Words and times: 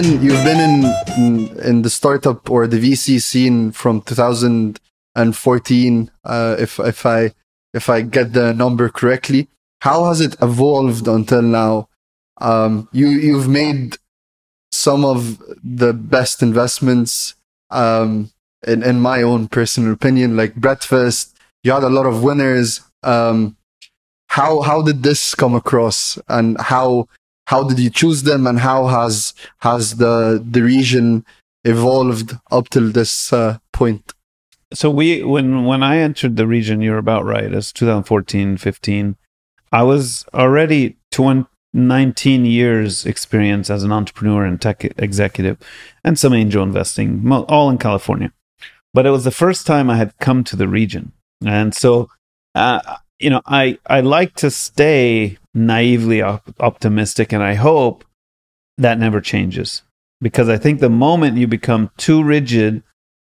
been 0.00 0.22
you've 0.22 0.42
been 0.42 0.86
in, 1.18 1.58
in 1.58 1.82
the 1.82 1.90
startup 1.90 2.50
or 2.50 2.66
the 2.66 2.78
VC 2.78 3.20
scene 3.20 3.72
from 3.72 4.00
2014, 4.00 6.10
uh, 6.24 6.56
if 6.58 6.78
if 6.78 7.04
I 7.04 7.34
if 7.74 7.90
I 7.90 8.00
get 8.00 8.32
the 8.32 8.54
number 8.54 8.88
correctly. 8.88 9.48
How 9.82 10.06
has 10.06 10.22
it 10.22 10.34
evolved 10.40 11.06
until 11.08 11.42
now? 11.42 11.90
Um, 12.40 12.88
you 12.92 13.08
you've 13.08 13.48
made 13.48 13.98
some 14.70 15.04
of 15.04 15.42
the 15.62 15.92
best 15.92 16.42
investments 16.42 17.34
um, 17.68 18.30
in 18.66 18.82
in 18.82 18.98
my 18.98 19.20
own 19.20 19.48
personal 19.48 19.92
opinion, 19.92 20.38
like 20.38 20.54
Breadfast. 20.54 21.36
You 21.64 21.72
had 21.72 21.84
a 21.84 21.90
lot 21.90 22.06
of 22.06 22.22
winners. 22.22 22.80
Um, 23.02 23.58
how 24.28 24.62
how 24.62 24.80
did 24.80 25.02
this 25.02 25.34
come 25.34 25.54
across, 25.54 26.18
and 26.28 26.58
how 26.58 27.08
how 27.46 27.64
did 27.64 27.78
you 27.78 27.90
choose 27.90 28.22
them, 28.22 28.46
and 28.46 28.60
how 28.60 28.86
has 28.86 29.34
has 29.58 29.96
the 29.96 30.42
the 30.44 30.62
region 30.62 31.24
evolved 31.64 32.36
up 32.50 32.68
till 32.68 32.90
this 32.90 33.32
uh, 33.32 33.58
point? 33.72 34.12
So 34.72 34.90
we 34.90 35.22
when 35.22 35.64
when 35.64 35.82
I 35.82 35.98
entered 35.98 36.36
the 36.36 36.46
region, 36.46 36.80
you're 36.80 36.98
about 36.98 37.24
right. 37.24 37.52
It's 37.52 37.72
2014, 37.72 38.56
15. 38.56 39.16
I 39.70 39.82
was 39.82 40.26
already 40.34 40.96
20, 41.12 41.46
19 41.74 42.44
years 42.44 43.06
experience 43.06 43.70
as 43.70 43.82
an 43.82 43.92
entrepreneur 43.92 44.44
and 44.44 44.60
tech 44.60 44.84
executive 44.98 45.58
and 46.04 46.18
some 46.18 46.34
angel 46.34 46.62
investing, 46.62 47.30
all 47.30 47.70
in 47.70 47.78
California. 47.78 48.32
But 48.94 49.06
it 49.06 49.10
was 49.10 49.24
the 49.24 49.30
first 49.30 49.66
time 49.66 49.88
I 49.88 49.96
had 49.96 50.16
come 50.18 50.44
to 50.44 50.56
the 50.56 50.68
region. 50.68 51.12
And 51.44 51.74
so, 51.74 52.10
uh, 52.54 52.98
you 53.22 53.30
know, 53.30 53.42
I, 53.46 53.78
I 53.86 54.00
like 54.00 54.34
to 54.36 54.50
stay 54.50 55.38
naively 55.54 56.22
op- 56.22 56.54
optimistic, 56.60 57.32
and 57.32 57.42
I 57.42 57.54
hope 57.54 58.04
that 58.78 58.98
never 58.98 59.20
changes. 59.20 59.82
Because 60.20 60.48
I 60.48 60.56
think 60.56 60.80
the 60.80 60.90
moment 60.90 61.36
you 61.36 61.46
become 61.46 61.90
too 61.96 62.22
rigid 62.22 62.82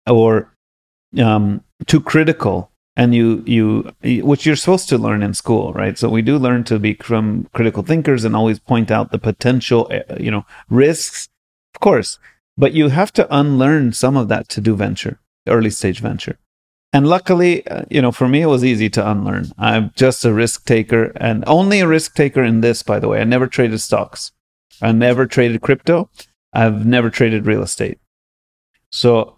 or 0.10 0.54
um, 1.22 1.64
too 1.86 2.02
critical 2.02 2.72
and 2.96 3.14
you 3.14 3.44
you 3.46 3.92
which 4.24 4.46
you're 4.46 4.56
supposed 4.56 4.90
to 4.90 4.98
learn 4.98 5.22
in 5.22 5.34
school 5.34 5.74
right? 5.74 5.98
So 5.98 6.10
we 6.10 6.22
do 6.22 6.38
learn 6.38 6.64
to 6.66 6.80
become 6.80 7.48
critical 7.54 7.84
thinkers 7.84 8.24
and 8.24 8.36
always 8.36 8.60
point 8.60 8.90
out 8.90 9.12
the 9.12 9.20
potential 9.20 9.88
eh, 9.92 10.04
you 10.20 10.32
know 10.32 10.46
risks 10.70 11.30
of 11.76 11.80
course. 11.80 12.20
But 12.58 12.74
you 12.74 12.90
have 12.90 13.14
to 13.14 13.28
unlearn 13.36 13.94
some 13.94 14.18
of 14.18 14.30
that 14.30 14.50
to 14.50 14.62
do 14.62 14.76
venture 14.76 15.20
early 15.48 15.70
stage 15.70 16.00
venture 16.00 16.38
and 16.94 17.08
luckily 17.08 17.66
uh, 17.68 17.84
you 17.90 18.02
know 18.02 18.12
for 18.12 18.28
me 18.28 18.42
it 18.42 18.48
was 18.48 18.64
easy 18.64 18.90
to 18.90 19.10
unlearn 19.10 19.52
i'm 19.58 19.92
just 19.96 20.26
a 20.26 20.34
risk 20.34 20.66
taker 20.66 21.12
and 21.18 21.44
only 21.48 21.80
a 21.80 21.88
risk 21.88 22.16
taker 22.16 22.44
in 22.44 22.62
this 22.62 22.84
by 22.84 23.00
the 23.00 23.08
way 23.08 23.20
i 23.20 23.24
never 23.24 23.48
traded 23.48 23.82
stocks 23.82 24.32
i 24.82 24.92
never 24.92 25.26
traded 25.26 25.62
crypto 25.62 26.10
i've 26.54 26.86
never 26.86 27.10
traded 27.10 27.46
real 27.46 27.62
estate 27.62 28.00
so 28.92 29.38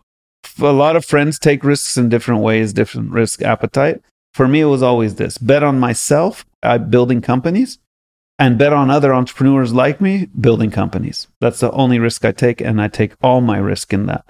a 0.60 0.72
lot 0.72 0.96
of 0.96 1.06
friends 1.06 1.40
take 1.40 1.64
risks 1.64 1.98
in 1.98 2.10
different 2.10 2.42
ways, 2.42 2.74
different 2.74 3.12
risk 3.12 3.42
appetite. 3.42 4.02
For 4.34 4.48
me, 4.48 4.62
it 4.62 4.66
was 4.66 4.84
always 4.84 5.16
this 5.16 5.38
bet 5.38 5.64
on 5.64 5.80
myself, 5.80 6.46
I 6.62 6.78
building 6.78 7.22
companies, 7.22 7.80
and 8.38 8.58
bet 8.58 8.74
on 8.74 8.90
other 8.90 9.14
entrepreneurs 9.14 9.74
like 9.74 10.00
me 10.00 10.28
building 10.40 10.72
companies. 10.72 11.28
That's 11.42 11.60
the 11.60 11.72
only 11.72 12.00
risk 12.00 12.26
I 12.26 12.32
take, 12.32 12.62
and 12.62 12.82
I 12.82 12.88
take 12.88 13.14
all 13.22 13.42
my 13.42 13.58
risk 13.58 13.94
in 13.94 14.06
that. 14.06 14.26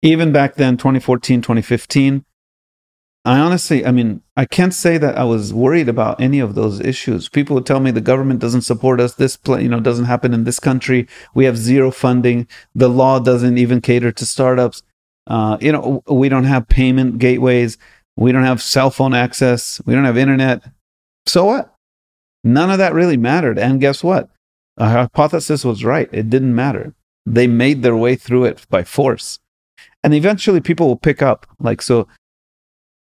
Even 0.00 0.32
back 0.32 0.54
then, 0.54 0.76
2014, 0.76 1.42
2015, 1.42 2.24
I 3.24 3.38
honestly, 3.38 3.86
I 3.86 3.92
mean, 3.92 4.20
I 4.36 4.44
can't 4.44 4.74
say 4.74 4.98
that 4.98 5.16
I 5.16 5.22
was 5.22 5.54
worried 5.54 5.88
about 5.88 6.20
any 6.20 6.40
of 6.40 6.56
those 6.56 6.80
issues. 6.80 7.28
People 7.28 7.54
would 7.54 7.66
tell 7.66 7.78
me 7.78 7.92
the 7.92 8.00
government 8.00 8.40
doesn't 8.40 8.62
support 8.62 9.00
us. 9.00 9.14
This, 9.14 9.38
you 9.46 9.68
know, 9.68 9.78
doesn't 9.78 10.06
happen 10.06 10.34
in 10.34 10.42
this 10.42 10.58
country. 10.58 11.06
We 11.32 11.44
have 11.44 11.56
zero 11.56 11.92
funding. 11.92 12.48
The 12.74 12.88
law 12.88 13.20
doesn't 13.20 13.58
even 13.58 13.80
cater 13.80 14.10
to 14.10 14.26
startups. 14.26 14.82
Uh, 15.28 15.56
you 15.60 15.70
know, 15.70 16.02
we 16.08 16.28
don't 16.28 16.44
have 16.44 16.66
payment 16.66 17.18
gateways. 17.18 17.78
We 18.16 18.32
don't 18.32 18.44
have 18.44 18.60
cell 18.60 18.90
phone 18.90 19.14
access. 19.14 19.80
We 19.86 19.94
don't 19.94 20.04
have 20.04 20.18
internet. 20.18 20.64
So 21.26 21.44
what? 21.44 21.72
None 22.42 22.70
of 22.70 22.78
that 22.78 22.92
really 22.92 23.16
mattered. 23.16 23.56
And 23.56 23.80
guess 23.80 24.02
what? 24.02 24.30
Our 24.78 24.90
hypothesis 24.90 25.64
was 25.64 25.84
right. 25.84 26.08
It 26.12 26.28
didn't 26.28 26.56
matter. 26.56 26.92
They 27.24 27.46
made 27.46 27.82
their 27.82 27.96
way 27.96 28.16
through 28.16 28.46
it 28.46 28.66
by 28.68 28.82
force. 28.82 29.38
And 30.02 30.12
eventually 30.12 30.60
people 30.60 30.88
will 30.88 30.96
pick 30.96 31.22
up. 31.22 31.46
Like, 31.60 31.80
so, 31.80 32.08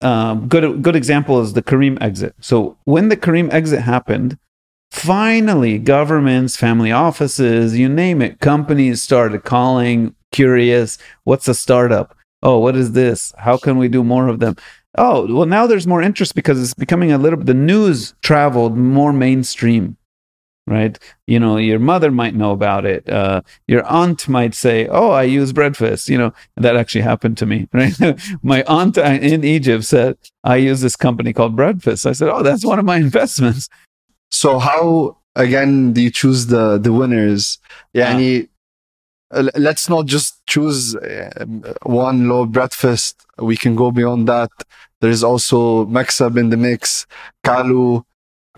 um, 0.00 0.48
good, 0.48 0.82
good 0.82 0.96
example 0.96 1.40
is 1.40 1.52
the 1.52 1.62
Careem 1.62 2.00
exit. 2.00 2.34
So, 2.40 2.76
when 2.84 3.08
the 3.08 3.16
Careem 3.16 3.52
exit 3.52 3.80
happened, 3.80 4.38
finally 4.90 5.78
governments, 5.78 6.56
family 6.56 6.92
offices, 6.92 7.78
you 7.78 7.88
name 7.88 8.22
it, 8.22 8.40
companies 8.40 9.02
started 9.02 9.44
calling 9.44 10.14
curious. 10.32 10.98
What's 11.24 11.48
a 11.48 11.54
startup? 11.54 12.16
Oh, 12.42 12.58
what 12.58 12.76
is 12.76 12.92
this? 12.92 13.32
How 13.38 13.56
can 13.56 13.78
we 13.78 13.88
do 13.88 14.04
more 14.04 14.28
of 14.28 14.38
them? 14.38 14.56
Oh, 14.96 15.32
well, 15.32 15.46
now 15.46 15.66
there's 15.66 15.86
more 15.86 16.02
interest 16.02 16.34
because 16.34 16.60
it's 16.62 16.74
becoming 16.74 17.12
a 17.12 17.18
little, 17.18 17.38
the 17.38 17.54
news 17.54 18.14
traveled 18.22 18.76
more 18.76 19.12
mainstream, 19.12 19.96
right? 20.68 20.98
You 21.26 21.40
know, 21.40 21.56
your 21.56 21.78
mother 21.78 22.10
might 22.10 22.34
know 22.34 22.52
about 22.52 22.84
it. 22.84 23.08
Uh, 23.08 23.42
your 23.66 23.84
aunt 23.86 24.28
might 24.28 24.54
say, 24.54 24.86
Oh, 24.88 25.10
I 25.10 25.22
use 25.24 25.52
Breadfast. 25.52 26.08
You 26.08 26.18
know, 26.18 26.32
that 26.56 26.76
actually 26.76 27.00
happened 27.00 27.38
to 27.38 27.46
me, 27.46 27.68
right? 27.72 27.94
My 28.42 28.62
aunt 28.64 28.98
in 28.98 29.44
Egypt 29.44 29.84
said, 29.84 30.16
I 30.44 30.56
use 30.56 30.80
this 30.80 30.96
company 30.96 31.32
called 31.32 31.56
Breadfast. 31.56 32.06
I 32.06 32.12
said, 32.12 32.28
Oh, 32.28 32.42
that's 32.42 32.64
one 32.64 32.78
of 32.78 32.84
my 32.84 32.96
investments. 33.08 33.68
So, 34.30 34.58
how 34.58 35.16
again 35.34 35.92
do 35.92 36.02
you 36.02 36.10
choose 36.10 36.46
the 36.46 36.78
the 36.78 36.92
winners? 36.92 37.58
Yeah, 37.94 38.16
uh, 38.16 38.42
uh, 39.30 39.50
let's 39.56 39.88
not 39.88 40.06
just 40.06 40.44
choose 40.46 40.96
uh, 40.96 41.44
one 41.82 42.28
low 42.28 42.46
Breadfast. 42.46 43.26
We 43.38 43.56
can 43.56 43.74
go 43.74 43.90
beyond 43.90 44.28
that. 44.28 44.50
There's 45.00 45.22
also 45.22 45.86
MaxAB 45.86 46.38
in 46.38 46.50
the 46.50 46.56
mix, 46.56 47.06
Kalu. 47.44 48.04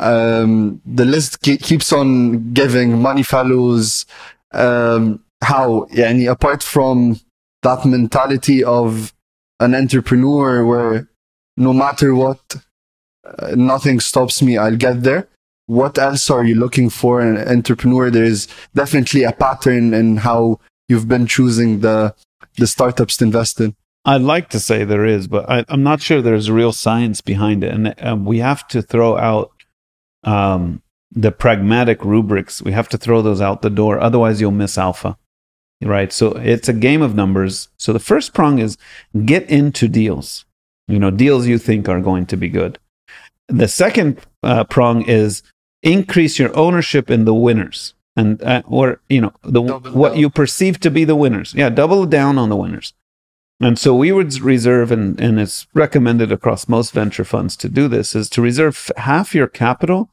Um, 0.00 0.80
the 0.84 1.04
list 1.04 1.40
ke- 1.40 1.60
keeps 1.60 1.92
on 1.92 2.52
giving 2.52 2.92
MoneyFellows. 2.92 4.06
Um, 4.52 5.22
how, 5.42 5.86
yani, 5.92 6.30
apart 6.30 6.62
from 6.62 7.20
that 7.62 7.84
mentality 7.84 8.64
of 8.64 9.12
an 9.58 9.74
entrepreneur 9.74 10.64
where 10.64 11.08
no 11.56 11.72
matter 11.72 12.14
what, 12.14 12.56
uh, 13.24 13.54
nothing 13.54 14.00
stops 14.00 14.42
me, 14.42 14.58
I'll 14.58 14.76
get 14.76 15.02
there 15.02 15.28
what 15.70 15.98
else 15.98 16.28
are 16.30 16.42
you 16.42 16.56
looking 16.56 16.90
for 16.90 17.20
in 17.20 17.36
an 17.36 17.48
entrepreneur? 17.48 18.10
There's 18.10 18.48
definitely 18.74 19.22
a 19.22 19.30
pattern 19.30 19.94
in 19.94 20.16
how 20.16 20.58
you've 20.88 21.06
been 21.06 21.26
choosing 21.28 21.80
the 21.80 22.12
the 22.56 22.66
startups 22.66 23.18
to 23.18 23.24
invest 23.24 23.60
in. 23.60 23.76
I'd 24.04 24.22
like 24.22 24.48
to 24.48 24.58
say 24.58 24.82
there 24.82 25.06
is, 25.06 25.28
but 25.28 25.48
I, 25.48 25.64
am 25.68 25.84
not 25.84 26.02
sure 26.02 26.20
there's 26.20 26.50
real 26.50 26.72
science 26.72 27.20
behind 27.20 27.62
it, 27.62 27.72
and 27.72 27.94
um, 28.02 28.24
we 28.24 28.38
have 28.38 28.66
to 28.68 28.82
throw 28.82 29.16
out 29.16 29.52
um, 30.24 30.82
the 31.10 31.32
pragmatic 31.32 32.04
rubrics. 32.04 32.62
We 32.62 32.72
have 32.72 32.88
to 32.90 32.98
throw 32.98 33.22
those 33.22 33.40
out 33.40 33.62
the 33.62 33.70
door, 33.70 33.98
otherwise 34.00 34.40
you'll 34.40 34.50
miss 34.50 34.78
alpha. 34.78 35.16
Right. 35.82 36.12
So 36.12 36.32
it's 36.32 36.68
a 36.68 36.74
game 36.74 37.00
of 37.00 37.14
numbers. 37.14 37.68
So 37.78 37.94
the 37.94 37.98
first 37.98 38.34
prong 38.34 38.58
is 38.58 38.76
get 39.24 39.48
into 39.48 39.88
deals. 39.88 40.44
You 40.88 40.98
know, 40.98 41.10
deals 41.10 41.46
you 41.46 41.56
think 41.56 41.88
are 41.88 42.00
going 42.00 42.26
to 42.26 42.36
be 42.36 42.48
good. 42.50 42.78
The 43.48 43.68
second 43.68 44.20
uh, 44.42 44.64
prong 44.64 45.02
is 45.02 45.42
increase 45.82 46.38
your 46.38 46.54
ownership 46.56 47.10
in 47.10 47.24
the 47.24 47.34
winners 47.34 47.94
and 48.16 48.42
uh, 48.42 48.62
or 48.66 49.00
you 49.08 49.20
know 49.20 49.32
the 49.42 49.62
double 49.62 49.92
what 49.92 50.10
down. 50.10 50.18
you 50.18 50.30
perceive 50.30 50.78
to 50.80 50.90
be 50.90 51.04
the 51.04 51.16
winners 51.16 51.54
yeah 51.54 51.68
double 51.68 52.04
down 52.06 52.38
on 52.38 52.48
the 52.48 52.56
winners 52.56 52.92
and 53.60 53.78
so 53.78 53.94
we 53.94 54.10
would 54.10 54.40
reserve 54.40 54.90
and, 54.90 55.20
and 55.20 55.38
it's 55.38 55.66
recommended 55.74 56.32
across 56.32 56.68
most 56.68 56.92
venture 56.92 57.24
funds 57.24 57.56
to 57.56 57.68
do 57.68 57.88
this 57.88 58.14
is 58.14 58.28
to 58.30 58.42
reserve 58.42 58.90
half 58.96 59.34
your 59.34 59.46
capital 59.46 60.10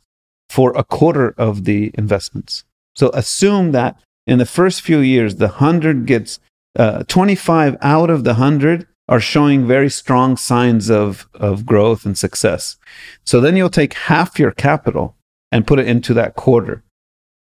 for 0.49 0.71
a 0.75 0.83
quarter 0.83 1.33
of 1.37 1.65
the 1.65 1.91
investments 1.95 2.63
so 2.95 3.09
assume 3.09 3.71
that 3.71 3.99
in 4.25 4.39
the 4.39 4.45
first 4.45 4.81
few 4.81 4.99
years 4.99 5.35
the 5.35 5.47
100 5.47 6.05
gets 6.05 6.39
uh, 6.77 7.03
25 7.03 7.75
out 7.81 8.09
of 8.09 8.23
the 8.23 8.33
100 8.33 8.87
are 9.09 9.19
showing 9.19 9.65
very 9.65 9.89
strong 9.89 10.35
signs 10.35 10.89
of, 10.89 11.27
of 11.33 11.65
growth 11.65 12.05
and 12.05 12.17
success. 12.17 12.77
So 13.25 13.39
then 13.39 13.55
you'll 13.55 13.69
take 13.69 13.93
half 13.93 14.37
your 14.37 14.51
capital 14.51 15.15
and 15.51 15.65
put 15.65 15.79
it 15.79 15.87
into 15.87 16.13
that 16.15 16.35
quarter. 16.35 16.83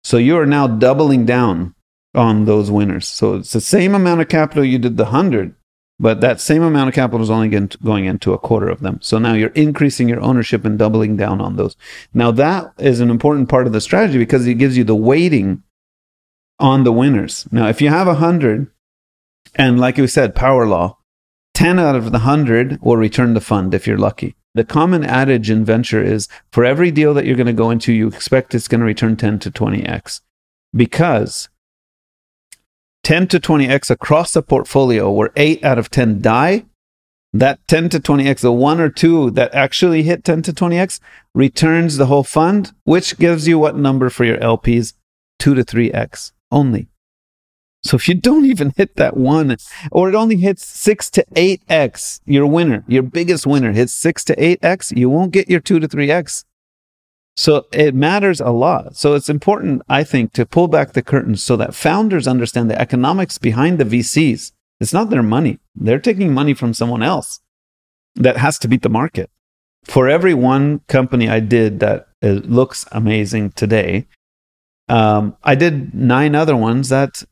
So 0.02 0.16
you 0.16 0.38
are 0.38 0.46
now 0.46 0.66
doubling 0.66 1.26
down 1.26 1.74
on 2.14 2.46
those 2.46 2.70
winners. 2.70 3.06
So 3.06 3.34
it's 3.36 3.52
the 3.52 3.60
same 3.60 3.94
amount 3.94 4.22
of 4.22 4.28
capital 4.28 4.64
you 4.64 4.78
did 4.78 4.96
the 4.96 5.04
100, 5.04 5.54
but 6.02 6.20
that 6.20 6.40
same 6.40 6.62
amount 6.62 6.88
of 6.88 6.94
capital 6.96 7.22
is 7.22 7.30
only 7.30 7.48
going 7.48 8.06
into 8.06 8.32
a 8.32 8.38
quarter 8.38 8.68
of 8.68 8.80
them. 8.80 8.98
So 9.00 9.18
now 9.18 9.34
you're 9.34 9.50
increasing 9.50 10.08
your 10.08 10.20
ownership 10.20 10.64
and 10.64 10.76
doubling 10.76 11.16
down 11.16 11.40
on 11.40 11.54
those. 11.54 11.76
Now 12.12 12.32
that 12.32 12.72
is 12.78 12.98
an 12.98 13.08
important 13.08 13.48
part 13.48 13.68
of 13.68 13.72
the 13.72 13.80
strategy 13.80 14.18
because 14.18 14.44
it 14.44 14.54
gives 14.54 14.76
you 14.76 14.82
the 14.82 14.96
weighting 14.96 15.62
on 16.58 16.82
the 16.82 16.92
winners. 16.92 17.46
Now, 17.52 17.68
if 17.68 17.80
you 17.80 17.88
have 17.88 18.08
a 18.08 18.14
100, 18.14 18.66
and 19.54 19.78
like 19.78 19.96
we 19.96 20.08
said, 20.08 20.34
power 20.34 20.66
law, 20.66 20.98
10 21.54 21.78
out 21.78 21.94
of 21.94 22.06
the 22.06 22.18
100 22.18 22.82
will 22.82 22.96
return 22.96 23.34
the 23.34 23.40
fund 23.40 23.72
if 23.72 23.86
you're 23.86 23.96
lucky. 23.96 24.34
The 24.54 24.64
common 24.64 25.04
adage 25.04 25.50
in 25.50 25.64
venture 25.64 26.02
is 26.02 26.28
for 26.50 26.64
every 26.64 26.90
deal 26.90 27.14
that 27.14 27.26
you're 27.26 27.36
going 27.36 27.46
to 27.46 27.52
go 27.52 27.70
into, 27.70 27.92
you 27.92 28.08
expect 28.08 28.56
it's 28.56 28.66
going 28.66 28.80
to 28.80 28.86
return 28.86 29.16
10 29.16 29.38
to 29.38 29.52
20x. 29.52 30.20
Because 30.74 31.48
10 33.04 33.28
to 33.28 33.40
20x 33.40 33.90
across 33.90 34.32
the 34.32 34.42
portfolio 34.42 35.10
where 35.10 35.30
8 35.36 35.64
out 35.64 35.78
of 35.78 35.90
10 35.90 36.20
die 36.20 36.64
that 37.32 37.66
10 37.66 37.88
to 37.90 38.00
20x 38.00 38.40
the 38.40 38.52
one 38.52 38.80
or 38.80 38.90
two 38.90 39.30
that 39.30 39.54
actually 39.54 40.02
hit 40.02 40.24
10 40.24 40.42
to 40.42 40.52
20x 40.52 41.00
returns 41.34 41.96
the 41.96 42.06
whole 42.06 42.24
fund 42.24 42.72
which 42.84 43.18
gives 43.18 43.48
you 43.48 43.58
what 43.58 43.76
number 43.76 44.10
for 44.10 44.24
your 44.24 44.38
lps 44.38 44.94
2 45.42 45.54
to 45.54 45.64
3x 45.64 46.30
only. 46.52 46.86
So 47.82 47.96
if 47.96 48.06
you 48.06 48.14
don't 48.14 48.44
even 48.46 48.72
hit 48.76 48.94
that 48.94 49.16
one 49.16 49.56
or 49.90 50.08
it 50.08 50.14
only 50.14 50.36
hits 50.36 50.64
6 50.64 51.10
to 51.10 51.24
8x 51.34 52.20
your 52.24 52.46
winner 52.46 52.84
your 52.86 53.02
biggest 53.02 53.44
winner 53.44 53.72
hits 53.72 53.92
6 53.94 54.22
to 54.26 54.36
8x 54.36 54.96
you 54.96 55.10
won't 55.10 55.32
get 55.32 55.50
your 55.50 55.58
2 55.58 55.80
to 55.80 55.88
3x 55.88 56.44
so 57.36 57.66
it 57.72 57.94
matters 57.94 58.40
a 58.40 58.50
lot. 58.50 58.96
So 58.96 59.14
it's 59.14 59.28
important, 59.28 59.82
I 59.88 60.04
think, 60.04 60.32
to 60.34 60.46
pull 60.46 60.68
back 60.68 60.92
the 60.92 61.02
curtains 61.02 61.42
so 61.42 61.56
that 61.56 61.74
founders 61.74 62.28
understand 62.28 62.70
the 62.70 62.80
economics 62.80 63.38
behind 63.38 63.78
the 63.78 63.84
VCs. 63.84 64.52
It's 64.80 64.92
not 64.92 65.10
their 65.10 65.22
money. 65.22 65.58
They're 65.74 65.98
taking 65.98 66.34
money 66.34 66.54
from 66.54 66.74
someone 66.74 67.02
else 67.02 67.40
that 68.14 68.36
has 68.36 68.58
to 68.60 68.68
beat 68.68 68.82
the 68.82 68.88
market. 68.88 69.30
For 69.84 70.08
every 70.08 70.34
one 70.34 70.80
company 70.88 71.28
I 71.28 71.40
did 71.40 71.80
that 71.80 72.08
uh, 72.22 72.28
looks 72.28 72.84
amazing 72.92 73.52
today, 73.52 74.06
um, 74.88 75.36
I 75.42 75.54
did 75.54 75.94
nine 75.94 76.34
other 76.34 76.56
ones 76.56 76.88
that 76.90 77.24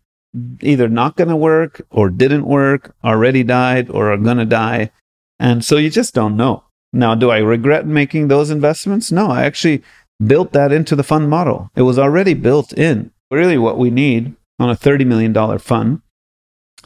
either 0.60 0.88
not 0.88 1.16
going 1.16 1.28
to 1.28 1.36
work 1.36 1.82
or 1.90 2.08
didn't 2.08 2.46
work, 2.46 2.94
already 3.04 3.42
died 3.42 3.90
or 3.90 4.12
are 4.12 4.16
going 4.16 4.38
to 4.38 4.46
die. 4.46 4.90
And 5.38 5.64
so 5.64 5.76
you 5.76 5.90
just 5.90 6.14
don't 6.14 6.36
know. 6.36 6.64
Now, 6.92 7.14
do 7.14 7.30
I 7.30 7.38
regret 7.38 7.86
making 7.86 8.28
those 8.28 8.50
investments? 8.50 9.12
No, 9.12 9.30
I 9.30 9.44
actually 9.44 9.82
built 10.24 10.52
that 10.52 10.72
into 10.72 10.96
the 10.96 11.02
fund 11.02 11.30
model. 11.30 11.70
It 11.76 11.82
was 11.82 11.98
already 11.98 12.34
built 12.34 12.72
in. 12.72 13.12
Really, 13.30 13.58
what 13.58 13.78
we 13.78 13.90
need 13.90 14.34
on 14.58 14.70
a 14.70 14.76
$30 14.76 15.06
million 15.06 15.58
fund 15.58 16.02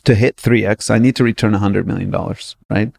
to 0.04 0.14
hit 0.14 0.36
3x, 0.36 0.90
I 0.90 0.98
need 0.98 1.16
to 1.16 1.24
return 1.24 1.52
$100 1.52 1.86
million, 1.86 2.10
right? 2.70 2.92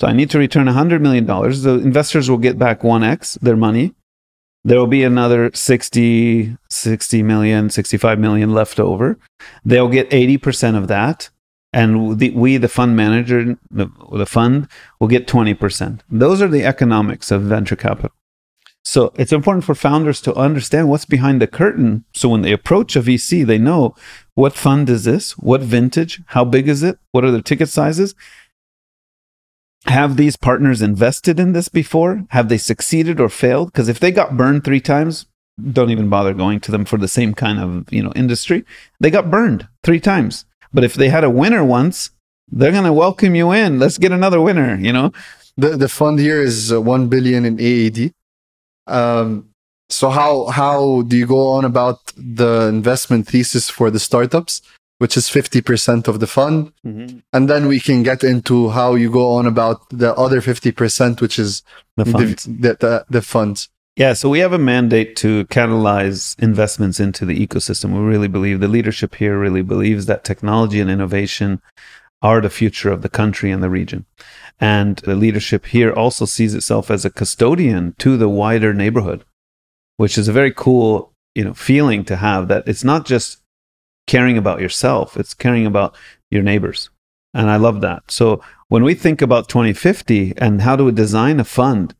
So 0.00 0.06
I 0.06 0.12
need 0.12 0.30
to 0.30 0.38
return 0.38 0.66
$100 0.66 1.00
million. 1.00 1.26
The 1.26 1.80
investors 1.82 2.30
will 2.30 2.38
get 2.38 2.58
back 2.58 2.80
1x 2.80 3.40
their 3.40 3.56
money. 3.56 3.94
There 4.64 4.78
will 4.78 4.86
be 4.86 5.02
another 5.02 5.50
60, 5.52 6.56
60 6.70 7.22
million, 7.22 7.68
65 7.68 8.18
million 8.18 8.54
left 8.54 8.80
over. 8.80 9.18
They'll 9.64 9.88
get 9.88 10.08
80% 10.10 10.76
of 10.76 10.88
that 10.88 11.28
and 11.74 12.20
the, 12.20 12.30
we, 12.30 12.56
the 12.56 12.68
fund 12.68 12.96
manager, 12.96 13.56
the, 13.68 13.90
the 14.12 14.26
fund, 14.26 14.68
will 15.00 15.08
get 15.08 15.26
20%. 15.26 16.00
Those 16.08 16.40
are 16.40 16.46
the 16.46 16.64
economics 16.64 17.32
of 17.32 17.42
venture 17.42 17.74
capital. 17.74 18.12
So 18.84 19.12
it's 19.16 19.32
important 19.32 19.64
for 19.64 19.74
founders 19.74 20.20
to 20.20 20.34
understand 20.34 20.88
what's 20.88 21.04
behind 21.04 21.42
the 21.42 21.48
curtain. 21.48 22.04
So 22.12 22.28
when 22.28 22.42
they 22.42 22.52
approach 22.52 22.94
a 22.94 23.02
VC, 23.02 23.44
they 23.44 23.58
know 23.58 23.96
what 24.34 24.52
fund 24.52 24.88
is 24.88 25.02
this? 25.02 25.32
What 25.32 25.62
vintage? 25.62 26.22
How 26.26 26.44
big 26.44 26.68
is 26.68 26.84
it? 26.84 26.98
What 27.10 27.24
are 27.24 27.32
the 27.32 27.42
ticket 27.42 27.68
sizes? 27.68 28.14
Have 29.86 30.16
these 30.16 30.36
partners 30.36 30.80
invested 30.80 31.40
in 31.40 31.54
this 31.54 31.68
before? 31.68 32.24
Have 32.30 32.48
they 32.48 32.58
succeeded 32.58 33.20
or 33.20 33.28
failed? 33.28 33.72
Because 33.72 33.88
if 33.88 33.98
they 33.98 34.12
got 34.12 34.36
burned 34.36 34.62
three 34.62 34.80
times, 34.80 35.26
don't 35.72 35.90
even 35.90 36.08
bother 36.08 36.34
going 36.34 36.60
to 36.60 36.70
them 36.70 36.84
for 36.84 36.98
the 36.98 37.08
same 37.08 37.34
kind 37.34 37.58
of 37.58 37.92
you 37.92 38.02
know 38.02 38.12
industry. 38.14 38.64
They 39.00 39.10
got 39.10 39.30
burned 39.30 39.68
three 39.82 40.00
times. 40.00 40.44
But 40.74 40.84
if 40.84 40.94
they 40.94 41.08
had 41.08 41.24
a 41.24 41.30
winner 41.30 41.64
once, 41.64 42.10
they're 42.50 42.72
going 42.72 42.84
to 42.84 42.92
welcome 42.92 43.34
you 43.34 43.52
in. 43.52 43.78
Let's 43.78 43.96
get 43.96 44.12
another 44.12 44.40
winner, 44.40 44.76
you 44.76 44.92
know? 44.92 45.12
The, 45.56 45.76
the 45.76 45.88
fund 45.88 46.18
here 46.18 46.42
is 46.42 46.72
uh, 46.72 46.80
1 46.80 47.08
billion 47.08 47.44
in 47.44 47.60
AED. 47.60 48.12
Um, 48.88 49.50
so 49.88 50.10
how, 50.10 50.46
how 50.46 51.02
do 51.02 51.16
you 51.16 51.26
go 51.26 51.48
on 51.52 51.64
about 51.64 52.00
the 52.16 52.66
investment 52.68 53.28
thesis 53.28 53.70
for 53.70 53.88
the 53.90 54.00
startups, 54.00 54.62
which 54.98 55.16
is 55.16 55.28
50% 55.28 56.08
of 56.08 56.18
the 56.18 56.26
fund? 56.26 56.72
Mm-hmm. 56.84 57.18
And 57.32 57.48
then 57.48 57.68
we 57.68 57.78
can 57.78 58.02
get 58.02 58.24
into 58.24 58.70
how 58.70 58.96
you 58.96 59.12
go 59.12 59.34
on 59.34 59.46
about 59.46 59.88
the 59.90 60.12
other 60.14 60.40
50%, 60.40 61.20
which 61.20 61.38
is 61.38 61.62
the 61.96 62.04
funds. 62.04 62.44
The, 62.44 62.52
the, 62.52 62.74
the, 62.74 63.06
the 63.08 63.22
funds. 63.22 63.68
Yeah, 63.96 64.14
so 64.14 64.28
we 64.28 64.40
have 64.40 64.52
a 64.52 64.58
mandate 64.58 65.14
to 65.16 65.44
catalyze 65.46 66.36
investments 66.42 66.98
into 66.98 67.24
the 67.24 67.46
ecosystem. 67.46 67.92
We 67.92 68.00
really 68.00 68.26
believe 68.26 68.58
the 68.58 68.66
leadership 68.66 69.14
here 69.14 69.38
really 69.38 69.62
believes 69.62 70.06
that 70.06 70.24
technology 70.24 70.80
and 70.80 70.90
innovation 70.90 71.62
are 72.20 72.40
the 72.40 72.50
future 72.50 72.90
of 72.90 73.02
the 73.02 73.08
country 73.08 73.52
and 73.52 73.62
the 73.62 73.70
region. 73.70 74.04
And 74.58 74.96
the 74.96 75.14
leadership 75.14 75.66
here 75.66 75.92
also 75.92 76.24
sees 76.24 76.54
itself 76.54 76.90
as 76.90 77.04
a 77.04 77.10
custodian 77.10 77.94
to 77.98 78.16
the 78.16 78.28
wider 78.28 78.74
neighborhood, 78.74 79.24
which 79.96 80.18
is 80.18 80.26
a 80.26 80.32
very 80.32 80.52
cool, 80.52 81.12
you 81.36 81.44
know, 81.44 81.54
feeling 81.54 82.04
to 82.06 82.16
have 82.16 82.48
that 82.48 82.66
it's 82.66 82.82
not 82.82 83.06
just 83.06 83.42
caring 84.08 84.36
about 84.36 84.60
yourself, 84.60 85.16
it's 85.16 85.34
caring 85.34 85.66
about 85.66 85.94
your 86.32 86.42
neighbors. 86.42 86.90
And 87.32 87.48
I 87.48 87.56
love 87.56 87.80
that. 87.82 88.10
So 88.10 88.42
when 88.68 88.82
we 88.82 88.94
think 88.94 89.22
about 89.22 89.48
2050 89.48 90.34
and 90.36 90.62
how 90.62 90.74
do 90.74 90.84
we 90.84 90.92
design 90.92 91.38
a 91.38 91.44
fund 91.44 91.94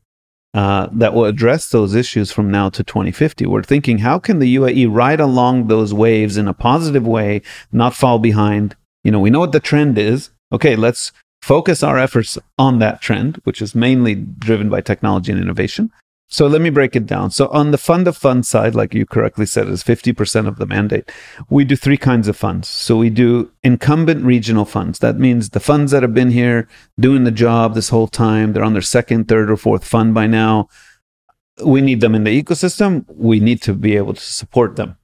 uh, 0.55 0.87
that 0.93 1.13
will 1.13 1.25
address 1.25 1.67
those 1.67 1.93
issues 1.93 2.31
from 2.31 2.49
now 2.49 2.69
to 2.69 2.81
2050. 2.81 3.45
We're 3.45 3.61
thinking, 3.61 3.97
how 3.97 4.19
can 4.19 4.39
the 4.39 4.55
UAE 4.55 4.87
ride 4.89 5.19
along 5.19 5.67
those 5.67 5.93
waves 5.93 6.37
in 6.37 6.47
a 6.47 6.53
positive 6.53 7.05
way, 7.05 7.41
not 7.73 7.93
fall 7.93 8.19
behind? 8.19 8.73
You 9.03 9.11
know, 9.11 9.19
we 9.19 9.29
know 9.29 9.41
what 9.41 9.51
the 9.51 9.59
trend 9.59 9.97
is. 9.97 10.29
Okay, 10.53 10.77
let's 10.77 11.11
focus 11.41 11.83
our 11.83 11.99
efforts 11.99 12.37
on 12.57 12.79
that 12.79 13.01
trend, 13.01 13.41
which 13.43 13.61
is 13.61 13.75
mainly 13.75 14.15
driven 14.15 14.69
by 14.69 14.79
technology 14.79 15.33
and 15.33 15.41
innovation. 15.41 15.91
So 16.27 16.47
let 16.47 16.61
me 16.61 16.71
break 16.71 16.95
it 16.95 17.05
down. 17.05 17.29
So 17.31 17.47
on 17.49 17.71
the 17.71 17.77
fund 17.77 18.07
of 18.07 18.17
funds 18.17 18.47
side, 18.47 18.73
like 18.73 18.93
you 18.93 19.05
correctly 19.05 19.45
said, 19.45 19.67
is 19.67 19.83
50% 19.83 20.47
of 20.47 20.57
the 20.57 20.65
mandate. 20.65 21.11
We 21.49 21.63
do 21.65 21.75
three 21.75 21.97
kinds 21.97 22.27
of 22.27 22.35
funds. 22.35 22.67
So 22.67 22.97
we 22.97 23.11
do 23.11 23.51
incumbent 23.63 24.25
regional 24.25 24.65
funds. 24.65 24.99
That 24.99 25.17
means 25.17 25.51
the 25.51 25.59
funds 25.59 25.91
that 25.91 26.01
have 26.01 26.15
been 26.15 26.31
here 26.31 26.67
doing 26.99 27.25
the 27.25 27.31
job 27.31 27.75
this 27.75 27.89
whole 27.89 28.07
time, 28.07 28.53
they're 28.53 28.63
on 28.63 28.73
their 28.73 28.81
second, 28.81 29.27
third, 29.27 29.51
or 29.51 29.57
fourth 29.57 29.85
fund 29.85 30.13
by 30.13 30.25
now. 30.25 30.67
We 31.63 31.79
need 31.81 32.01
them 32.01 32.15
in 32.15 32.23
the 32.23 32.43
ecosystem. 32.43 33.05
We 33.07 33.39
need 33.39 33.61
to 33.61 33.73
be 33.73 33.95
able 33.95 34.15
to 34.15 34.21
support 34.21 34.77
them. 34.77 34.97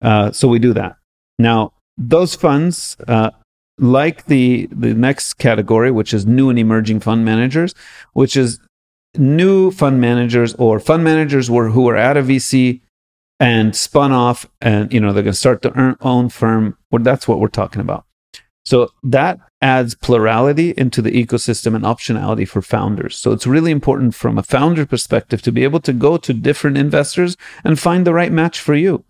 Uh, 0.00 0.30
so 0.30 0.46
we 0.46 0.60
do 0.60 0.72
that. 0.72 0.96
Now, 1.38 1.72
those 1.98 2.34
funds, 2.36 2.96
uh, 3.08 3.30
like 3.78 4.26
the 4.26 4.68
the 4.70 4.94
next 4.94 5.34
category, 5.34 5.90
which 5.90 6.14
is 6.14 6.26
new 6.26 6.48
and 6.48 6.58
emerging 6.58 7.00
fund 7.00 7.24
managers, 7.24 7.74
which 8.12 8.36
is 8.36 8.60
new 9.16 9.70
fund 9.70 10.00
managers 10.00 10.54
or 10.54 10.80
fund 10.80 11.04
managers 11.04 11.50
were, 11.50 11.70
who 11.70 11.82
were 11.82 11.96
at 11.96 12.16
a 12.16 12.22
VC 12.22 12.80
and 13.40 13.74
spun 13.74 14.12
off 14.12 14.48
and 14.60 14.92
you 14.92 15.00
know 15.00 15.12
they're 15.12 15.22
going 15.22 15.32
to 15.32 15.38
start 15.38 15.62
their 15.62 15.96
own 16.00 16.28
firm. 16.28 16.76
Well, 16.90 17.02
that's 17.02 17.26
what 17.26 17.40
we're 17.40 17.48
talking 17.48 17.80
about. 17.80 18.06
So 18.64 18.88
that 19.02 19.40
adds 19.60 19.94
plurality 19.94 20.72
into 20.76 21.02
the 21.02 21.10
ecosystem 21.10 21.74
and 21.74 21.84
optionality 21.84 22.48
for 22.48 22.62
founders. 22.62 23.16
So 23.16 23.32
it's 23.32 23.46
really 23.46 23.70
important 23.70 24.14
from 24.14 24.38
a 24.38 24.42
founder 24.42 24.86
perspective 24.86 25.42
to 25.42 25.52
be 25.52 25.64
able 25.64 25.80
to 25.80 25.92
go 25.92 26.16
to 26.16 26.32
different 26.32 26.78
investors 26.78 27.36
and 27.62 27.78
find 27.78 28.06
the 28.06 28.14
right 28.14 28.32
match 28.32 28.58
for 28.58 28.74
you. 28.74 29.04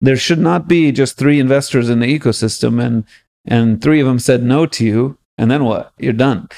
There 0.00 0.16
should 0.16 0.40
not 0.40 0.66
be 0.66 0.90
just 0.90 1.16
three 1.16 1.38
investors 1.38 1.88
in 1.88 2.00
the 2.00 2.18
ecosystem 2.18 2.82
and 2.82 3.04
and 3.48 3.80
three 3.80 4.00
of 4.00 4.06
them 4.06 4.18
said 4.18 4.42
no 4.42 4.66
to 4.66 4.84
you 4.84 5.18
and 5.38 5.50
then 5.50 5.64
what? 5.64 5.92
You're 5.98 6.12
done 6.12 6.48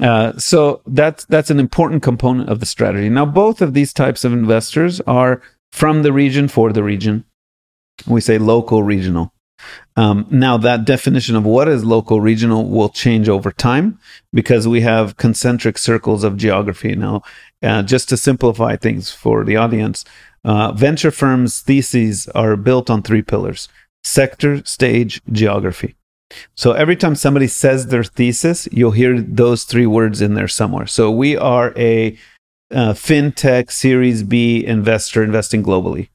uh, 0.00 0.36
so 0.38 0.80
that's 0.86 1.24
that's 1.26 1.50
an 1.50 1.58
important 1.58 2.02
component 2.02 2.48
of 2.48 2.60
the 2.60 2.66
strategy. 2.66 3.08
Now, 3.08 3.26
both 3.26 3.60
of 3.60 3.74
these 3.74 3.92
types 3.92 4.24
of 4.24 4.32
investors 4.32 5.00
are 5.02 5.42
from 5.72 6.02
the 6.02 6.12
region 6.12 6.48
for 6.48 6.72
the 6.72 6.82
region. 6.82 7.24
We 8.06 8.20
say 8.20 8.38
local 8.38 8.82
regional. 8.82 9.32
Um, 9.96 10.26
now, 10.30 10.56
that 10.58 10.84
definition 10.84 11.34
of 11.34 11.44
what 11.44 11.68
is 11.68 11.84
local 11.84 12.20
regional 12.20 12.68
will 12.68 12.88
change 12.88 13.28
over 13.28 13.50
time 13.50 13.98
because 14.32 14.68
we 14.68 14.82
have 14.82 15.16
concentric 15.16 15.76
circles 15.78 16.22
of 16.22 16.36
geography. 16.36 16.94
Now, 16.94 17.22
uh, 17.62 17.82
just 17.82 18.08
to 18.10 18.16
simplify 18.16 18.76
things 18.76 19.10
for 19.10 19.44
the 19.44 19.56
audience, 19.56 20.04
uh, 20.44 20.72
venture 20.72 21.10
firms' 21.10 21.60
theses 21.60 22.28
are 22.28 22.56
built 22.56 22.88
on 22.88 23.02
three 23.02 23.22
pillars 23.22 23.68
sector, 24.04 24.64
stage, 24.64 25.20
geography. 25.32 25.97
So 26.54 26.72
every 26.72 26.96
time 26.96 27.14
somebody 27.14 27.46
says 27.46 27.86
their 27.86 28.04
thesis, 28.04 28.68
you'll 28.70 28.90
hear 28.90 29.20
those 29.20 29.64
three 29.64 29.86
words 29.86 30.20
in 30.20 30.34
there 30.34 30.48
somewhere. 30.48 30.86
So 30.86 31.10
we 31.10 31.36
are 31.36 31.72
a 31.76 32.18
uh, 32.70 32.92
fintech 32.92 33.70
Series 33.70 34.22
B 34.22 34.64
investor 34.64 35.22
investing 35.22 35.62
globally. 35.62 36.08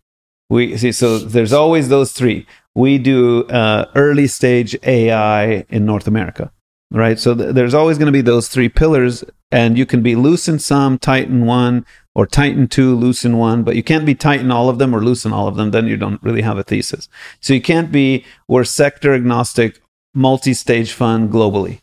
We 0.49 0.77
see 0.77 0.91
so 0.91 1.17
there's 1.17 1.53
always 1.53 1.89
those 1.89 2.11
three. 2.11 2.45
We 2.75 2.97
do 2.97 3.45
uh, 3.47 3.85
early 3.95 4.27
stage 4.27 4.75
AI 4.83 5.65
in 5.69 5.85
North 5.85 6.07
America, 6.07 6.51
right? 6.91 7.17
So 7.17 7.33
th- 7.33 7.55
there's 7.55 7.73
always 7.73 7.97
going 7.97 8.07
to 8.07 8.11
be 8.11 8.21
those 8.21 8.47
three 8.47 8.69
pillars, 8.69 9.23
and 9.51 9.77
you 9.77 9.85
can 9.85 10.01
be 10.01 10.15
loose 10.15 10.47
in 10.47 10.59
some, 10.59 10.99
tight 10.99 11.27
in 11.27 11.45
one, 11.45 11.85
or 12.15 12.27
tight 12.27 12.55
in 12.55 12.67
two, 12.67 12.95
loose 12.95 13.25
in 13.25 13.37
one, 13.37 13.63
but 13.63 13.75
you 13.75 13.83
can't 13.83 14.05
be 14.05 14.15
tight 14.15 14.41
in 14.41 14.51
all 14.51 14.69
of 14.69 14.77
them 14.77 14.95
or 14.95 15.03
loose 15.03 15.25
in 15.25 15.33
all 15.33 15.47
of 15.47 15.55
them. 15.55 15.71
Then 15.71 15.87
you 15.87 15.97
don't 15.97 16.21
really 16.21 16.43
have 16.43 16.57
a 16.57 16.63
thesis. 16.63 17.09
So 17.39 17.53
you 17.53 17.61
can't 17.61 17.91
be 17.91 18.25
we're 18.47 18.63
sector 18.63 19.13
agnostic 19.13 19.81
multi-stage 20.13 20.93
fund 20.93 21.31
globally. 21.31 21.81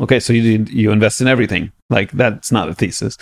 Okay, 0.00 0.20
so 0.20 0.32
you 0.32 0.64
you 0.70 0.92
invest 0.92 1.20
in 1.20 1.26
everything. 1.26 1.72
Like 1.90 2.12
that's 2.12 2.52
not 2.52 2.68
a 2.68 2.74
thesis. 2.74 3.18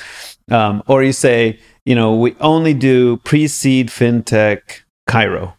Um, 0.50 0.82
or 0.86 1.02
you 1.02 1.12
say, 1.12 1.58
you 1.84 1.94
know, 1.94 2.14
we 2.14 2.34
only 2.40 2.74
do 2.74 3.16
pre-seed 3.18 3.88
fintech 3.88 4.82
Cairo. 5.06 5.56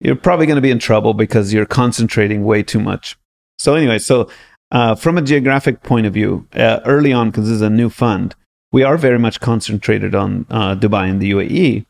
you're 0.00 0.14
probably 0.14 0.46
going 0.46 0.56
to 0.56 0.62
be 0.62 0.70
in 0.70 0.78
trouble 0.78 1.14
because 1.14 1.52
you're 1.52 1.66
concentrating 1.66 2.44
way 2.44 2.62
too 2.62 2.80
much. 2.80 3.16
So 3.58 3.74
anyway, 3.74 3.98
so 3.98 4.28
uh, 4.70 4.94
from 4.94 5.16
a 5.16 5.22
geographic 5.22 5.82
point 5.82 6.06
of 6.06 6.12
view, 6.14 6.46
uh, 6.54 6.80
early 6.84 7.12
on, 7.12 7.30
because 7.30 7.44
this 7.44 7.56
is 7.56 7.62
a 7.62 7.70
new 7.70 7.88
fund, 7.88 8.34
we 8.72 8.82
are 8.82 8.98
very 8.98 9.18
much 9.18 9.40
concentrated 9.40 10.14
on 10.14 10.44
uh, 10.50 10.74
Dubai 10.74 11.08
and 11.08 11.20
the 11.20 11.30
UAE. 11.30 11.86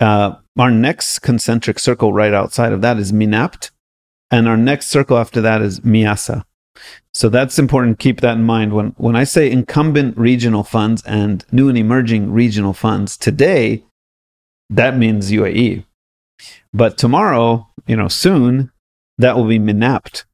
Uh, 0.00 0.36
our 0.58 0.70
next 0.70 1.20
concentric 1.20 1.78
circle 1.78 2.12
right 2.12 2.34
outside 2.34 2.72
of 2.72 2.82
that 2.82 2.98
is 2.98 3.12
MENAPT, 3.12 3.70
and 4.30 4.48
our 4.48 4.56
next 4.56 4.88
circle 4.88 5.16
after 5.18 5.40
that 5.40 5.62
is 5.62 5.80
MEASA. 5.80 6.44
So 7.14 7.28
that's 7.28 7.58
important. 7.58 7.98
Keep 7.98 8.20
that 8.20 8.36
in 8.36 8.44
mind 8.44 8.72
when 8.72 8.88
when 8.98 9.16
I 9.16 9.24
say 9.24 9.50
incumbent 9.50 10.16
regional 10.18 10.62
funds 10.62 11.02
and 11.04 11.44
new 11.50 11.68
and 11.68 11.78
emerging 11.78 12.32
regional 12.32 12.72
funds 12.72 13.16
today. 13.16 13.82
That 14.68 14.96
means 14.96 15.30
UAE, 15.30 15.84
but 16.74 16.98
tomorrow, 16.98 17.68
you 17.86 17.96
know, 17.96 18.08
soon 18.08 18.72
that 19.18 19.36
will 19.36 19.46
be 19.46 19.58
MENAPT. 19.58 20.24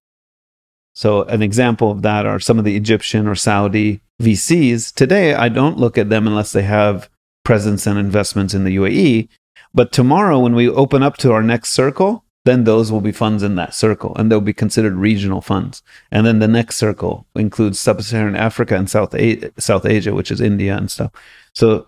So 0.94 1.22
an 1.24 1.42
example 1.42 1.90
of 1.90 2.02
that 2.02 2.26
are 2.26 2.40
some 2.40 2.58
of 2.58 2.64
the 2.64 2.76
Egyptian 2.76 3.26
or 3.26 3.34
Saudi 3.34 4.00
VCs. 4.20 4.94
Today, 4.94 5.34
I 5.34 5.48
don't 5.48 5.78
look 5.78 5.96
at 5.96 6.08
them 6.08 6.26
unless 6.26 6.52
they 6.52 6.62
have 6.62 7.08
presence 7.44 7.86
and 7.86 7.98
investments 7.98 8.54
in 8.54 8.64
the 8.64 8.76
UAE. 8.76 9.28
But 9.74 9.92
tomorrow, 9.92 10.38
when 10.38 10.54
we 10.54 10.68
open 10.68 11.02
up 11.02 11.16
to 11.18 11.32
our 11.32 11.42
next 11.42 11.70
circle, 11.70 12.24
then 12.44 12.64
those 12.64 12.90
will 12.90 13.00
be 13.00 13.12
funds 13.12 13.42
in 13.42 13.54
that 13.54 13.74
circle 13.74 14.14
and 14.16 14.30
they'll 14.30 14.40
be 14.40 14.52
considered 14.52 14.94
regional 14.94 15.40
funds. 15.40 15.82
And 16.10 16.26
then 16.26 16.40
the 16.40 16.48
next 16.48 16.76
circle 16.76 17.26
includes 17.34 17.78
sub-Saharan 17.78 18.36
Africa 18.36 18.76
and 18.76 18.90
South, 18.90 19.14
A- 19.14 19.50
South 19.58 19.86
Asia, 19.86 20.12
which 20.12 20.30
is 20.30 20.40
India 20.40 20.76
and 20.76 20.90
stuff. 20.90 21.12
So 21.54 21.86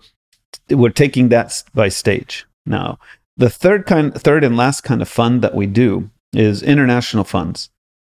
we're 0.69 0.89
taking 0.89 1.29
that 1.29 1.61
by 1.73 1.89
stage. 1.89 2.45
Now, 2.65 2.99
the 3.37 3.49
third 3.49 3.85
kind, 3.85 4.13
third 4.13 4.43
and 4.43 4.55
last 4.55 4.81
kind 4.81 5.01
of 5.01 5.09
fund 5.09 5.41
that 5.41 5.55
we 5.55 5.67
do 5.67 6.09
is 6.33 6.63
international 6.63 7.25
funds. 7.25 7.69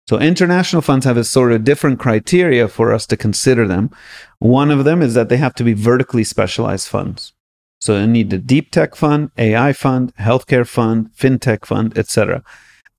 So 0.08 0.18
international 0.18 0.82
funds 0.82 1.04
have 1.04 1.16
a 1.16 1.24
sort 1.24 1.52
of 1.52 1.62
different 1.62 2.00
criteria 2.00 2.68
for 2.68 2.92
us 2.92 3.06
to 3.06 3.16
consider 3.16 3.68
them. 3.68 3.90
One 4.38 4.70
of 4.70 4.84
them 4.84 5.02
is 5.02 5.14
that 5.14 5.28
they 5.28 5.36
have 5.36 5.54
to 5.56 5.64
be 5.64 5.74
vertically 5.74 6.24
specialized 6.24 6.88
funds. 6.88 7.32
So 7.80 7.98
you 7.98 8.06
need 8.06 8.32
a 8.32 8.38
deep 8.38 8.70
tech 8.70 8.94
fund, 8.94 9.30
AI 9.38 9.72
fund, 9.72 10.14
healthcare 10.16 10.68
fund, 10.68 11.10
fintech 11.16 11.64
fund, 11.64 11.96
etc. 11.96 12.42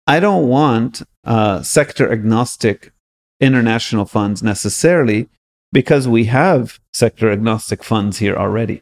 I 0.08 0.20
don't 0.20 0.48
want 0.48 1.04
uh, 1.24 1.62
sector 1.62 2.12
agnostic 2.12 2.92
international 3.40 4.06
funds 4.06 4.42
necessarily 4.42 5.30
because 5.72 6.08
we 6.08 6.26
have 6.26 6.80
sector 6.94 7.32
agnostic 7.32 7.84
funds 7.84 8.18
here 8.18 8.36
already. 8.36 8.82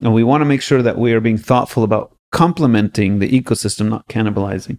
And 0.00 0.12
we 0.12 0.24
want 0.24 0.40
to 0.40 0.44
make 0.44 0.62
sure 0.62 0.82
that 0.82 0.98
we 0.98 1.12
are 1.12 1.20
being 1.20 1.38
thoughtful 1.38 1.82
about 1.82 2.14
complementing 2.30 3.18
the 3.18 3.28
ecosystem, 3.28 3.88
not 3.88 4.06
cannibalizing. 4.08 4.78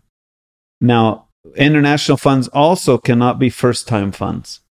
Now, 0.79 1.27
international 1.55 2.17
funds 2.17 2.47
also 2.49 2.97
cannot 2.97 3.39
be 3.39 3.49
first 3.49 3.87
time 3.87 4.11
funds. 4.11 4.61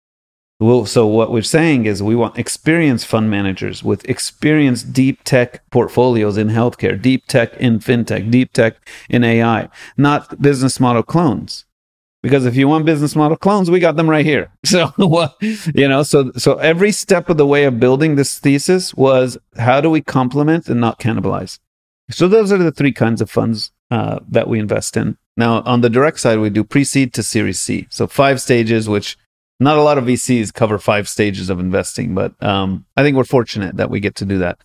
Well, 0.60 0.86
so 0.86 1.06
what 1.06 1.30
we're 1.30 1.42
saying 1.42 1.86
is 1.86 2.02
we 2.02 2.16
want 2.16 2.36
experienced 2.36 3.06
fund 3.06 3.30
managers 3.30 3.84
with 3.84 4.04
experienced 4.08 4.92
deep 4.92 5.22
tech 5.22 5.62
portfolios 5.70 6.36
in 6.36 6.48
healthcare, 6.48 7.00
deep 7.00 7.26
tech 7.26 7.54
in 7.58 7.78
fintech, 7.78 8.28
deep 8.28 8.52
tech 8.52 8.74
in 9.08 9.22
AI, 9.22 9.68
not 9.96 10.42
business 10.42 10.80
model 10.80 11.04
clones. 11.04 11.64
Because 12.24 12.44
if 12.44 12.56
you 12.56 12.66
want 12.66 12.84
business 12.84 13.14
model 13.14 13.36
clones, 13.36 13.70
we 13.70 13.78
got 13.78 13.94
them 13.94 14.10
right 14.10 14.26
here. 14.26 14.50
So 14.66 14.92
you 15.74 15.86
know, 15.86 16.02
so 16.02 16.32
so 16.36 16.56
every 16.56 16.90
step 16.90 17.28
of 17.28 17.36
the 17.36 17.46
way 17.46 17.62
of 17.62 17.78
building 17.78 18.16
this 18.16 18.40
thesis 18.40 18.92
was 18.94 19.38
how 19.56 19.80
do 19.80 19.88
we 19.88 20.00
complement 20.00 20.68
and 20.68 20.80
not 20.80 20.98
cannibalize? 20.98 21.60
So 22.10 22.26
those 22.26 22.50
are 22.50 22.58
the 22.58 22.72
three 22.72 22.92
kinds 22.92 23.20
of 23.20 23.30
funds 23.30 23.70
uh, 23.92 24.18
that 24.28 24.48
we 24.48 24.58
invest 24.58 24.96
in. 24.96 25.18
Now, 25.36 25.62
on 25.62 25.82
the 25.82 25.90
direct 25.90 26.18
side, 26.18 26.40
we 26.40 26.50
do 26.50 26.64
pre-seed 26.64 27.14
to 27.14 27.22
Series 27.22 27.60
C, 27.60 27.86
so 27.90 28.08
five 28.08 28.40
stages, 28.40 28.88
which 28.88 29.16
not 29.60 29.78
a 29.78 29.82
lot 29.82 29.98
of 29.98 30.04
VCs 30.04 30.52
cover 30.52 30.78
five 30.78 31.08
stages 31.08 31.50
of 31.50 31.58
investing, 31.58 32.14
but 32.14 32.40
um, 32.42 32.86
I 32.96 33.02
think 33.02 33.16
we're 33.16 33.24
fortunate 33.24 33.76
that 33.76 33.90
we 33.90 34.00
get 34.00 34.14
to 34.16 34.24
do 34.24 34.38
that. 34.38 34.58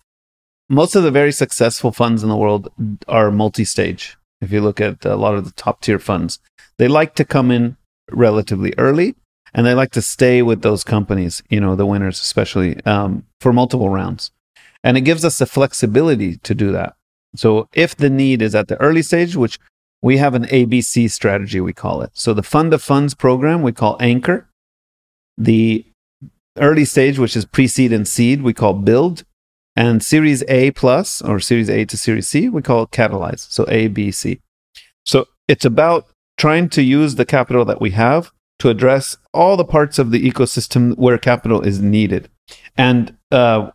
Most 0.68 0.94
of 0.94 1.02
the 1.02 1.10
very 1.10 1.32
successful 1.32 1.92
funds 1.92 2.22
in 2.22 2.28
the 2.28 2.36
world 2.36 2.70
are 3.06 3.30
multi 3.30 3.64
stage. 3.64 4.16
If 4.40 4.52
you 4.52 4.60
look 4.60 4.80
at 4.80 5.04
a 5.04 5.16
lot 5.16 5.34
of 5.34 5.44
the 5.44 5.52
top 5.52 5.80
tier 5.80 5.98
funds, 5.98 6.38
they 6.78 6.88
like 6.88 7.14
to 7.16 7.24
come 7.24 7.50
in 7.50 7.76
relatively 8.10 8.74
early 8.78 9.14
and 9.52 9.66
they 9.66 9.74
like 9.74 9.92
to 9.92 10.02
stay 10.02 10.42
with 10.42 10.62
those 10.62 10.84
companies, 10.84 11.42
you 11.48 11.60
know, 11.60 11.76
the 11.76 11.86
winners, 11.86 12.20
especially 12.20 12.84
um, 12.84 13.24
for 13.40 13.52
multiple 13.52 13.88
rounds. 13.88 14.30
And 14.82 14.96
it 14.96 15.02
gives 15.02 15.24
us 15.24 15.38
the 15.38 15.46
flexibility 15.46 16.36
to 16.38 16.54
do 16.54 16.72
that. 16.72 16.94
So 17.36 17.68
if 17.72 17.96
the 17.96 18.10
need 18.10 18.42
is 18.42 18.54
at 18.54 18.68
the 18.68 18.80
early 18.80 19.02
stage, 19.02 19.36
which 19.36 19.58
we 20.02 20.18
have 20.18 20.34
an 20.34 20.44
ABC 20.44 21.10
strategy, 21.10 21.60
we 21.60 21.72
call 21.72 22.02
it. 22.02 22.10
So 22.14 22.34
the 22.34 22.42
fund 22.42 22.74
of 22.74 22.82
funds 22.82 23.14
program 23.14 23.62
we 23.62 23.72
call 23.72 23.96
Anchor. 24.00 24.48
The 25.36 25.84
early 26.58 26.84
stage, 26.84 27.18
which 27.18 27.36
is 27.36 27.44
pre-seed 27.44 27.92
and 27.92 28.06
seed, 28.06 28.42
we 28.42 28.52
call 28.52 28.74
build. 28.74 29.24
And 29.76 30.04
series 30.04 30.44
A 30.46 30.70
plus 30.70 31.20
or 31.20 31.40
series 31.40 31.68
A 31.68 31.84
to 31.86 31.96
series 31.96 32.28
C, 32.28 32.48
we 32.48 32.62
call 32.62 32.86
catalyze. 32.86 33.50
So 33.50 33.66
A, 33.68 33.88
B, 33.88 34.12
C. 34.12 34.40
So 35.04 35.26
it's 35.48 35.64
about 35.64 36.06
trying 36.38 36.68
to 36.70 36.82
use 36.82 37.16
the 37.16 37.24
capital 37.24 37.64
that 37.64 37.80
we 37.80 37.90
have 37.90 38.32
to 38.60 38.68
address 38.68 39.16
all 39.32 39.56
the 39.56 39.64
parts 39.64 39.98
of 39.98 40.10
the 40.10 40.30
ecosystem 40.30 40.96
where 40.96 41.18
capital 41.18 41.60
is 41.60 41.80
needed. 41.80 42.28
And 42.76 43.16
uh, 43.32 43.72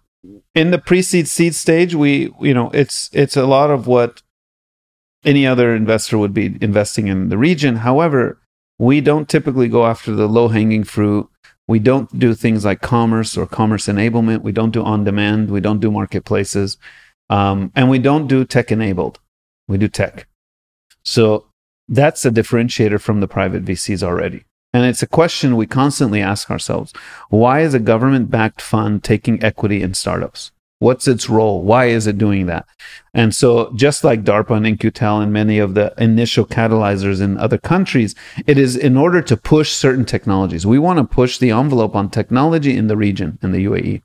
in 0.56 0.72
the 0.72 0.80
pre-seed 0.80 1.28
seed 1.28 1.56
stage, 1.56 1.96
we 1.96 2.32
you 2.40 2.54
know 2.54 2.70
it's 2.74 3.10
it's 3.14 3.38
a 3.38 3.46
lot 3.46 3.70
of 3.70 3.88
what 3.88 4.22
any 5.26 5.46
other 5.46 5.76
investor 5.76 6.18
would 6.18 6.34
be 6.34 6.58
investing 6.62 7.08
in 7.08 7.30
the 7.30 7.38
region. 7.38 7.78
However, 7.78 8.40
we 8.78 9.02
don't 9.02 9.28
typically 9.28 9.68
go 9.68 9.86
after 9.86 10.16
the 10.16 10.28
low-hanging 10.28 10.86
fruit 10.86 11.30
we 11.70 11.78
don't 11.78 12.18
do 12.18 12.34
things 12.34 12.66
like 12.66 12.82
commerce 12.82 13.38
or 13.38 13.46
commerce 13.46 13.86
enablement. 13.86 14.42
We 14.42 14.52
don't 14.52 14.72
do 14.72 14.84
on 14.84 15.04
demand. 15.04 15.52
We 15.52 15.62
don't 15.62 15.80
do 15.80 15.92
marketplaces. 15.92 16.80
Um, 17.30 17.72
and 17.76 17.92
we 17.92 18.00
don't 18.00 18.26
do 18.26 18.44
tech 18.44 18.72
enabled. 18.72 19.20
We 19.68 19.78
do 19.78 19.88
tech. 19.88 20.28
So 21.04 21.46
that's 21.88 22.26
a 22.26 22.32
differentiator 22.32 23.00
from 23.00 23.20
the 23.20 23.28
private 23.28 23.66
VCs 23.66 24.02
already. 24.02 24.46
And 24.74 24.84
it's 24.84 25.04
a 25.04 25.08
question 25.08 25.56
we 25.56 25.68
constantly 25.68 26.22
ask 26.22 26.50
ourselves 26.50 26.92
why 27.30 27.62
is 27.62 27.76
a 27.76 27.80
government 27.80 28.32
backed 28.32 28.64
fund 28.64 29.04
taking 29.04 29.44
equity 29.44 29.84
in 29.84 29.94
startups? 29.94 30.52
What's 30.80 31.10
its 31.10 31.30
role? 31.30 31.62
Why 31.62 31.88
is 31.88 32.08
it 32.08 32.18
doing 32.18 32.46
that? 32.46 32.66
And 33.14 33.36
so, 33.36 33.74
just 33.76 34.06
like 34.06 34.24
DARPA 34.24 34.56
and 34.56 34.66
In-Q-Tel 34.66 35.20
and 35.20 35.32
many 35.32 35.60
of 35.60 35.74
the 35.74 35.94
initial 35.98 36.46
catalyzers 36.46 37.22
in 37.22 37.38
other 37.38 37.58
countries, 37.58 38.16
it 38.48 38.58
is 38.58 38.78
in 38.78 38.96
order 38.96 39.22
to 39.22 39.36
push 39.36 39.74
certain 39.74 40.06
technologies. 40.06 40.66
We 40.66 40.80
want 40.80 41.00
to 41.00 41.04
push 41.04 41.38
the 41.38 41.52
envelope 41.52 41.98
on 41.98 42.10
technology 42.10 42.78
in 42.78 42.88
the 42.88 42.96
region, 42.96 43.38
in 43.42 43.52
the 43.52 43.66
UAE. 43.66 44.04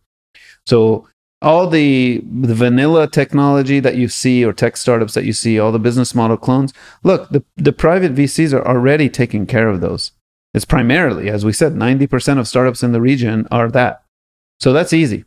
So, 0.66 1.06
all 1.40 1.68
the, 1.68 2.24
the 2.24 2.54
vanilla 2.54 3.06
technology 3.06 3.78
that 3.78 3.96
you 3.96 4.08
see 4.08 4.44
or 4.44 4.52
tech 4.52 4.76
startups 4.76 5.14
that 5.14 5.24
you 5.24 5.32
see, 5.32 5.60
all 5.60 5.70
the 5.70 5.78
business 5.78 6.12
model 6.12 6.38
clones, 6.38 6.72
look, 7.04 7.28
the, 7.28 7.44
the 7.56 7.72
private 7.72 8.14
VCs 8.16 8.52
are 8.52 8.66
already 8.66 9.08
taking 9.08 9.46
care 9.46 9.68
of 9.68 9.80
those. 9.80 10.10
It's 10.54 10.64
primarily, 10.64 11.28
as 11.28 11.44
we 11.44 11.52
said, 11.52 11.74
90% 11.74 12.38
of 12.38 12.48
startups 12.48 12.82
in 12.82 12.92
the 12.92 13.00
region 13.00 13.46
are 13.52 13.70
that. 13.70 14.02
So 14.58 14.72
that's 14.72 14.92
easy 14.92 15.24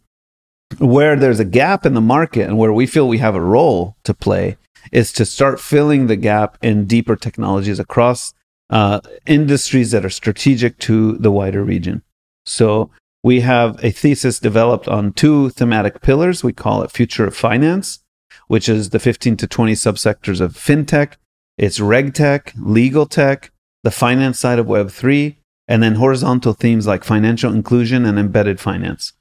where 0.78 1.16
there's 1.16 1.40
a 1.40 1.46
gap 1.46 1.86
in 1.86 1.94
the 1.94 2.02
market 2.02 2.48
and 2.48 2.58
where 2.58 2.74
we 2.74 2.86
feel 2.86 3.08
we 3.08 3.18
have 3.18 3.36
a 3.36 3.42
role 3.42 3.96
to 4.04 4.14
play 4.14 4.58
is 4.92 5.12
to 5.14 5.26
start 5.26 5.60
filling 5.60 6.08
the 6.08 6.16
gap 6.16 6.58
in 6.62 6.86
deeper 6.86 7.16
technologies 7.16 7.80
across 7.80 8.34
uh, 8.70 9.00
industries 9.26 9.92
that 9.92 10.06
are 10.06 10.10
strategic 10.10 10.78
to 10.80 11.14
the 11.18 11.32
wider 11.32 11.64
region. 11.64 12.04
So 12.46 12.92
we 13.24 13.42
have 13.42 13.84
a 13.84 13.92
thesis 13.92 14.40
developed 14.40 14.88
on 14.88 15.14
two 15.14 15.50
thematic 15.50 16.02
pillars. 16.02 16.44
We 16.44 16.54
call 16.54 16.84
it 16.84 16.92
Future 16.92 17.26
of 17.26 17.36
Finance, 17.36 18.00
which 18.48 18.70
is 18.70 18.92
the 18.92 19.00
15 19.00 19.38
to 19.38 19.48
20 19.48 19.74
subsectors 19.74 20.42
of 20.42 20.54
fintech. 20.54 21.14
It's 21.58 21.80
reg 21.80 22.14
tech, 22.14 22.54
legal 22.58 23.06
tech, 23.06 23.52
the 23.84 23.92
finance 23.92 24.40
side 24.40 24.60
of 24.60 24.68
Web3, 24.68 25.36
and 25.68 25.82
then 25.82 25.96
horizontal 25.96 26.54
themes 26.54 26.88
like 26.88 27.04
financial 27.04 27.52
inclusion 27.52 28.06
and 28.06 28.20
embedded 28.20 28.60
finance. 28.60 29.14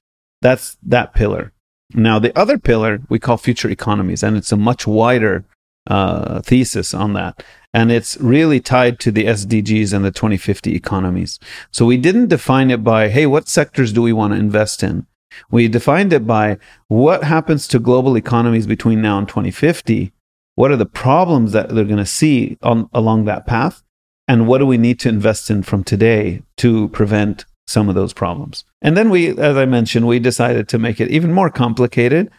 That's 0.42 0.76
that 0.82 1.14
pillar. 1.14 1.52
Now, 1.94 2.18
the 2.18 2.36
other 2.38 2.58
pillar 2.58 3.00
we 3.08 3.18
call 3.18 3.36
future 3.36 3.70
economies, 3.70 4.22
and 4.22 4.36
it's 4.36 4.52
a 4.52 4.56
much 4.56 4.86
wider 4.86 5.44
uh, 5.86 6.40
thesis 6.42 6.92
on 6.92 7.12
that. 7.12 7.42
And 7.72 7.92
it's 7.92 8.16
really 8.18 8.60
tied 8.60 8.98
to 9.00 9.12
the 9.12 9.26
SDGs 9.26 9.92
and 9.92 10.04
the 10.04 10.10
2050 10.10 10.74
economies. 10.74 11.38
So 11.70 11.86
we 11.86 11.96
didn't 11.96 12.28
define 12.28 12.70
it 12.70 12.82
by, 12.82 13.08
hey, 13.08 13.26
what 13.26 13.48
sectors 13.48 13.92
do 13.92 14.02
we 14.02 14.12
want 14.12 14.32
to 14.32 14.38
invest 14.38 14.82
in? 14.82 15.06
We 15.50 15.68
defined 15.68 16.12
it 16.12 16.26
by 16.26 16.58
what 16.88 17.24
happens 17.24 17.68
to 17.68 17.78
global 17.78 18.16
economies 18.16 18.66
between 18.66 19.02
now 19.02 19.18
and 19.18 19.28
2050? 19.28 20.12
What 20.54 20.70
are 20.70 20.76
the 20.76 20.86
problems 20.86 21.52
that 21.52 21.68
they're 21.68 21.84
going 21.84 21.98
to 21.98 22.06
see 22.06 22.56
on, 22.62 22.88
along 22.94 23.26
that 23.26 23.46
path? 23.46 23.82
And 24.26 24.48
what 24.48 24.58
do 24.58 24.66
we 24.66 24.78
need 24.78 24.98
to 25.00 25.10
invest 25.10 25.50
in 25.50 25.62
from 25.62 25.84
today 25.84 26.42
to 26.56 26.88
prevent 26.88 27.44
some 27.66 27.88
of 27.88 27.94
those 27.94 28.12
problems. 28.12 28.64
And 28.82 28.96
then 28.96 29.10
we, 29.10 29.36
as 29.38 29.56
I 29.56 29.64
mentioned, 29.64 30.06
we 30.06 30.18
decided 30.18 30.68
to 30.68 30.78
make 30.78 31.00
it 31.00 31.10
even 31.10 31.32
more 31.32 31.50
complicated, 31.50 32.30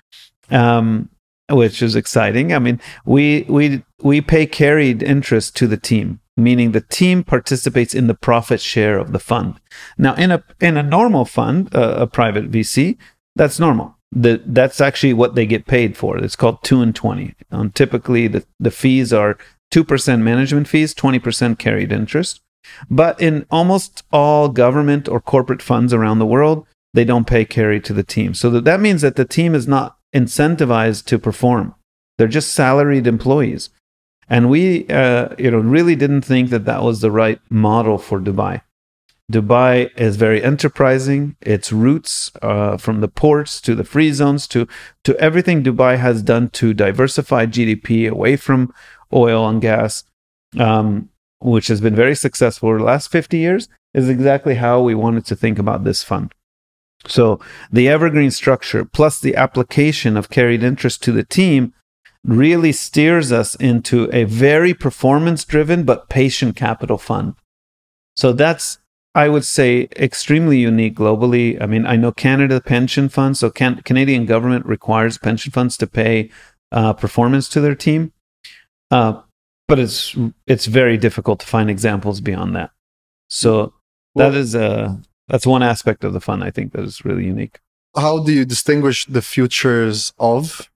um, 0.49 1.09
which 1.49 1.81
is 1.81 1.95
exciting. 1.95 2.53
I 2.53 2.59
mean, 2.59 2.79
we 3.05 3.45
we 3.49 3.83
we 4.01 4.21
pay 4.21 4.45
carried 4.45 5.01
interest 5.01 5.55
to 5.57 5.67
the 5.67 5.77
team, 5.77 6.19
meaning 6.35 6.71
the 6.71 6.81
team 6.81 7.23
participates 7.23 7.93
in 7.93 8.07
the 8.07 8.13
profit 8.13 8.61
share 8.61 8.99
of 8.99 9.11
the 9.11 9.19
fund. 9.19 9.55
Now, 9.97 10.13
in 10.15 10.31
a 10.31 10.43
in 10.61 10.77
a 10.77 10.83
normal 10.83 11.25
fund, 11.25 11.73
uh, 11.75 11.95
a 11.97 12.07
private 12.07 12.51
VC, 12.51 12.97
that's 13.35 13.59
normal. 13.59 13.95
The, 14.13 14.41
that's 14.45 14.79
actually 14.79 15.13
what 15.13 15.35
they 15.35 15.45
get 15.45 15.67
paid 15.67 15.97
for. 15.97 16.17
It's 16.17 16.37
called 16.37 16.63
two 16.63 16.81
and 16.81 16.95
twenty. 16.95 17.35
Um, 17.51 17.71
typically, 17.71 18.27
the, 18.27 18.45
the 18.59 18.71
fees 18.71 19.11
are 19.11 19.37
two 19.69 19.83
percent 19.83 20.21
management 20.21 20.67
fees, 20.67 20.93
twenty 20.93 21.19
percent 21.19 21.59
carried 21.59 21.91
interest. 21.91 22.41
But 22.89 23.19
in 23.21 23.45
almost 23.49 24.03
all 24.11 24.49
government 24.49 25.07
or 25.07 25.19
corporate 25.19 25.61
funds 25.61 25.93
around 25.93 26.19
the 26.19 26.25
world, 26.25 26.65
they 26.93 27.05
don't 27.05 27.27
pay 27.27 27.45
carry 27.45 27.79
to 27.81 27.93
the 27.93 28.03
team. 28.03 28.33
So 28.33 28.49
that, 28.51 28.65
that 28.65 28.79
means 28.79 29.01
that 29.01 29.15
the 29.15 29.25
team 29.25 29.53
is 29.53 29.67
not 29.67 29.97
incentivized 30.13 31.05
to 31.05 31.19
perform. 31.19 31.75
They're 32.17 32.27
just 32.27 32.53
salaried 32.53 33.07
employees. 33.07 33.69
And 34.29 34.49
we, 34.49 34.87
uh, 34.87 35.29
you 35.37 35.51
know, 35.51 35.59
really 35.59 35.95
didn't 35.95 36.23
think 36.23 36.49
that 36.49 36.65
that 36.65 36.83
was 36.83 37.01
the 37.01 37.11
right 37.11 37.39
model 37.49 37.97
for 37.97 38.19
Dubai. 38.19 38.61
Dubai 39.31 39.89
is 39.97 40.15
very 40.15 40.41
enterprising. 40.41 41.35
Its 41.41 41.71
roots 41.71 42.31
uh, 42.41 42.77
from 42.77 43.01
the 43.01 43.09
ports 43.09 43.59
to 43.61 43.75
the 43.75 43.83
free 43.83 44.11
zones 44.11 44.47
to 44.47 44.67
to 45.03 45.17
everything 45.17 45.63
Dubai 45.63 45.97
has 45.97 46.21
done 46.21 46.49
to 46.51 46.73
diversify 46.73 47.45
GDP 47.45 48.09
away 48.09 48.37
from 48.37 48.73
oil 49.13 49.47
and 49.47 49.61
gas, 49.61 50.05
um, 50.57 51.09
which 51.39 51.67
has 51.67 51.81
been 51.81 51.95
very 51.95 52.15
successful 52.15 52.69
over 52.69 52.79
the 52.79 52.83
last 52.83 53.11
50 53.11 53.37
years, 53.37 53.69
is 53.93 54.09
exactly 54.09 54.55
how 54.55 54.81
we 54.81 54.95
wanted 54.95 55.25
to 55.25 55.35
think 55.35 55.59
about 55.59 55.83
this 55.83 56.03
fund. 56.03 56.33
So 57.05 57.39
the 57.71 57.87
evergreen 57.87 58.31
structure 58.31 58.85
plus 58.85 59.19
the 59.19 59.35
application 59.35 60.17
of 60.17 60.29
carried 60.29 60.63
interest 60.63 61.03
to 61.03 61.11
the 61.11 61.23
team 61.23 61.73
really 62.23 62.71
steers 62.71 63.31
us 63.31 63.55
into 63.55 64.09
a 64.11 64.25
very 64.25 64.73
performance 64.73 65.45
driven 65.45 65.83
but 65.83 66.09
patient 66.09 66.55
capital 66.55 66.97
fund. 66.97 67.35
So 68.15 68.33
that's, 68.33 68.79
I 69.15 69.29
would 69.29 69.45
say, 69.45 69.87
extremely 69.95 70.59
unique 70.59 70.95
globally. 70.95 71.61
I 71.61 71.67
mean, 71.67 71.85
I 71.85 71.95
know 71.95 72.11
Canada 72.11 72.59
pension 72.59 73.09
funds, 73.09 73.39
so 73.39 73.49
can, 73.49 73.81
Canadian 73.83 74.25
government 74.25 74.65
requires 74.65 75.17
pension 75.17 75.51
funds 75.51 75.77
to 75.77 75.87
pay 75.87 76.29
uh, 76.71 76.93
performance 76.93 77.47
to 77.49 77.61
their 77.61 77.75
team. 77.75 78.11
Uh, 78.91 79.21
but 79.67 79.79
it's 79.79 80.15
it's 80.45 80.65
very 80.65 80.97
difficult 80.97 81.39
to 81.39 81.45
find 81.45 81.69
examples 81.69 82.21
beyond 82.21 82.55
that. 82.55 82.71
So 83.29 83.73
well, 84.15 84.31
that 84.31 84.37
is 84.37 84.55
a 84.55 84.99
that's 85.27 85.45
one 85.45 85.63
aspect 85.63 86.03
of 86.03 86.13
the 86.13 86.21
fun 86.21 86.41
I 86.41 86.51
think 86.51 86.73
that 86.73 86.83
is 86.83 87.03
really 87.03 87.25
unique. 87.25 87.59
How 87.95 88.23
do 88.23 88.31
you 88.31 88.45
distinguish 88.45 89.05
the 89.05 89.21
futures 89.21 90.13
of, 90.19 90.69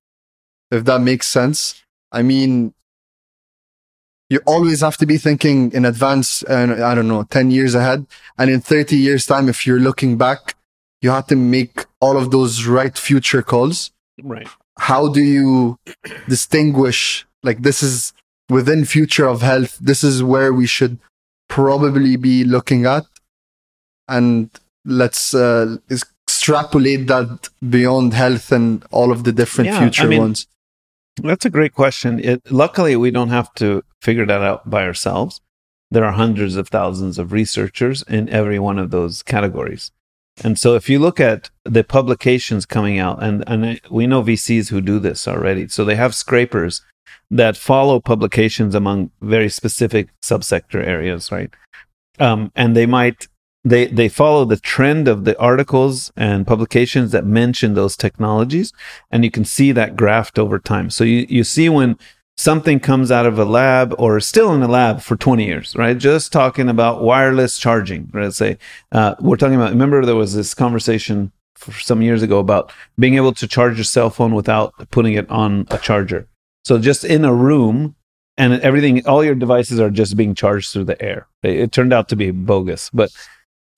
if 0.72 0.84
that 0.86 1.02
makes 1.02 1.28
sense? 1.28 1.84
I 2.12 2.24
mean, 2.24 2.74
you 4.30 4.40
always 4.46 4.82
have 4.82 4.98
to 4.98 5.06
be 5.06 5.18
thinking 5.18 5.72
in 5.72 5.86
advance, 5.86 6.42
and 6.44 6.72
uh, 6.72 6.88
I 6.88 6.96
don't 6.96 7.08
know, 7.08 7.24
10 7.24 7.52
years 7.52 7.76
ahead. 7.76 8.08
And 8.38 8.50
in 8.50 8.62
30 8.62 8.98
years' 8.98 9.26
time, 9.26 9.50
if 9.50 9.68
you're 9.68 9.80
looking 9.80 10.18
back, 10.18 10.56
you 11.02 11.12
have 11.12 11.28
to 11.28 11.36
make 11.36 11.86
all 12.00 12.18
of 12.18 12.32
those 12.32 12.66
right 12.66 12.98
future 12.98 13.42
calls. 13.42 13.92
Right. 14.24 14.48
How 14.78 15.10
do 15.10 15.22
you 15.22 15.80
distinguish, 16.28 17.28
like, 17.44 17.62
this 17.62 17.84
is 17.84 18.14
within 18.52 18.86
future 18.86 19.28
of 19.28 19.42
health, 19.42 19.78
this 19.80 20.04
is 20.04 20.24
where 20.24 20.54
we 20.54 20.68
should 20.68 21.00
probably 21.48 22.16
be 22.16 22.44
looking 22.44 22.86
at? 22.86 23.06
and 24.12 24.50
let's 24.86 25.34
uh, 25.34 25.78
extrapolate 25.90 27.08
that 27.08 27.50
beyond 27.68 28.14
health 28.14 28.52
and 28.52 28.84
all 28.92 29.12
of 29.12 29.24
the 29.24 29.32
different 29.32 29.70
yeah, 29.70 29.80
future 29.80 30.04
I 30.04 30.08
mean, 30.08 30.20
ones? 30.20 30.48
That's 31.24 31.46
a 31.46 31.50
great 31.50 31.74
question. 31.74 32.20
It, 32.20 32.52
luckily, 32.52 32.96
we 32.96 33.12
don't 33.12 33.30
have 33.30 33.54
to 33.56 33.84
figure 34.02 34.26
that 34.26 34.42
out 34.42 34.70
by 34.70 34.84
ourselves. 34.84 35.42
There 35.90 36.06
are 36.06 36.12
hundreds 36.12 36.56
of 36.56 36.68
thousands 36.70 37.18
of 37.18 37.32
researchers 37.32 38.04
in 38.04 38.30
every 38.30 38.60
one 38.60 38.80
of 38.80 38.92
those 38.92 39.24
categories. 39.24 39.92
And 40.44 40.58
so 40.58 40.76
if 40.76 40.90
you 40.90 41.00
look 41.00 41.20
at 41.20 41.50
the 41.66 41.84
publications 41.84 42.66
coming 42.66 42.98
out, 42.98 43.22
and, 43.22 43.44
and 43.48 43.80
we 43.90 44.08
know 44.08 44.24
VCs 44.24 44.70
who 44.70 44.82
do 44.82 45.00
this 45.00 45.28
already. 45.28 45.68
So 45.68 45.84
they 45.84 45.96
have 45.96 46.16
scrapers 46.16 46.82
that 47.32 47.56
follow 47.56 48.00
publications 48.00 48.76
among 48.76 49.10
very 49.22 49.50
specific 49.50 50.10
subsector 50.22 50.86
areas, 50.86 51.32
right? 51.32 51.50
Um, 52.20 52.52
and 52.56 52.76
they 52.76 52.86
might 52.86 53.28
they 53.64 53.88
they 53.88 54.10
follow 54.10 54.44
the 54.44 54.58
trend 54.58 55.08
of 55.08 55.24
the 55.24 55.38
articles 55.40 56.12
and 56.18 56.46
publications 56.46 57.12
that 57.12 57.26
mention 57.26 57.74
those 57.74 57.96
technologies 57.96 58.74
and 59.12 59.24
you 59.24 59.32
can 59.32 59.46
see 59.46 59.72
that 59.72 59.96
graphed 59.96 60.38
over 60.38 60.60
time. 60.60 60.90
So 60.90 61.04
you, 61.04 61.26
you 61.30 61.44
see 61.44 61.70
when 61.70 61.98
something 62.38 62.80
comes 62.80 63.12
out 63.12 63.28
of 63.28 63.38
a 63.38 63.46
lab 63.46 63.94
or 64.00 64.20
still 64.20 64.54
in 64.54 64.64
a 64.64 64.68
lab 64.68 65.02
for 65.02 65.16
20 65.16 65.46
years 65.46 65.76
right? 65.76 65.98
Just 65.98 66.34
talking 66.34 66.70
about 66.70 67.04
wireless 67.04 67.58
charging 67.58 68.10
let's 68.14 68.38
say. 68.38 68.58
Uh, 68.92 69.16
we're 69.20 69.38
talking 69.38 69.56
about 69.56 69.70
remember 69.70 70.06
there 70.06 70.16
was 70.16 70.34
this 70.34 70.54
conversation 70.54 71.32
some 71.56 72.02
years 72.02 72.24
ago 72.24 72.40
about 72.40 72.72
being 72.98 73.16
able 73.16 73.34
to 73.34 73.48
charge 73.48 73.78
your 73.78 73.84
cell 73.84 74.10
phone 74.10 74.34
without 74.34 74.74
putting 74.90 75.14
it 75.14 75.30
on 75.30 75.68
a 75.70 75.78
charger 75.78 76.28
so 76.66 76.78
just 76.78 77.04
in 77.04 77.26
a 77.26 77.34
room 77.34 77.96
and 78.38 78.54
everything 78.62 79.06
all 79.08 79.24
your 79.24 79.36
devices 79.36 79.80
are 79.80 79.90
just 79.90 80.16
being 80.16 80.36
charged 80.36 80.72
through 80.72 80.86
the 80.86 81.02
air 81.02 81.28
it, 81.44 81.56
it 81.56 81.72
turned 81.72 81.94
out 81.94 82.10
to 82.10 82.16
be 82.16 82.32
bogus 82.32 82.90
but 82.94 83.12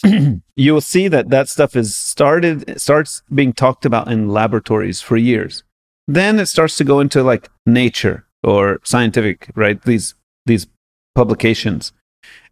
you'll 0.56 0.82
see 0.82 1.08
that 1.08 1.30
that 1.30 1.48
stuff 1.48 1.76
is 1.76 1.96
started 1.96 2.80
starts 2.80 3.24
being 3.34 3.54
talked 3.54 3.86
about 3.86 4.12
in 4.12 4.30
laboratories 4.30 5.02
for 5.02 5.18
years. 5.18 5.64
Then 6.08 6.40
it 6.40 6.48
starts 6.48 6.78
to 6.78 6.84
go 6.84 7.00
into 7.00 7.24
like 7.24 7.50
nature 7.66 8.26
or 8.44 8.80
scientific, 8.84 9.50
right? 9.56 9.82
These 9.82 10.16
these 10.46 10.68
publications. 11.16 11.94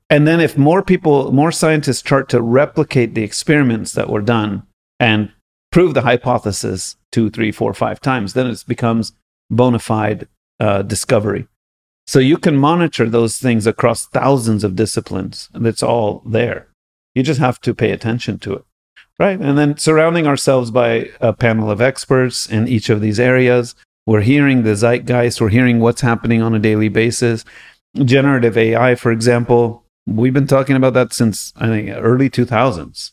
And 0.09 0.27
then 0.27 0.39
if 0.41 0.57
more 0.57 0.83
people, 0.83 1.31
more 1.31 1.51
scientists 1.51 1.99
start 1.99 2.27
to 2.29 2.41
replicate 2.41 3.15
the 3.15 3.23
experiments 3.23 3.93
that 3.93 4.09
were 4.09 4.21
done 4.21 4.63
and 4.99 5.31
prove 5.71 5.93
the 5.93 6.01
hypothesis 6.01 6.97
two, 7.11 7.29
three, 7.29 7.51
four, 7.51 7.73
five 7.73 8.01
times, 8.01 8.33
then 8.33 8.47
it 8.47 8.63
becomes 8.67 9.13
bona 9.51 9.79
fide 9.79 10.27
uh, 10.59 10.81
discovery. 10.81 11.47
So 12.07 12.19
you 12.19 12.37
can 12.37 12.57
monitor 12.57 13.07
those 13.07 13.37
things 13.37 13.67
across 13.67 14.07
thousands 14.07 14.63
of 14.63 14.75
disciplines. 14.75 15.49
And 15.53 15.67
it's 15.67 15.83
all 15.83 16.23
there. 16.25 16.67
You 17.13 17.23
just 17.23 17.39
have 17.39 17.59
to 17.61 17.75
pay 17.75 17.91
attention 17.91 18.39
to 18.39 18.53
it. 18.55 18.65
Right. 19.19 19.39
And 19.39 19.57
then 19.57 19.77
surrounding 19.77 20.25
ourselves 20.25 20.71
by 20.71 21.11
a 21.19 21.31
panel 21.31 21.69
of 21.69 21.79
experts 21.79 22.49
in 22.49 22.67
each 22.67 22.89
of 22.89 23.01
these 23.01 23.19
areas. 23.19 23.75
We're 24.07 24.21
hearing 24.21 24.63
the 24.63 24.75
zeitgeist, 24.75 25.39
we're 25.39 25.49
hearing 25.49 25.79
what's 25.79 26.01
happening 26.01 26.41
on 26.41 26.55
a 26.55 26.59
daily 26.59 26.89
basis. 26.89 27.45
Generative 28.03 28.57
AI, 28.57 28.95
for 28.95 29.11
example, 29.11 29.83
we've 30.07 30.33
been 30.33 30.47
talking 30.47 30.75
about 30.75 30.93
that 30.95 31.13
since 31.13 31.53
I 31.55 31.67
think 31.67 31.91
early 31.91 32.29
2000s. 32.29 33.11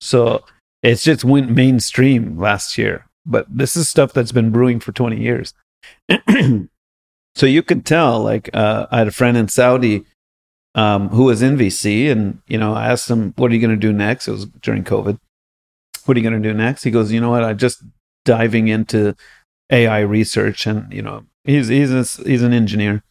So 0.00 0.44
it's 0.82 1.02
just 1.02 1.24
went 1.24 1.50
mainstream 1.50 2.38
last 2.38 2.76
year. 2.76 3.06
But 3.24 3.46
this 3.48 3.76
is 3.76 3.88
stuff 3.88 4.12
that's 4.12 4.32
been 4.32 4.50
brewing 4.50 4.78
for 4.78 4.92
20 4.92 5.18
years. 5.18 5.54
so 7.34 7.46
you 7.46 7.62
could 7.62 7.84
tell, 7.84 8.20
like, 8.20 8.50
uh, 8.54 8.86
I 8.90 8.98
had 8.98 9.08
a 9.08 9.12
friend 9.12 9.36
in 9.36 9.48
Saudi 9.48 10.04
um, 10.76 11.08
who 11.08 11.24
was 11.24 11.42
in 11.42 11.56
VC, 11.56 12.10
and 12.12 12.40
you 12.46 12.58
know, 12.58 12.74
I 12.74 12.88
asked 12.88 13.10
him, 13.10 13.32
"What 13.36 13.50
are 13.50 13.54
you 13.54 13.60
going 13.60 13.70
to 13.70 13.76
do 13.76 13.92
next?" 13.92 14.28
It 14.28 14.32
was 14.32 14.44
during 14.46 14.84
COVID. 14.84 15.18
What 16.04 16.16
are 16.16 16.20
you 16.20 16.28
going 16.28 16.40
to 16.40 16.48
do 16.48 16.54
next? 16.54 16.84
He 16.84 16.90
goes, 16.90 17.10
"You 17.10 17.20
know 17.20 17.30
what? 17.30 17.42
I'm 17.42 17.56
just 17.56 17.82
diving 18.26 18.68
into 18.68 19.16
AI 19.72 20.00
research, 20.00 20.66
and 20.66 20.92
you 20.92 21.00
know, 21.00 21.24
he's 21.44 21.68
he's 21.68 21.90
a, 21.90 22.22
he's 22.22 22.42
an 22.42 22.52
engineer, 22.52 23.02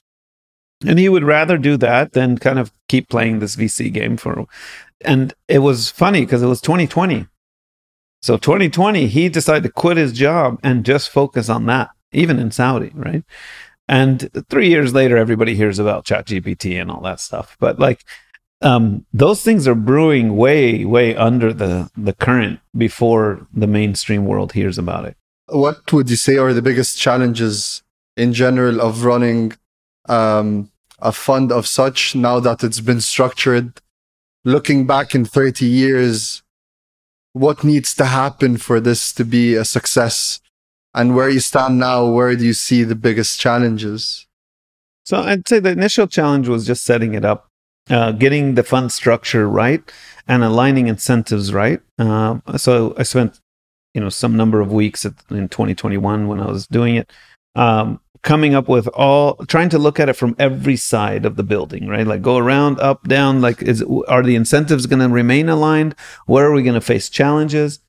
and 0.86 1.00
he 1.00 1.10
would 1.10 1.24
rather 1.24 1.58
do 1.58 1.76
that 1.78 2.14
than 2.14 2.38
kind 2.38 2.60
of 2.60 2.72
keep 2.88 3.10
playing 3.10 3.40
this 3.40 3.56
VC 3.56 3.92
game 3.92 4.16
for." 4.16 4.46
And 5.02 5.34
it 5.48 5.60
was 5.60 5.90
funny 5.90 6.22
because 6.22 6.44
it 6.44 6.48
was 6.48 6.62
2020. 6.62 7.28
So 8.22 8.38
2020, 8.38 9.08
he 9.08 9.28
decided 9.28 9.64
to 9.64 9.72
quit 9.72 9.98
his 9.98 10.14
job 10.14 10.60
and 10.64 10.86
just 10.86 11.10
focus 11.10 11.50
on 11.50 11.66
that, 11.66 11.90
even 12.16 12.40
in 12.40 12.52
Saudi, 12.52 12.92
right? 12.94 13.24
And 13.88 14.30
three 14.50 14.70
years 14.70 14.94
later, 14.94 15.18
everybody 15.18 15.56
hears 15.56 15.78
about 15.78 16.06
ChatGPT 16.06 16.80
and 16.82 16.90
all 16.90 17.02
that 17.02 17.20
stuff. 17.20 17.56
But 17.60 17.80
like, 17.80 18.04
um, 18.62 19.06
those 19.14 19.44
things 19.44 19.68
are 19.68 19.76
brewing 19.76 20.38
way, 20.38 20.86
way 20.86 21.16
under 21.16 21.54
the 21.54 21.90
the 21.96 22.14
current 22.14 22.60
before 22.76 23.46
the 23.54 23.68
mainstream 23.68 24.26
world 24.26 24.54
hears 24.54 24.78
about 24.78 25.06
it. 25.06 25.18
What 25.48 25.92
would 25.94 26.10
you 26.10 26.16
say 26.16 26.38
are 26.38 26.54
the 26.54 26.62
biggest 26.62 26.98
challenges 26.98 27.84
in 28.18 28.34
general 28.34 28.82
of 28.82 29.04
running 29.04 29.54
um, 30.10 30.72
a 31.00 31.12
fund 31.12 31.52
of 31.52 31.68
such 31.68 32.16
now 32.16 32.40
that 32.40 32.64
it's 32.64 32.80
been 32.80 33.02
structured? 33.02 33.82
Looking 34.44 34.88
back 34.88 35.14
in 35.16 35.26
30 35.26 35.66
years, 35.66 36.44
what 37.34 37.64
needs 37.64 37.94
to 37.96 38.06
happen 38.06 38.58
for 38.58 38.80
this 38.80 39.12
to 39.14 39.26
be 39.26 39.56
a 39.56 39.66
success 39.66 40.40
and 40.96 41.16
where 41.16 41.30
you 41.30 41.40
stand 41.40 41.78
now, 41.78 42.08
where 42.08 42.36
do 42.36 42.46
you 42.46 42.54
see 42.54 42.84
the 42.84 42.96
biggest 42.96 43.40
challenges? 43.40 44.26
So 45.04 45.18
I'd 45.18 45.48
say 45.48 45.60
the 45.60 45.70
initial 45.70 46.08
challenge 46.08 46.48
was 46.48 46.66
just 46.66 46.84
setting 46.84 47.14
it 47.14 47.26
up, 47.26 47.48
uh, 47.90 48.14
getting 48.14 48.56
the 48.56 48.64
fund 48.64 48.92
structure 48.92 49.48
right, 49.48 49.84
and 50.28 50.44
aligning 50.44 50.88
incentives 50.88 51.54
right. 51.54 51.82
Uh, 52.00 52.40
so 52.58 52.96
I 52.98 53.04
spent, 53.04 53.40
you 53.94 54.02
know, 54.02 54.10
some 54.10 54.36
number 54.36 54.62
of 54.62 54.72
weeks 54.72 55.06
at, 55.06 55.14
in 55.30 55.50
2021 55.50 56.28
when 56.28 56.40
I 56.40 56.48
was 56.48 56.66
doing 56.66 56.96
it, 56.96 57.12
um, 57.56 58.00
coming 58.24 58.56
up 58.56 58.68
with 58.68 58.88
all 58.88 59.36
trying 59.46 59.70
to 59.70 59.78
look 59.78 60.00
at 60.00 60.10
it 60.10 60.14
from 60.14 60.36
every 60.40 60.76
side 60.76 61.26
of 61.26 61.36
the 61.36 61.44
building 61.44 61.88
right 61.88 62.08
like 62.08 62.24
go 62.24 62.38
around 62.38 62.80
up 62.80 63.08
down 63.08 63.40
like 63.40 63.62
is 63.62 63.84
are 64.08 64.24
the 64.24 64.36
incentives 64.36 64.88
going 64.88 65.00
to 65.00 65.08
remain 65.08 65.48
aligned 65.48 65.94
where 66.26 66.48
are 66.48 66.52
we 66.52 66.64
going 66.64 66.74
to 66.74 66.82
face 66.82 67.08
challenges 67.08 67.80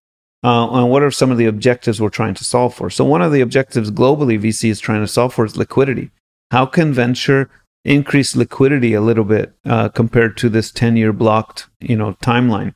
uh, 0.46 0.68
and 0.78 0.90
what 0.90 1.02
are 1.02 1.10
some 1.10 1.30
of 1.30 1.38
the 1.38 1.46
objectives 1.46 2.00
we're 2.00 2.08
trying 2.08 2.34
to 2.34 2.44
solve 2.44 2.74
for 2.74 2.88
so 2.88 3.04
one 3.04 3.22
of 3.22 3.32
the 3.32 3.40
objectives 3.40 3.90
globally 3.90 4.38
vc 4.40 4.68
is 4.68 4.80
trying 4.80 5.00
to 5.00 5.08
solve 5.08 5.34
for 5.34 5.44
is 5.44 5.56
liquidity 5.56 6.10
how 6.50 6.64
can 6.64 6.92
venture 6.92 7.50
increase 7.84 8.34
liquidity 8.34 8.94
a 8.94 9.00
little 9.00 9.24
bit 9.24 9.52
uh, 9.64 9.88
compared 9.88 10.36
to 10.36 10.48
this 10.48 10.70
10 10.70 10.96
year 10.96 11.12
blocked 11.12 11.68
you 11.80 11.96
know 11.96 12.12
timeline 12.22 12.74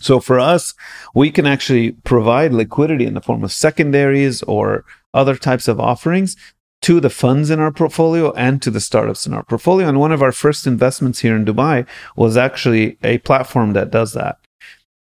so 0.00 0.20
for 0.20 0.38
us, 0.38 0.74
we 1.14 1.30
can 1.30 1.46
actually 1.46 1.92
provide 1.92 2.52
liquidity 2.52 3.04
in 3.04 3.14
the 3.14 3.20
form 3.20 3.42
of 3.42 3.52
secondaries 3.52 4.42
or 4.44 4.84
other 5.12 5.36
types 5.36 5.68
of 5.68 5.80
offerings 5.80 6.36
to 6.82 7.00
the 7.00 7.10
funds 7.10 7.50
in 7.50 7.58
our 7.58 7.72
portfolio 7.72 8.32
and 8.34 8.62
to 8.62 8.70
the 8.70 8.80
startups 8.80 9.26
in 9.26 9.34
our 9.34 9.42
portfolio. 9.42 9.88
And 9.88 9.98
one 9.98 10.12
of 10.12 10.22
our 10.22 10.32
first 10.32 10.66
investments 10.66 11.20
here 11.20 11.34
in 11.34 11.44
Dubai 11.44 11.86
was 12.14 12.36
actually 12.36 12.98
a 13.02 13.18
platform 13.18 13.72
that 13.72 13.90
does 13.90 14.12
that. 14.12 14.38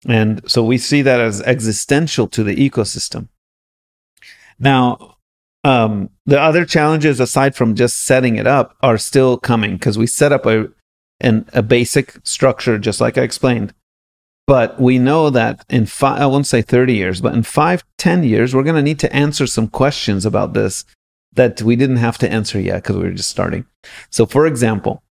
And 0.07 0.41
so 0.49 0.63
we 0.63 0.77
see 0.77 1.01
that 1.01 1.19
as 1.19 1.41
existential 1.41 2.27
to 2.27 2.43
the 2.43 2.55
ecosystem. 2.55 3.27
Now, 4.59 5.17
um, 5.63 6.11
the 6.25 6.39
other 6.39 6.63
challenges 6.63 7.19
aside 7.19 7.55
from 7.55 7.75
just 7.75 8.05
setting 8.05 8.35
it 8.35 8.45
up 8.45 8.75
are 8.81 8.97
still 8.97 9.37
coming 9.37 9.73
because 9.73 9.97
we 9.97 10.07
set 10.07 10.31
up 10.31 10.45
a 10.45 10.69
an, 11.21 11.47
a 11.53 11.63
basic 11.63 12.15
structure, 12.23 12.77
just 12.77 12.99
like 13.01 13.17
I 13.17 13.21
explained. 13.21 13.73
But 14.47 14.79
we 14.79 14.99
know 14.99 15.29
that 15.31 15.65
in 15.69 15.85
five, 15.85 16.21
I 16.21 16.25
won't 16.27 16.45
say 16.45 16.61
30 16.61 16.93
years, 16.93 17.21
but 17.21 17.33
in 17.33 17.41
five, 17.41 17.83
10 17.97 18.23
years, 18.23 18.53
we're 18.53 18.63
going 18.63 18.75
to 18.75 18.81
need 18.81 18.99
to 18.99 19.15
answer 19.15 19.47
some 19.47 19.67
questions 19.67 20.25
about 20.25 20.53
this 20.53 20.85
that 21.33 21.61
we 21.61 21.75
didn't 21.75 21.97
have 21.97 22.17
to 22.19 22.31
answer 22.31 22.59
yet 22.59 22.83
because 22.83 22.97
we 22.97 23.03
were 23.03 23.11
just 23.11 23.29
starting. 23.29 23.65
So, 24.09 24.25
for 24.25 24.45
example, 24.45 25.03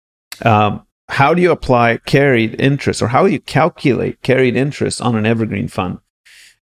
um, 0.42 0.86
how 1.08 1.34
do 1.34 1.42
you 1.42 1.50
apply 1.50 1.98
carried 1.98 2.60
interest 2.60 3.02
or 3.02 3.08
how 3.08 3.26
do 3.26 3.32
you 3.32 3.40
calculate 3.40 4.22
carried 4.22 4.56
interest 4.56 5.00
on 5.00 5.16
an 5.16 5.26
evergreen 5.26 5.68
fund? 5.68 5.98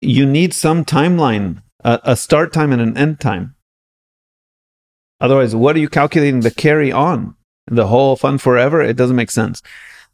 You 0.01 0.25
need 0.25 0.53
some 0.53 0.85
timeline, 0.85 1.63
a, 1.83 1.99
a 2.03 2.15
start 2.15 2.53
time 2.53 2.71
and 2.71 2.81
an 2.81 2.97
end 2.97 3.19
time. 3.19 3.55
Otherwise, 5.19 5.55
what 5.55 5.75
are 5.75 5.79
you 5.79 5.89
calculating 5.89 6.41
the 6.41 6.51
carry 6.51 6.91
on? 6.91 7.35
The 7.65 7.87
whole 7.87 8.15
fund 8.15 8.41
forever? 8.41 8.81
It 8.81 8.97
doesn't 8.97 9.15
make 9.15 9.31
sense. 9.31 9.61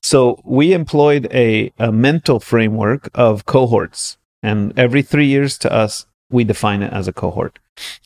So 0.01 0.41
we 0.43 0.73
employed 0.73 1.27
a, 1.31 1.71
a 1.79 1.91
mental 1.91 2.39
framework 2.39 3.09
of 3.13 3.45
cohorts. 3.45 4.17
And 4.41 4.77
every 4.77 5.01
three 5.01 5.27
years 5.27 5.57
to 5.59 5.71
us, 5.71 6.05
we 6.29 6.43
define 6.43 6.81
it 6.81 6.91
as 6.91 7.07
a 7.07 7.13
cohort. 7.13 7.59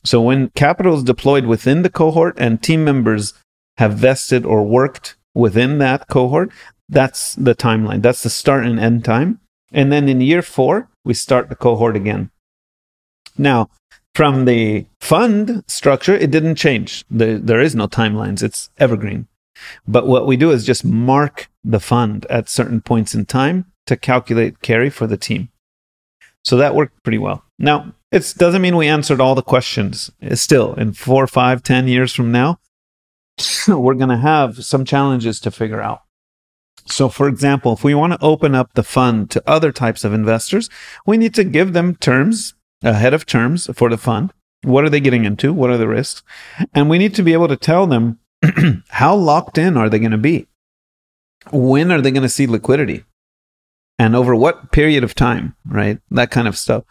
So 0.04 0.22
when 0.22 0.50
capital 0.50 0.96
is 0.96 1.04
deployed 1.04 1.46
within 1.46 1.82
the 1.82 1.90
cohort 1.90 2.36
and 2.38 2.62
team 2.62 2.84
members 2.84 3.34
have 3.78 3.94
vested 3.94 4.46
or 4.46 4.64
worked 4.64 5.17
within 5.38 5.78
that 5.80 6.08
cohort, 6.08 6.52
that's 6.90 7.36
the 7.36 7.56
timeline. 7.56 8.02
That's 8.02 8.24
the 8.24 8.30
start 8.30 8.66
and 8.66 8.80
end 8.80 9.06
time. 9.06 9.40
And 9.72 9.92
then 9.92 10.08
in 10.10 10.22
year 10.22 10.42
four, 10.42 10.90
we 11.04 11.14
start 11.14 11.50
the 11.50 11.56
cohort 11.56 11.96
again. 11.96 12.32
Now, 13.38 13.70
from 14.16 14.46
the 14.46 14.86
fund 15.00 15.64
structure, 15.68 16.16
it 16.16 16.32
didn't 16.32 16.56
change. 16.56 17.06
The, 17.10 17.40
there 17.44 17.62
is 17.62 17.76
no 17.76 17.88
timelines. 17.88 18.42
It's 18.42 18.70
evergreen. 18.80 19.28
But 19.88 20.08
what 20.08 20.26
we 20.26 20.38
do 20.38 20.52
is 20.52 20.66
just 20.66 20.86
mark 20.86 21.50
the 21.64 21.80
fund 21.80 22.26
at 22.30 22.50
certain 22.50 22.82
points 22.82 23.14
in 23.14 23.26
time 23.26 23.66
to 23.86 23.98
calculate 23.98 24.62
carry 24.62 24.90
for 24.90 25.08
the 25.08 25.18
team. 25.18 25.50
So 26.44 26.58
that 26.58 26.76
worked 26.76 27.04
pretty 27.04 27.18
well. 27.18 27.44
Now, 27.60 27.94
it 28.12 28.34
doesn't 28.38 28.62
mean 28.62 28.78
we 28.78 28.88
answered 28.88 29.20
all 29.20 29.36
the 29.36 29.42
questions. 29.42 30.10
Still, 30.34 30.74
in 30.76 30.94
four, 30.94 31.28
five, 31.28 31.62
ten 31.62 31.88
years 31.88 32.14
from 32.14 32.32
now, 32.32 32.60
we're 33.68 33.94
going 33.94 34.10
to 34.10 34.18
have 34.18 34.64
some 34.64 34.86
challenges 34.86 35.40
to 35.42 35.52
figure 35.52 35.82
out. 35.82 36.02
So, 36.86 37.10
for 37.10 37.28
example, 37.28 37.74
if 37.74 37.84
we 37.84 37.94
want 37.94 38.14
to 38.14 38.26
open 38.26 38.56
up 38.56 38.74
the 38.74 38.84
fund 38.84 39.30
to 39.32 39.44
other 39.46 39.72
types 39.72 40.04
of 40.04 40.14
investors, 40.14 40.70
we 41.06 41.18
need 41.18 41.34
to 41.36 41.44
give 41.44 41.74
them 41.74 41.96
terms 41.96 42.54
ahead 42.82 43.14
of 43.14 43.26
terms 43.26 43.70
for 43.76 43.90
the 43.90 43.98
fund. 43.98 44.32
What 44.64 44.86
are 44.86 44.90
they 44.90 45.00
getting 45.00 45.26
into? 45.26 45.54
What 45.54 45.70
are 45.70 45.78
the 45.78 45.88
risks? 45.88 46.24
And 46.74 46.90
we 46.90 46.98
need 46.98 47.14
to 47.16 47.24
be 47.24 47.34
able 47.34 47.50
to 47.50 47.58
tell 47.58 47.88
them 47.88 48.20
how 48.90 49.16
locked 49.16 49.58
in 49.58 49.78
are 49.78 49.90
they 49.90 50.00
going 50.00 50.12
to 50.12 50.18
be? 50.18 50.48
When 51.52 51.92
are 51.92 52.02
they 52.02 52.12
going 52.12 52.24
to 52.24 52.30
see 52.30 52.48
liquidity? 52.48 53.04
And 54.00 54.16
over 54.16 54.36
what 54.36 54.72
period 54.72 55.04
of 55.04 55.16
time, 55.16 55.56
right? 55.66 56.00
That 56.12 56.30
kind 56.30 56.48
of 56.48 56.56
stuff. 56.56 56.84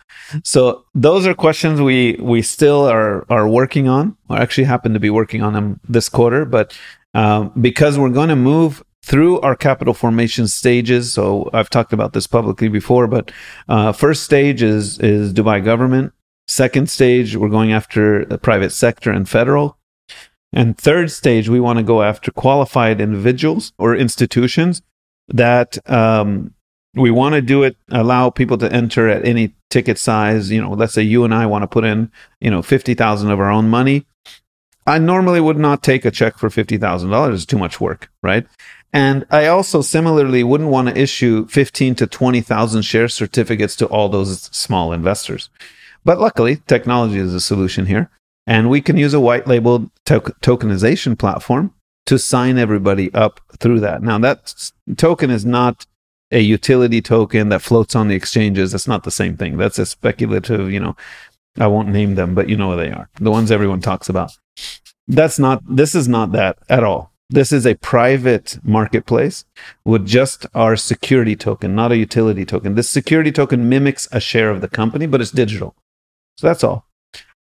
So 0.42 0.86
those 0.92 1.24
are 1.24 1.34
questions 1.34 1.80
we 1.80 2.18
we 2.20 2.42
still 2.42 2.84
are 2.84 3.24
are 3.30 3.48
working 3.48 3.88
on. 3.88 4.16
I 4.28 4.42
actually 4.42 4.64
happen 4.64 4.92
to 4.92 5.00
be 5.00 5.10
working 5.10 5.40
on 5.40 5.52
them 5.52 5.80
this 5.88 6.08
quarter, 6.08 6.44
but 6.44 6.76
um, 7.14 7.52
because 7.60 7.96
we're 7.96 8.10
going 8.10 8.28
to 8.28 8.36
move 8.36 8.82
through 9.04 9.40
our 9.40 9.54
capital 9.54 9.94
formation 9.94 10.48
stages. 10.48 11.12
So 11.12 11.48
I've 11.52 11.70
talked 11.70 11.92
about 11.92 12.12
this 12.12 12.26
publicly 12.26 12.68
before, 12.68 13.06
but 13.06 13.30
uh, 13.68 13.92
first 13.92 14.24
stage 14.24 14.62
is 14.62 14.98
is 14.98 15.32
Dubai 15.32 15.64
government. 15.64 16.12
Second 16.48 16.90
stage, 16.90 17.36
we're 17.36 17.48
going 17.48 17.72
after 17.72 18.24
the 18.24 18.38
private 18.38 18.70
sector 18.70 19.10
and 19.12 19.28
federal. 19.28 19.78
And 20.52 20.78
third 20.78 21.10
stage, 21.10 21.48
we 21.48 21.60
want 21.60 21.78
to 21.78 21.82
go 21.82 22.02
after 22.02 22.30
qualified 22.30 23.00
individuals 23.00 23.72
or 23.78 23.96
institutions 23.96 24.82
that 25.28 25.78
um, 25.90 26.54
we 26.96 27.10
want 27.10 27.34
to 27.34 27.42
do 27.42 27.62
it, 27.62 27.76
allow 27.90 28.30
people 28.30 28.58
to 28.58 28.72
enter 28.72 29.08
at 29.08 29.24
any 29.24 29.54
ticket 29.70 29.98
size. 29.98 30.50
You 30.50 30.62
know, 30.62 30.72
let's 30.72 30.94
say 30.94 31.02
you 31.02 31.24
and 31.24 31.34
I 31.34 31.46
want 31.46 31.62
to 31.62 31.68
put 31.68 31.84
in, 31.84 32.10
you 32.40 32.50
know, 32.50 32.62
50,000 32.62 33.30
of 33.30 33.38
our 33.38 33.50
own 33.50 33.68
money. 33.68 34.06
I 34.86 34.98
normally 34.98 35.40
would 35.40 35.58
not 35.58 35.82
take 35.82 36.04
a 36.04 36.10
check 36.10 36.38
for 36.38 36.48
$50,000. 36.48 37.34
It's 37.34 37.44
too 37.44 37.58
much 37.58 37.80
work, 37.80 38.08
right? 38.22 38.46
And 38.92 39.26
I 39.30 39.46
also 39.46 39.82
similarly 39.82 40.44
wouldn't 40.44 40.70
want 40.70 40.88
to 40.88 40.98
issue 40.98 41.46
15 41.48 41.96
to 41.96 42.06
20,000 42.06 42.82
share 42.82 43.08
certificates 43.08 43.76
to 43.76 43.86
all 43.86 44.08
those 44.08 44.42
small 44.56 44.92
investors. 44.92 45.50
But 46.04 46.20
luckily, 46.20 46.62
technology 46.68 47.18
is 47.18 47.34
a 47.34 47.40
solution 47.40 47.86
here. 47.86 48.10
And 48.46 48.70
we 48.70 48.80
can 48.80 48.96
use 48.96 49.12
a 49.12 49.20
white 49.20 49.48
labeled 49.48 49.90
to- 50.06 50.20
tokenization 50.20 51.18
platform 51.18 51.74
to 52.06 52.18
sign 52.18 52.56
everybody 52.56 53.12
up 53.12 53.40
through 53.58 53.80
that. 53.80 54.02
Now, 54.02 54.18
that 54.18 54.70
token 54.96 55.30
is 55.30 55.44
not 55.44 55.84
a 56.30 56.40
utility 56.40 57.00
token 57.00 57.48
that 57.50 57.62
floats 57.62 57.94
on 57.94 58.08
the 58.08 58.14
exchanges. 58.14 58.72
That's 58.72 58.88
not 58.88 59.04
the 59.04 59.10
same 59.10 59.36
thing. 59.36 59.56
That's 59.56 59.78
a 59.78 59.86
speculative, 59.86 60.70
you 60.70 60.80
know, 60.80 60.96
I 61.58 61.66
won't 61.68 61.88
name 61.88 62.14
them, 62.14 62.34
but 62.34 62.48
you 62.48 62.56
know 62.56 62.68
what 62.68 62.76
they 62.76 62.90
are. 62.90 63.08
The 63.20 63.30
ones 63.30 63.50
everyone 63.50 63.80
talks 63.80 64.08
about. 64.08 64.32
That's 65.08 65.38
not, 65.38 65.62
this 65.68 65.94
is 65.94 66.08
not 66.08 66.32
that 66.32 66.58
at 66.68 66.84
all. 66.84 67.12
This 67.28 67.52
is 67.52 67.66
a 67.66 67.74
private 67.74 68.58
marketplace 68.62 69.44
with 69.84 70.06
just 70.06 70.46
our 70.54 70.76
security 70.76 71.34
token, 71.34 71.74
not 71.74 71.92
a 71.92 71.96
utility 71.96 72.44
token. 72.44 72.74
This 72.74 72.88
security 72.88 73.32
token 73.32 73.68
mimics 73.68 74.08
a 74.12 74.20
share 74.20 74.50
of 74.50 74.60
the 74.60 74.68
company, 74.68 75.06
but 75.06 75.20
it's 75.20 75.32
digital. 75.32 75.74
So 76.38 76.46
that's 76.46 76.62
all. 76.62 76.86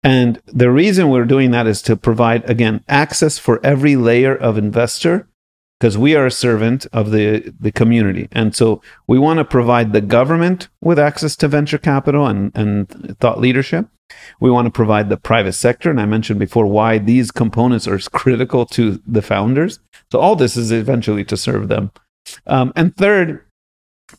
And 0.05 0.41
the 0.47 0.71
reason 0.71 1.09
we're 1.09 1.25
doing 1.25 1.53
that 1.53 1.67
is 1.67 1.83
to 1.83 1.97
provide, 1.97 2.49
again, 2.49 2.85
access 2.89 3.39
for 3.39 3.65
every 3.65 3.97
layer 3.97 4.35
of 4.35 4.59
investor 4.59 5.29
because 5.83 5.99
we 5.99 6.15
are 6.15 6.27
a 6.27 6.31
servant 6.31 6.87
of 6.93 7.11
the, 7.11 7.53
the 7.59 7.73
community. 7.73 8.29
And 8.31 8.55
so 8.55 8.81
we 9.09 9.19
want 9.19 9.39
to 9.39 9.45
provide 9.45 9.93
the 9.93 10.01
government 10.01 10.69
with 10.81 10.97
access 10.97 11.35
to 11.35 11.49
venture 11.49 11.77
capital 11.77 12.29
and, 12.29 12.53
and 12.55 13.19
thought 13.19 13.41
leadership. 13.41 13.89
We 14.39 14.49
want 14.49 14.67
to 14.67 14.71
provide 14.71 15.09
the 15.09 15.17
private 15.17 15.55
sector. 15.55 15.91
And 15.91 16.01
I 16.01 16.07
mentioned 16.07 16.39
before 16.39 16.67
why 16.67 16.99
these 16.99 17.33
components 17.33 17.89
are 17.89 17.99
critical 18.13 18.65
to 18.67 19.03
the 19.05 19.23
founders. 19.23 19.81
So 20.13 20.21
all 20.21 20.37
this 20.37 20.57
is 20.57 20.71
eventually 20.71 21.25
to 21.25 21.37
serve 21.37 21.67
them. 21.67 21.91
Um, 22.47 22.73
and 22.77 22.97
third, 22.97 23.45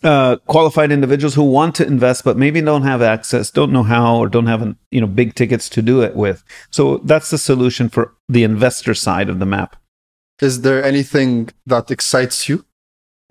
uh, 0.03 0.35
qualified 0.47 0.91
individuals 0.91 1.35
who 1.35 1.43
want 1.43 1.75
to 1.75 1.87
invest 1.87 2.25
but 2.25 2.35
maybe 2.35 2.59
don't 2.59 2.83
have 2.83 3.01
access, 3.01 3.49
don't 3.49 3.71
know 3.71 3.83
how, 3.83 4.17
or 4.17 4.27
don't 4.27 4.47
have 4.47 4.75
you 4.91 4.99
know 4.99 5.07
big 5.07 5.33
tickets 5.33 5.69
to 5.69 5.81
do 5.81 6.01
it 6.01 6.13
with. 6.13 6.43
So 6.71 6.97
that's 6.97 7.29
the 7.29 7.37
solution 7.37 7.87
for 7.87 8.13
the 8.27 8.43
investor 8.43 8.93
side 8.93 9.29
of 9.29 9.39
the 9.39 9.45
map. 9.45 9.77
Is 10.43 10.61
there 10.61 10.83
anything 10.83 11.49
that 11.65 11.89
excites 11.89 12.49
you? 12.49 12.65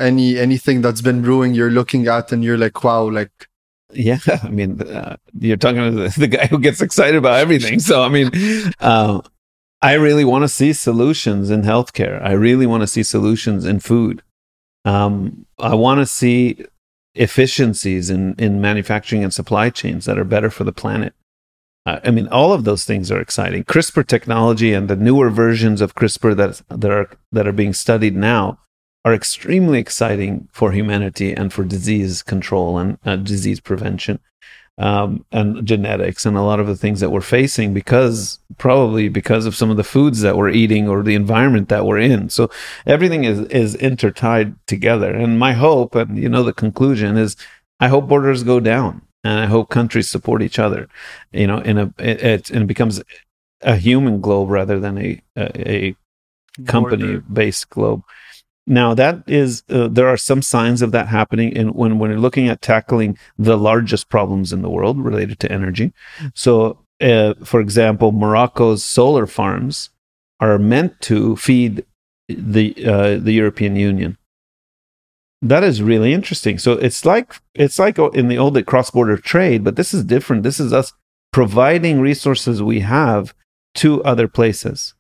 Any 0.00 0.38
anything 0.38 0.80
that's 0.80 1.02
been 1.02 1.22
brewing 1.22 1.54
you're 1.54 1.70
looking 1.70 2.06
at 2.08 2.32
and 2.32 2.42
you're 2.42 2.58
like, 2.58 2.82
wow, 2.82 3.08
like 3.08 3.48
yeah, 3.92 4.18
I 4.42 4.48
mean, 4.48 4.80
uh, 4.82 5.16
you're 5.38 5.56
talking 5.56 5.82
to 5.82 5.90
the, 5.90 6.14
the, 6.18 6.28
guy 6.28 6.46
who 6.46 6.58
gets 6.58 6.80
excited 6.80 7.16
about 7.16 7.38
everything. 7.38 7.78
So, 7.78 8.02
I 8.02 8.08
mean, 8.08 8.30
uh, 8.80 9.20
I 9.82 9.94
really 9.94 10.24
want 10.24 10.42
to 10.42 10.48
see 10.48 10.72
solutions 10.72 11.50
in 11.50 11.62
healthcare. 11.62 12.22
I 12.22 12.32
really 12.32 12.66
want 12.66 12.82
to 12.82 12.86
see 12.86 13.02
solutions 13.02 13.64
in 13.64 13.80
food. 13.80 14.22
Um, 14.84 15.46
I 15.58 15.74
want 15.74 16.00
to 16.00 16.06
see 16.06 16.64
efficiencies 17.14 18.08
in, 18.08 18.34
in 18.38 18.60
manufacturing 18.60 19.22
and 19.22 19.34
supply 19.34 19.70
chains 19.70 20.06
that 20.06 20.18
are 20.18 20.24
better 20.24 20.50
for 20.50 20.64
the 20.64 20.72
planet. 20.72 21.14
Uh, 21.86 22.00
I 22.04 22.10
mean, 22.12 22.28
all 22.28 22.52
of 22.52 22.64
those 22.64 22.84
things 22.84 23.10
are 23.10 23.20
exciting. 23.20 23.64
CRISPR 23.64 24.06
technology 24.06 24.72
and 24.72 24.88
the 24.88 24.96
newer 24.96 25.30
versions 25.30 25.80
of 25.80 25.94
CRISPR 25.94 26.36
that 26.36 26.62
that 26.68 26.90
are 26.90 27.10
that 27.32 27.46
are 27.48 27.52
being 27.52 27.74
studied 27.74 28.16
now 28.16 28.58
are 29.04 29.14
extremely 29.14 29.80
exciting 29.80 30.48
for 30.52 30.72
humanity 30.72 31.32
and 31.32 31.52
for 31.52 31.64
disease 31.64 32.22
control 32.22 32.78
and 32.78 32.98
uh, 33.04 33.16
disease 33.16 33.60
prevention. 33.60 34.20
um, 34.78 35.24
and 35.32 35.66
genetics 35.66 36.24
and 36.24 36.36
a 36.36 36.42
lot 36.42 36.58
of 36.60 36.66
the 36.66 36.76
things 36.76 37.00
that 37.00 37.10
we're 37.10 37.20
facing 37.20 37.74
because 37.74 38.38
probably 38.58 39.08
because 39.08 39.44
of 39.46 39.54
some 39.54 39.70
of 39.70 39.76
the 39.76 39.84
foods 39.84 40.20
that 40.22 40.36
we're 40.36 40.48
eating 40.48 40.88
or 40.88 41.02
the 41.02 41.14
environment 41.14 41.68
that 41.68 41.84
we're 41.84 41.98
in. 41.98 42.30
So 42.30 42.50
everything 42.86 43.24
is 43.24 43.40
is 43.48 43.76
intertied 43.76 44.54
together. 44.66 45.12
And 45.12 45.38
my 45.38 45.52
hope, 45.52 45.94
and 45.94 46.16
you 46.18 46.28
know, 46.28 46.42
the 46.42 46.52
conclusion 46.54 47.16
is, 47.16 47.36
I 47.80 47.88
hope 47.88 48.08
borders 48.08 48.42
go 48.44 48.60
down, 48.60 49.02
and 49.24 49.40
I 49.40 49.46
hope 49.46 49.68
countries 49.70 50.10
support 50.10 50.42
each 50.42 50.58
other. 50.58 50.88
You 51.32 51.46
know, 51.46 51.58
in 51.58 51.78
a 51.78 51.92
it, 51.98 52.50
and 52.50 52.62
it 52.62 52.66
becomes 52.66 53.02
a 53.62 53.76
human 53.76 54.20
globe 54.20 54.50
rather 54.50 54.78
than 54.80 54.98
a 54.98 55.22
a, 55.36 55.70
a 55.70 55.96
company 56.66 57.18
based 57.32 57.70
globe. 57.70 58.02
Now 58.66 58.94
that 58.94 59.22
is 59.26 59.64
uh, 59.70 59.88
there 59.88 60.08
are 60.08 60.16
some 60.16 60.42
signs 60.42 60.82
of 60.82 60.92
that 60.92 61.08
happening 61.08 61.52
in 61.52 61.72
when 61.72 61.98
when 61.98 62.10
we're 62.10 62.18
looking 62.18 62.48
at 62.48 62.62
tackling 62.62 63.18
the 63.38 63.56
largest 63.56 64.08
problems 64.08 64.52
in 64.52 64.62
the 64.62 64.70
world 64.70 64.98
related 64.98 65.40
to 65.40 65.52
energy. 65.52 65.92
So, 66.34 66.78
uh, 67.00 67.34
for 67.44 67.60
example, 67.60 68.12
Morocco's 68.12 68.84
solar 68.84 69.26
farms 69.26 69.90
are 70.38 70.58
meant 70.58 71.00
to 71.02 71.36
feed 71.36 71.84
the 72.28 72.74
uh, 72.84 73.16
the 73.18 73.32
European 73.32 73.76
Union. 73.76 74.16
That 75.42 75.64
is 75.64 75.82
really 75.82 76.12
interesting. 76.12 76.58
So 76.58 76.72
it's 76.72 77.04
like 77.04 77.34
it's 77.54 77.78
like 77.78 77.98
in 77.98 78.28
the 78.28 78.38
old 78.38 78.64
cross 78.64 78.90
border 78.90 79.16
trade, 79.16 79.64
but 79.64 79.74
this 79.74 79.92
is 79.92 80.04
different. 80.04 80.44
This 80.44 80.60
is 80.60 80.72
us 80.72 80.92
providing 81.32 82.00
resources 82.00 82.62
we 82.62 82.80
have 82.80 83.34
to 83.74 84.02
other 84.04 84.28
places. 84.28 84.94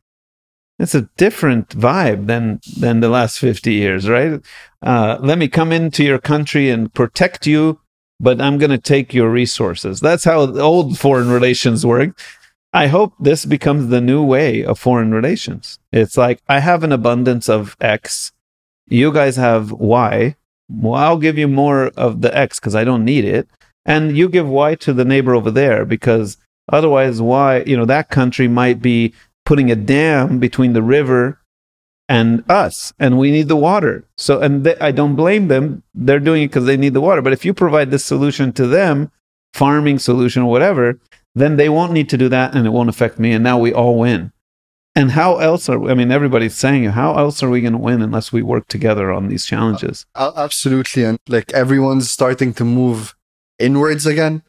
It's 0.80 0.96
a 0.96 1.08
different 1.16 1.68
vibe 1.68 2.26
than 2.26 2.60
than 2.76 2.98
the 2.98 3.08
last 3.08 3.38
50 3.38 3.72
years 3.72 4.08
right? 4.08 4.40
Uh, 4.82 5.18
let 5.20 5.38
me 5.38 5.46
come 5.46 5.70
into 5.70 6.02
your 6.02 6.18
country 6.18 6.68
and 6.70 6.92
protect 6.92 7.46
you 7.46 7.78
but 8.18 8.40
i'm 8.40 8.56
going 8.56 8.70
to 8.70 8.78
take 8.78 9.12
your 9.12 9.30
resources. 9.30 10.00
That's 10.00 10.24
how 10.24 10.40
old 10.58 10.98
foreign 10.98 11.30
relations 11.30 11.84
work. 11.84 12.18
I 12.72 12.86
hope 12.86 13.12
this 13.20 13.44
becomes 13.44 13.88
the 13.88 14.00
new 14.00 14.24
way 14.24 14.64
of 14.64 14.78
foreign 14.78 15.12
relations. 15.12 15.78
It's 15.92 16.16
like 16.16 16.40
i 16.48 16.58
have 16.58 16.82
an 16.82 16.92
abundance 16.92 17.48
of 17.48 17.76
x 17.80 18.32
you 18.86 19.12
guys 19.12 19.36
have 19.36 19.72
y 19.72 20.36
well 20.68 20.94
i'll 20.94 21.18
give 21.18 21.38
you 21.38 21.48
more 21.48 21.86
of 21.96 22.20
the 22.20 22.36
x 22.36 22.58
because 22.58 22.74
i 22.74 22.84
don't 22.84 23.04
need 23.04 23.24
it. 23.24 23.48
And 23.84 24.16
you 24.16 24.28
give 24.28 24.48
y 24.48 24.76
to 24.76 24.92
the 24.92 25.04
neighbor 25.04 25.34
over 25.34 25.50
there 25.50 25.84
because 25.84 26.36
otherwise 26.68 27.20
y 27.20 27.64
you 27.66 27.76
know 27.76 27.84
that 27.84 28.10
country 28.10 28.48
might 28.48 28.80
be 28.80 29.12
putting 29.44 29.70
a 29.70 29.76
dam 29.76 30.38
between 30.38 30.72
the 30.72 30.82
river 30.82 31.40
and 32.08 32.48
us 32.50 32.92
and 32.98 33.18
we 33.18 33.30
need 33.30 33.48
the 33.48 33.56
water. 33.56 34.04
So 34.16 34.40
and 34.40 34.64
they, 34.64 34.76
i 34.76 34.92
don't 34.92 35.16
blame 35.16 35.48
them. 35.48 35.82
They're 35.94 36.20
doing 36.20 36.42
it 36.42 36.48
because 36.48 36.66
they 36.66 36.76
need 36.76 36.94
the 36.94 37.00
water. 37.00 37.22
But 37.22 37.32
if 37.32 37.44
you 37.44 37.52
provide 37.52 37.90
this 37.90 38.04
solution 38.04 38.52
to 38.52 38.66
them 38.66 39.10
farming 39.52 39.98
solution 39.98 40.42
or 40.42 40.50
whatever 40.50 40.98
then 41.34 41.56
they 41.56 41.68
won't 41.68 41.92
need 41.92 42.08
to 42.10 42.18
do 42.18 42.28
that 42.28 42.54
and 42.54 42.66
it 42.66 42.70
won't 42.70 42.88
affect 42.88 43.18
me 43.18 43.32
and 43.32 43.44
now 43.44 43.58
we 43.58 43.72
all 43.72 43.98
win 43.98 44.31
and 44.94 45.12
how 45.12 45.38
else 45.38 45.68
are 45.68 45.90
i 45.90 45.94
mean 45.94 46.10
everybody's 46.10 46.56
saying 46.56 46.84
how 46.84 47.16
else 47.16 47.42
are 47.42 47.50
we 47.50 47.60
going 47.60 47.72
to 47.72 47.78
win 47.78 48.02
unless 48.02 48.32
we 48.32 48.42
work 48.42 48.66
together 48.68 49.10
on 49.10 49.28
these 49.28 49.46
challenges 49.46 50.06
uh, 50.14 50.32
absolutely 50.36 51.04
and 51.04 51.18
like 51.28 51.52
everyone's 51.52 52.10
starting 52.10 52.52
to 52.52 52.64
move 52.64 53.14
inwards 53.58 54.06
again 54.06 54.42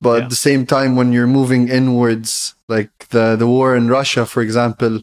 but 0.00 0.18
yeah. 0.18 0.24
at 0.24 0.30
the 0.30 0.36
same 0.36 0.66
time, 0.66 0.96
when 0.96 1.12
you're 1.12 1.26
moving 1.26 1.68
inwards, 1.68 2.54
like 2.68 2.90
the, 3.10 3.36
the 3.36 3.46
war 3.46 3.76
in 3.76 3.88
Russia, 3.88 4.26
for 4.26 4.42
example, 4.42 5.00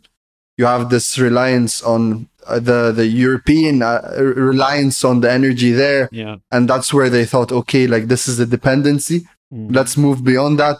you 0.58 0.66
have 0.66 0.90
this 0.90 1.18
reliance 1.20 1.84
on 1.84 2.30
uh, 2.46 2.60
the 2.60 2.92
the 2.92 3.06
European 3.06 3.82
uh, 3.82 4.02
reliance 4.18 5.04
on 5.04 5.20
the 5.22 5.32
energy 5.32 5.72
there, 5.72 6.10
yeah. 6.12 6.38
and 6.52 6.68
that's 6.68 6.94
where 6.94 7.10
they 7.10 7.26
thought, 7.26 7.52
okay, 7.52 7.88
like 7.88 8.08
this 8.08 8.28
is 8.28 8.40
a 8.40 8.46
dependency. 8.46 9.28
Mm. 9.54 9.76
Let's 9.76 9.98
move 9.98 10.24
beyond 10.24 10.60
that. 10.60 10.78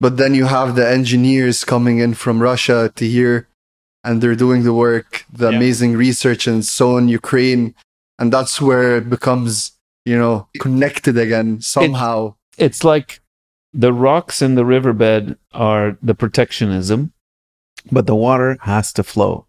But 0.00 0.16
then 0.16 0.34
you 0.34 0.46
have 0.46 0.76
the 0.76 0.90
engineers 0.90 1.62
coming 1.62 1.98
in 1.98 2.14
from 2.14 2.42
Russia 2.42 2.90
to 2.96 3.06
here, 3.06 3.46
and 4.04 4.20
they're 4.20 4.34
doing 4.34 4.62
the 4.62 4.72
work, 4.72 5.24
the 5.32 5.50
yeah. 5.50 5.56
amazing 5.56 5.96
research, 5.96 6.46
and 6.46 6.64
so 6.64 6.96
on 6.96 7.08
Ukraine, 7.08 7.74
and 8.18 8.32
that's 8.32 8.60
where 8.60 8.96
it 8.98 9.10
becomes, 9.10 9.72
you 10.04 10.16
know, 10.16 10.48
connected 10.58 11.18
again 11.18 11.60
somehow. 11.60 12.34
It, 12.56 12.66
it's 12.66 12.84
like 12.84 13.20
the 13.72 13.92
rocks 13.92 14.42
in 14.42 14.54
the 14.54 14.64
riverbed 14.64 15.38
are 15.52 15.98
the 16.02 16.14
protectionism, 16.14 17.12
but 17.90 18.06
the 18.06 18.14
water 18.14 18.58
has 18.62 18.92
to 18.94 19.02
flow. 19.02 19.46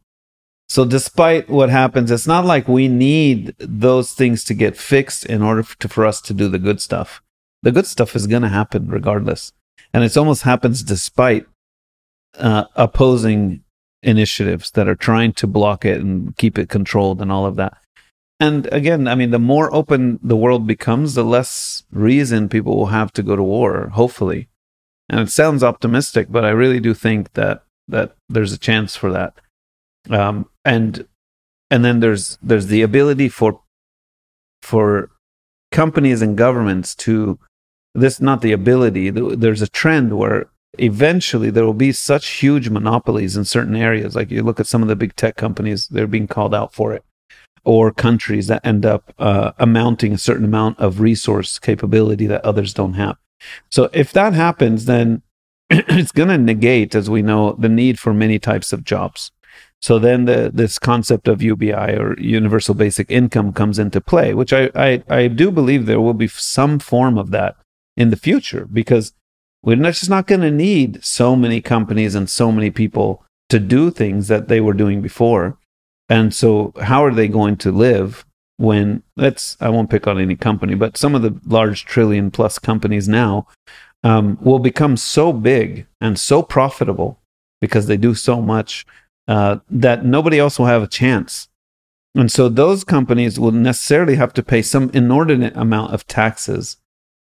So, 0.70 0.86
despite 0.86 1.50
what 1.50 1.70
happens, 1.70 2.12
it's 2.12 2.28
not 2.28 2.46
like 2.46 2.68
we 2.68 2.88
need 2.88 3.54
those 3.60 4.14
things 4.14 4.46
to 4.46 4.54
get 4.54 4.78
fixed 4.78 5.26
in 5.26 5.42
order 5.42 5.64
to, 5.64 5.90
for 5.90 6.06
us 6.06 6.22
to 6.22 6.34
do 6.34 6.48
the 6.48 6.60
good 6.60 6.82
stuff. 6.82 7.22
The 7.62 7.74
good 7.74 7.86
stuff 7.86 8.16
is 8.16 8.26
going 8.26 8.44
to 8.44 8.48
happen 8.48 8.88
regardless. 8.88 9.52
And 9.94 10.04
it 10.04 10.16
almost 10.16 10.44
happens 10.44 10.82
despite 10.82 11.46
uh, 12.38 12.66
opposing 12.76 13.64
initiatives 14.04 14.72
that 14.72 14.88
are 14.88 14.96
trying 14.96 15.34
to 15.34 15.48
block 15.48 15.86
it 15.86 16.02
and 16.02 16.36
keep 16.38 16.58
it 16.58 16.70
controlled 16.70 17.22
and 17.22 17.32
all 17.32 17.46
of 17.46 17.56
that. 17.56 17.78
And 18.40 18.68
again, 18.74 19.08
I 19.08 19.14
mean, 19.14 19.30
the 19.30 19.40
more 19.40 19.74
open 19.74 20.20
the 20.24 20.36
world 20.36 20.66
becomes, 20.66 21.14
the 21.14 21.24
less 21.24 21.84
reason 21.92 22.50
people 22.50 22.76
will 22.76 22.88
have 22.88 23.14
to 23.14 23.24
go 23.24 23.36
to 23.36 23.44
war, 23.44 23.90
hopefully. 23.90 24.48
And 25.08 25.20
it 25.20 25.30
sounds 25.30 25.64
optimistic, 25.64 26.28
but 26.32 26.44
I 26.44 26.50
really 26.50 26.80
do 26.80 26.94
think 26.94 27.34
that 27.34 27.64
that 27.88 28.16
there's 28.30 28.54
a 28.54 28.58
chance 28.58 28.96
for 28.96 29.12
that. 29.12 29.36
Um, 30.10 30.50
and 30.66 31.06
and 31.70 31.86
then 31.86 32.00
there's 32.00 32.40
there's 32.42 32.68
the 32.68 32.82
ability 32.82 33.30
for 33.30 33.62
for 34.62 35.12
companies 35.72 36.22
and 36.22 36.38
governments 36.38 36.96
to 36.96 37.40
this 37.94 38.20
not 38.20 38.42
the 38.42 38.52
ability 38.52 39.10
there's 39.10 39.62
a 39.62 39.68
trend 39.68 40.18
where 40.18 40.48
eventually 40.78 41.50
there 41.50 41.66
will 41.66 41.74
be 41.74 41.92
such 41.92 42.28
huge 42.30 42.70
monopolies 42.70 43.36
in 43.36 43.44
certain 43.44 43.76
areas 43.76 44.16
like 44.16 44.32
you 44.32 44.42
look 44.42 44.60
at 44.60 44.68
some 44.68 44.82
of 44.82 44.88
the 44.88 44.96
big 44.96 45.16
tech 45.16 45.36
companies 45.36 45.88
they're 45.90 46.08
being 46.08 46.28
called 46.28 46.56
out 46.56 46.74
for 46.74 46.94
it 46.94 47.04
or 47.64 47.92
countries 47.92 48.48
that 48.48 48.66
end 48.66 48.86
up 48.86 49.14
uh, 49.20 49.52
amounting 49.60 50.14
a 50.14 50.18
certain 50.18 50.46
amount 50.46 50.80
of 50.80 51.00
resource 51.00 51.60
capability 51.60 52.26
that 52.28 52.44
others 52.44 52.74
don't 52.74 52.94
have. 52.94 53.18
So 53.70 53.90
if 53.94 54.12
that 54.14 54.34
happens, 54.34 54.86
then 54.86 55.22
it's 55.70 56.12
going 56.12 56.30
to 56.30 56.38
negate, 56.38 56.96
as 56.96 57.10
we 57.10 57.22
know, 57.22 57.54
the 57.54 57.70
need 57.70 58.00
for 58.00 58.14
many 58.14 58.40
types 58.40 58.74
of 58.74 58.84
jobs. 58.84 59.32
So 59.82 59.98
then 59.98 60.26
the, 60.26 60.52
this 60.54 60.78
concept 60.78 61.28
of 61.28 61.42
UBI 61.42 61.96
or 61.98 62.20
universal 62.20 62.76
basic 62.76 63.10
income 63.10 63.52
comes 63.52 63.80
into 63.80 64.00
play, 64.00 64.34
which 64.34 64.54
I, 64.54 64.70
I, 64.76 65.04
I 65.10 65.28
do 65.28 65.50
believe 65.50 65.86
there 65.86 66.02
will 66.02 66.14
be 66.14 66.28
some 66.28 66.78
form 66.78 67.18
of 67.18 67.32
that 67.32 67.56
in 67.98 68.12
the 68.12 68.16
future 68.16 68.68
because 68.72 69.14
we're 69.64 69.76
just 69.76 70.10
not 70.10 70.28
going 70.28 70.42
to 70.42 70.52
need 70.52 71.04
so 71.04 71.36
many 71.36 71.62
companies 71.62 72.16
and 72.16 72.30
so 72.30 72.52
many 72.52 72.72
people 72.72 73.24
to 73.50 73.60
do 73.60 73.92
things 73.92 74.28
that 74.28 74.48
they 74.48 74.62
were 74.62 74.74
doing 74.74 75.02
before. 75.02 75.58
And 76.10 76.34
so, 76.34 76.74
how 76.82 77.06
are 77.06 77.14
they 77.14 77.28
going 77.28 77.58
to 77.58 77.72
live 77.72 78.26
when 78.58 79.04
let's, 79.16 79.58
I 79.60 79.70
won't 79.70 79.90
pick 79.90 80.08
on 80.08 80.20
any 80.20 80.36
company, 80.36 80.76
but 80.76 80.98
some 80.98 81.16
of 81.16 81.22
the 81.22 81.40
large 81.46 81.86
trillion 81.86 82.32
plus 82.32 82.60
companies 82.60 83.08
now 83.08 83.48
um, 84.04 84.38
will 84.42 84.60
become 84.60 84.98
so 84.98 85.32
big 85.32 85.88
and 86.00 86.20
so 86.20 86.42
profitable 86.42 87.20
because 87.60 87.88
they 87.88 87.98
do 87.98 88.16
so 88.16 88.42
much 88.42 88.86
uh, 89.28 89.60
that 89.70 90.04
nobody 90.04 90.40
else 90.40 90.58
will 90.58 90.66
have 90.66 90.84
a 90.84 90.88
chance. 90.88 91.48
And 92.16 92.32
so, 92.32 92.50
those 92.50 92.84
companies 92.84 93.40
will 93.40 93.52
necessarily 93.52 94.16
have 94.16 94.34
to 94.34 94.44
pay 94.44 94.62
some 94.62 94.90
inordinate 94.94 95.56
amount 95.56 95.94
of 95.94 96.08
taxes 96.08 96.78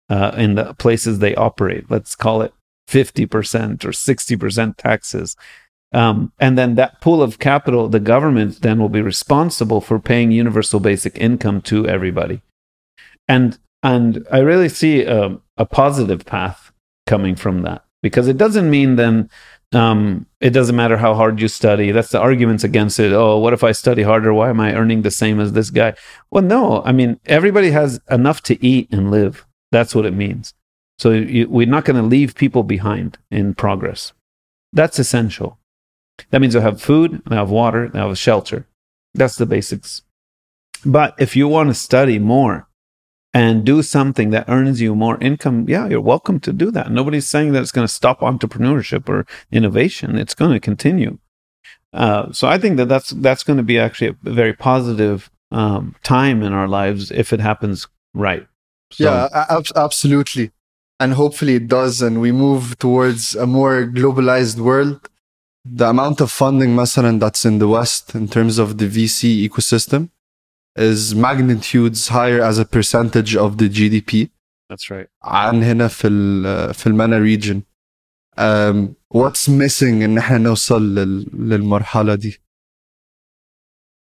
uh, 0.09 0.33
in 0.37 0.55
the 0.55 0.75
places 0.75 1.19
they 1.19 1.35
operate. 1.35 1.91
Let's 1.91 2.15
call 2.15 2.43
it 2.43 2.53
50% 2.89 3.85
or 3.85 3.91
60% 3.91 4.77
taxes 4.77 5.37
um, 5.93 6.33
and 6.39 6.59
then 6.59 6.75
that 6.75 7.01
pool 7.01 7.23
of 7.23 7.39
capital, 7.39 7.89
the 7.89 8.01
government 8.01 8.61
then 8.61 8.79
will 8.79 8.89
be 8.89 9.03
responsible 9.03 9.81
for 9.81 9.99
paying 9.99 10.31
universal 10.31 10.81
basic 10.81 11.17
income 11.17 11.63
to 11.63 11.89
everybody. 11.89 12.43
And 13.29 13.59
and 13.83 14.27
I 14.33 14.39
really 14.39 14.69
see 14.69 15.05
a, 15.05 15.39
a 15.57 15.65
positive 15.65 16.27
path 16.27 16.73
coming 17.07 17.37
from 17.37 17.63
that 17.63 17.85
because 18.03 18.27
it 18.27 18.37
doesn't 18.37 18.69
mean 18.69 18.97
then 18.97 19.31
um, 19.73 20.27
it 20.41 20.51
doesn't 20.51 20.77
matter 20.77 20.97
how 20.97 21.15
hard 21.15 21.41
you 21.41 21.49
study. 21.49 21.93
That's 21.93 22.11
the 22.11 22.21
arguments 22.21 22.65
against 22.65 22.99
it. 22.99 23.13
Oh, 23.13 23.39
what 23.39 23.53
if 23.53 23.63
I 23.63 23.73
study 23.73 24.03
harder? 24.03 24.35
Why 24.35 24.51
am 24.51 24.61
I 24.61 24.75
earning 24.75 25.03
the 25.03 25.11
same 25.11 25.41
as 25.41 25.53
this 25.53 25.71
guy? 25.71 25.95
Well, 26.31 26.43
no. 26.43 26.83
I 26.85 26.93
mean, 26.93 27.21
everybody 27.27 27.71
has 27.71 28.01
enough 28.11 28.43
to 28.45 28.65
eat 28.65 28.93
and 28.93 29.11
live. 29.11 29.47
That's 29.77 29.95
what 29.95 30.07
it 30.07 30.15
means. 30.15 30.55
So 30.99 31.11
you, 31.11 31.51
we're 31.51 31.67
not 31.67 31.85
going 31.85 32.01
to 32.03 32.09
leave 32.17 32.35
people 32.35 32.63
behind 32.63 33.19
in 33.31 33.53
progress. 33.53 34.15
That's 34.73 34.99
essential. 34.99 35.59
That 36.31 36.41
means 36.41 36.55
they'll 36.55 36.63
have 36.63 36.81
food, 36.81 37.21
they'll 37.27 37.41
have 37.41 37.51
water, 37.51 37.91
they'll 37.91 38.09
have 38.09 38.17
shelter. 38.17 38.67
That's 39.13 39.37
the 39.37 39.45
basics. 39.45 40.01
But 40.87 41.15
if 41.19 41.37
you 41.37 41.47
want 41.47 41.69
to 41.69 41.75
study 41.75 42.19
more 42.19 42.69
and 43.35 43.67
do 43.67 43.83
something 43.83 44.31
that 44.31 44.49
earns 44.49 44.81
you 44.81 44.95
more 44.95 45.19
income, 45.19 45.67
yeah, 45.69 45.87
you're 45.89 46.01
welcome 46.01 46.41
to 46.41 46.55
do 46.55 46.71
that. 46.71 46.91
Nobody's 46.91 47.29
saying 47.29 47.53
that 47.53 47.61
it's 47.61 47.71
going 47.71 47.87
to 47.87 47.93
stop 47.93 48.21
entrepreneurship 48.21 49.11
or 49.11 49.27
innovation. 49.53 50.17
It's 50.17 50.35
going 50.35 50.53
to 50.53 50.61
continue. 50.61 51.19
Uh, 51.93 52.33
so 52.33 52.49
I 52.49 52.57
think 52.57 52.79
that 52.79 52.89
that's 52.89 53.11
that's 53.11 53.43
going 53.43 53.59
to 53.59 53.63
be 53.63 53.79
actually 53.79 54.09
a 54.09 54.17
very 54.31 54.55
positive 54.55 55.31
um, 55.51 55.95
time 56.03 56.43
in 56.43 56.55
our 56.55 56.67
lives 56.67 57.11
if 57.11 57.35
it 57.35 57.41
happens 57.41 57.87
right. 58.15 58.47
So, 58.92 59.04
yeah, 59.06 59.28
ab- 59.50 59.76
absolutely. 59.76 60.52
and 61.02 61.14
hopefully 61.14 61.56
it 61.56 61.68
does, 61.68 62.02
and 62.06 62.22
we 62.26 62.32
move 62.32 62.78
towards 62.78 63.36
a 63.36 63.48
more 63.48 63.76
globalized 64.00 64.60
world, 64.60 65.00
the 65.66 65.88
amount 65.90 66.22
of 66.22 66.30
funding, 66.32 66.76
مثلا, 66.76 67.20
that's 67.20 67.44
in 67.46 67.58
the 67.60 67.68
West 67.68 68.14
in 68.14 68.28
terms 68.28 68.60
of 68.60 68.78
the 68.78 68.88
VC 68.88 69.50
ecosystem 69.50 70.10
is 70.76 71.16
magnitudes 71.16 72.10
higher 72.10 72.42
as 72.42 72.58
a 72.60 72.66
percentage 72.66 73.36
of 73.36 73.58
the 73.58 73.68
GDP. 73.70 74.30
That's 74.70 74.90
right. 74.92 75.08
عن 75.24 75.64
هنا 75.64 75.88
في 75.88 76.08
ال 76.08 76.74
في 76.74 76.88
المانا 76.88 77.20
region. 77.20 77.62
Um, 78.38 78.96
what's 79.14 79.48
missing 79.50 80.04
ان 80.04 80.18
احنا 80.18 80.38
نوصل 80.38 80.96
لل, 80.96 81.28
للمرحلة 81.50 82.16
دي؟ 82.16 82.38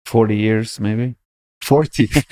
40 0.04 0.30
years, 0.36 0.80
maybe. 0.80 1.14
40. 1.61 2.09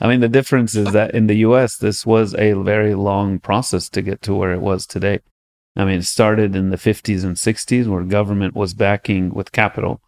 I 0.00 0.08
mean, 0.08 0.20
the 0.20 0.28
difference 0.28 0.74
is 0.74 0.92
that 0.92 1.14
in 1.14 1.26
the 1.26 1.38
US, 1.38 1.76
this 1.76 2.06
was 2.06 2.34
a 2.34 2.52
very 2.54 2.94
long 2.94 3.38
process 3.38 3.88
to 3.90 4.02
get 4.02 4.22
to 4.22 4.34
where 4.34 4.52
it 4.52 4.60
was 4.60 4.86
today. 4.86 5.20
I 5.76 5.84
mean, 5.84 6.00
it 6.00 6.06
started 6.06 6.56
in 6.56 6.70
the 6.70 6.76
50s 6.76 7.24
and 7.24 7.36
60s 7.36 7.86
where 7.86 8.02
government 8.02 8.54
was 8.54 8.74
backing 8.74 9.32
with 9.32 9.52
capital, 9.52 10.00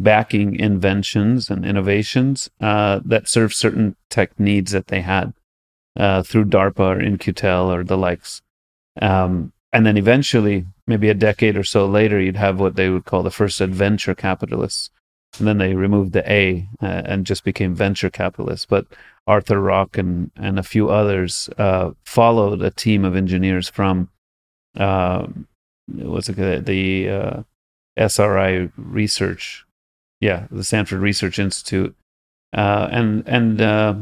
backing 0.00 0.54
inventions 0.58 1.50
and 1.50 1.66
innovations 1.66 2.48
uh, 2.60 3.00
that 3.04 3.28
served 3.28 3.54
certain 3.54 3.96
tech 4.08 4.38
needs 4.40 4.72
that 4.72 4.86
they 4.86 5.02
had 5.02 5.34
uh, 5.96 6.22
through 6.22 6.46
DARPA 6.46 6.80
or 6.80 7.00
In-Q-Tel 7.00 7.70
or 7.70 7.84
the 7.84 7.98
likes. 7.98 8.40
Um, 9.02 9.52
and 9.72 9.84
then 9.84 9.98
eventually, 9.98 10.64
maybe 10.86 11.10
a 11.10 11.14
decade 11.14 11.56
or 11.56 11.64
so 11.64 11.86
later, 11.86 12.18
you'd 12.20 12.36
have 12.36 12.58
what 12.58 12.76
they 12.76 12.88
would 12.88 13.04
call 13.04 13.22
the 13.22 13.30
first 13.30 13.60
adventure 13.60 14.14
capitalists. 14.14 14.90
And 15.38 15.46
then 15.46 15.58
they 15.58 15.74
removed 15.74 16.12
the 16.12 16.30
A 16.30 16.66
uh, 16.82 17.02
and 17.04 17.26
just 17.26 17.44
became 17.44 17.74
venture 17.74 18.10
capitalists. 18.10 18.66
But 18.66 18.86
Arthur 19.26 19.60
Rock 19.60 19.98
and, 19.98 20.30
and 20.36 20.58
a 20.58 20.62
few 20.62 20.88
others 20.88 21.48
uh, 21.58 21.90
followed 22.04 22.62
a 22.62 22.70
team 22.70 23.04
of 23.04 23.14
engineers 23.14 23.68
from 23.68 24.08
uh, 24.76 25.26
what's 25.86 26.28
it 26.28 26.66
the 26.66 27.08
uh, 27.08 27.42
SRI 27.96 28.70
research, 28.76 29.64
yeah, 30.20 30.46
the 30.50 30.64
Stanford 30.64 31.00
Research 31.00 31.38
Institute, 31.38 31.94
uh, 32.56 32.88
and 32.90 33.26
and 33.26 33.60
uh, 33.60 33.94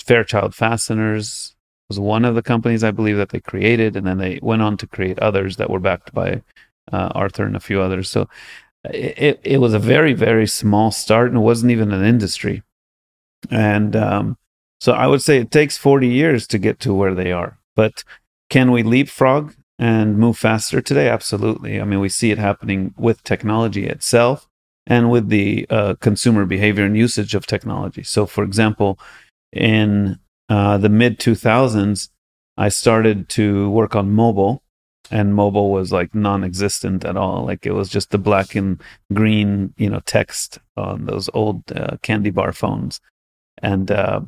Fairchild 0.00 0.54
Fasteners 0.54 1.54
was 1.88 2.00
one 2.00 2.24
of 2.24 2.34
the 2.34 2.42
companies 2.42 2.82
I 2.82 2.90
believe 2.90 3.16
that 3.16 3.30
they 3.30 3.40
created, 3.40 3.96
and 3.96 4.06
then 4.06 4.18
they 4.18 4.38
went 4.42 4.62
on 4.62 4.76
to 4.78 4.86
create 4.86 5.18
others 5.18 5.56
that 5.56 5.70
were 5.70 5.80
backed 5.80 6.12
by 6.12 6.42
uh, 6.92 7.10
Arthur 7.14 7.44
and 7.44 7.56
a 7.56 7.60
few 7.60 7.80
others. 7.80 8.10
So 8.10 8.28
it 8.92 9.40
it 9.44 9.58
was 9.58 9.74
a 9.74 9.78
very 9.78 10.12
very 10.12 10.46
small 10.46 10.90
start, 10.90 11.28
and 11.28 11.38
it 11.38 11.40
wasn't 11.40 11.72
even 11.72 11.92
an 11.92 12.04
industry, 12.04 12.62
and 13.50 13.94
um, 13.96 14.36
so 14.80 14.92
I 14.92 15.06
would 15.06 15.22
say 15.22 15.38
it 15.38 15.50
takes 15.50 15.76
forty 15.76 16.08
years 16.08 16.46
to 16.48 16.58
get 16.58 16.80
to 16.80 16.94
where 16.94 17.14
they 17.14 17.32
are, 17.32 17.58
but. 17.74 18.04
Can 18.48 18.70
we 18.70 18.84
leapfrog? 18.84 19.54
and 19.78 20.18
move 20.18 20.38
faster 20.38 20.80
today? 20.80 21.08
Absolutely. 21.08 21.80
I 21.80 21.84
mean, 21.84 22.00
we 22.00 22.08
see 22.08 22.30
it 22.30 22.38
happening 22.38 22.94
with 22.96 23.22
technology 23.22 23.86
itself 23.86 24.48
and 24.86 25.10
with 25.10 25.28
the 25.28 25.66
uh, 25.68 25.94
consumer 26.00 26.46
behavior 26.46 26.84
and 26.84 26.96
usage 26.96 27.34
of 27.34 27.46
technology. 27.46 28.02
So, 28.02 28.26
for 28.26 28.44
example, 28.44 28.98
in 29.52 30.18
uh, 30.48 30.78
the 30.78 30.88
mid 30.88 31.18
2000s, 31.18 32.08
I 32.56 32.68
started 32.68 33.28
to 33.30 33.68
work 33.70 33.94
on 33.94 34.10
mobile, 34.10 34.62
and 35.10 35.34
mobile 35.34 35.70
was 35.70 35.92
like 35.92 36.14
non 36.14 36.44
existent 36.44 37.04
at 37.04 37.16
all. 37.16 37.44
Like 37.44 37.66
it 37.66 37.72
was 37.72 37.88
just 37.88 38.10
the 38.10 38.18
black 38.18 38.54
and 38.54 38.80
green, 39.12 39.74
you 39.76 39.90
know, 39.90 40.00
text 40.06 40.58
on 40.76 41.06
those 41.06 41.28
old 41.34 41.62
uh, 41.72 41.96
candy 42.02 42.30
bar 42.30 42.52
phones. 42.52 43.00
And 43.62 43.90
uh, 43.90 44.20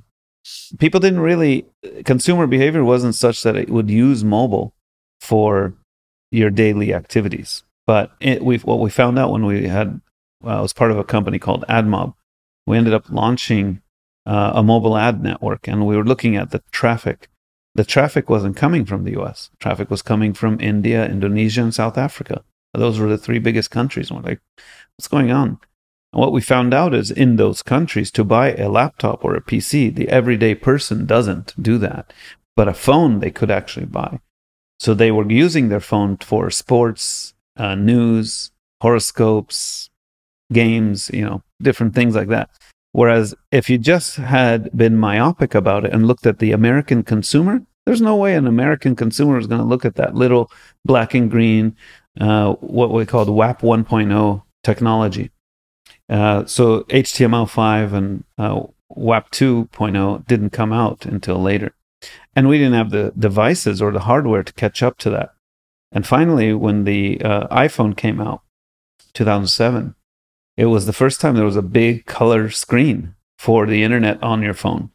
people 0.78 1.00
didn't 1.00 1.20
really, 1.20 1.66
consumer 2.04 2.46
behavior 2.46 2.84
wasn't 2.84 3.14
such 3.14 3.42
that 3.42 3.56
it 3.56 3.70
would 3.70 3.90
use 3.90 4.24
mobile 4.24 4.74
for 5.20 5.74
your 6.30 6.50
daily 6.50 6.94
activities. 6.94 7.62
But 7.86 8.12
it, 8.20 8.44
we 8.44 8.58
what 8.58 8.80
we 8.80 8.90
found 8.90 9.18
out 9.18 9.32
when 9.32 9.46
we 9.46 9.66
had 9.66 10.00
well, 10.42 10.58
I 10.58 10.60
was 10.60 10.72
part 10.72 10.90
of 10.90 10.98
a 10.98 11.04
company 11.04 11.38
called 11.38 11.64
AdMob. 11.68 12.14
We 12.66 12.76
ended 12.76 12.94
up 12.94 13.10
launching 13.10 13.80
uh, 14.26 14.52
a 14.54 14.62
mobile 14.62 14.96
ad 14.96 15.22
network, 15.22 15.66
and 15.66 15.86
we 15.86 15.96
were 15.96 16.04
looking 16.04 16.36
at 16.36 16.50
the 16.50 16.62
traffic. 16.70 17.28
The 17.78 17.84
traffic 17.84 18.28
wasn't 18.28 18.56
coming 18.56 18.84
from 18.84 19.04
the 19.04 19.12
U.S. 19.12 19.50
Traffic 19.60 19.88
was 19.88 20.02
coming 20.02 20.34
from 20.34 20.60
India, 20.60 21.06
Indonesia, 21.06 21.62
and 21.62 21.72
South 21.72 21.96
Africa. 21.96 22.42
Those 22.74 22.98
were 22.98 23.08
the 23.08 23.16
three 23.16 23.38
biggest 23.38 23.70
countries. 23.70 24.10
And 24.10 24.18
we're 24.18 24.30
like, 24.30 24.40
what's 24.96 25.06
going 25.06 25.30
on? 25.30 25.60
And 26.12 26.20
what 26.20 26.32
we 26.32 26.40
found 26.40 26.74
out 26.74 26.92
is 26.92 27.12
in 27.12 27.36
those 27.36 27.62
countries, 27.62 28.10
to 28.10 28.24
buy 28.24 28.52
a 28.54 28.68
laptop 28.68 29.24
or 29.24 29.36
a 29.36 29.40
PC, 29.40 29.94
the 29.94 30.08
everyday 30.08 30.56
person 30.56 31.06
doesn't 31.06 31.54
do 31.62 31.78
that. 31.78 32.12
But 32.56 32.66
a 32.66 32.74
phone 32.74 33.20
they 33.20 33.30
could 33.30 33.48
actually 33.48 33.86
buy. 33.86 34.18
So 34.80 34.92
they 34.92 35.12
were 35.12 35.30
using 35.30 35.68
their 35.68 35.78
phone 35.78 36.16
for 36.16 36.50
sports, 36.50 37.32
uh, 37.56 37.76
news, 37.76 38.50
horoscopes, 38.82 39.88
games, 40.52 41.12
you 41.14 41.24
know, 41.24 41.44
different 41.62 41.94
things 41.94 42.16
like 42.16 42.26
that. 42.26 42.50
Whereas 42.92 43.34
if 43.52 43.68
you 43.68 43.78
just 43.78 44.16
had 44.16 44.70
been 44.76 44.96
myopic 44.96 45.54
about 45.54 45.84
it 45.84 45.92
and 45.92 46.06
looked 46.06 46.26
at 46.26 46.38
the 46.38 46.52
American 46.52 47.02
consumer, 47.02 47.62
there's 47.86 48.00
no 48.00 48.16
way 48.16 48.34
an 48.34 48.46
American 48.46 48.96
consumer 48.96 49.38
is 49.38 49.46
going 49.46 49.60
to 49.60 49.66
look 49.66 49.84
at 49.84 49.96
that 49.96 50.14
little 50.14 50.50
black 50.84 51.14
and 51.14 51.30
green, 51.30 51.76
uh, 52.20 52.52
what 52.54 52.92
we 52.92 53.06
call 53.06 53.24
the 53.24 53.32
WAP 53.32 53.62
1.0 53.62 54.42
technology. 54.62 55.30
Uh, 56.08 56.44
so 56.46 56.82
HTML5 56.84 57.92
and 57.92 58.24
uh, 58.36 58.62
WAP 58.88 59.30
2.0 59.30 60.26
didn't 60.26 60.50
come 60.50 60.72
out 60.72 61.06
until 61.06 61.40
later. 61.40 61.74
And 62.34 62.48
we 62.48 62.58
didn't 62.58 62.74
have 62.74 62.90
the 62.90 63.12
devices 63.18 63.82
or 63.82 63.90
the 63.90 64.00
hardware 64.00 64.42
to 64.42 64.52
catch 64.52 64.82
up 64.82 64.98
to 64.98 65.10
that. 65.10 65.34
And 65.90 66.06
finally, 66.06 66.52
when 66.52 66.84
the 66.84 67.20
uh, 67.22 67.48
iPhone 67.48 67.96
came 67.96 68.20
out, 68.20 68.42
2007, 69.14 69.94
it 70.58 70.66
was 70.66 70.86
the 70.86 70.92
first 70.92 71.20
time 71.20 71.36
there 71.36 71.44
was 71.44 71.56
a 71.56 71.62
big 71.62 72.04
color 72.04 72.50
screen 72.50 73.14
for 73.38 73.64
the 73.64 73.84
internet 73.84 74.20
on 74.20 74.42
your 74.42 74.54
phone. 74.54 74.90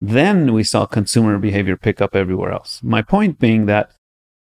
Then 0.00 0.52
we 0.52 0.64
saw 0.64 0.84
consumer 0.84 1.38
behavior 1.38 1.76
pick 1.76 2.00
up 2.00 2.16
everywhere 2.16 2.50
else. 2.50 2.80
My 2.82 3.02
point 3.02 3.38
being 3.38 3.66
that 3.66 3.92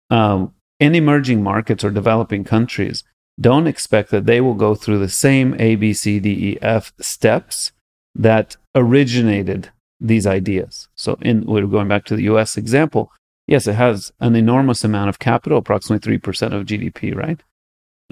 um, 0.09 0.55
in 0.79 0.95
emerging 0.95 1.43
markets 1.43 1.83
or 1.83 1.91
developing 1.91 2.45
countries, 2.45 3.03
don't 3.41 3.67
expect 3.67 4.13
that 4.13 4.27
they 4.27 4.41
will 4.41 4.55
go 4.55 4.77
through 4.77 5.01
the 5.01 5.09
same 5.09 5.57
A, 5.59 5.75
B, 5.75 5.93
C, 5.93 6.21
D, 6.21 6.31
E, 6.31 6.59
F 6.63 6.93
steps 7.01 7.73
that 8.15 8.57
originated 8.77 9.71
these 9.99 10.29
ideas. 10.29 10.87
So, 10.95 11.19
in 11.23 11.45
we're 11.45 11.67
going 11.67 11.89
back 11.89 12.05
to 12.05 12.17
the 12.17 12.25
U.S. 12.25 12.57
example. 12.57 13.11
Yes, 13.49 13.67
it 13.67 13.75
has 13.75 14.13
an 14.21 14.37
enormous 14.37 14.85
amount 14.85 15.09
of 15.09 15.19
capital, 15.19 15.59
approximately 15.59 15.99
three 16.05 16.19
percent 16.19 16.55
of 16.55 16.67
GDP, 16.67 17.17
right, 17.17 17.43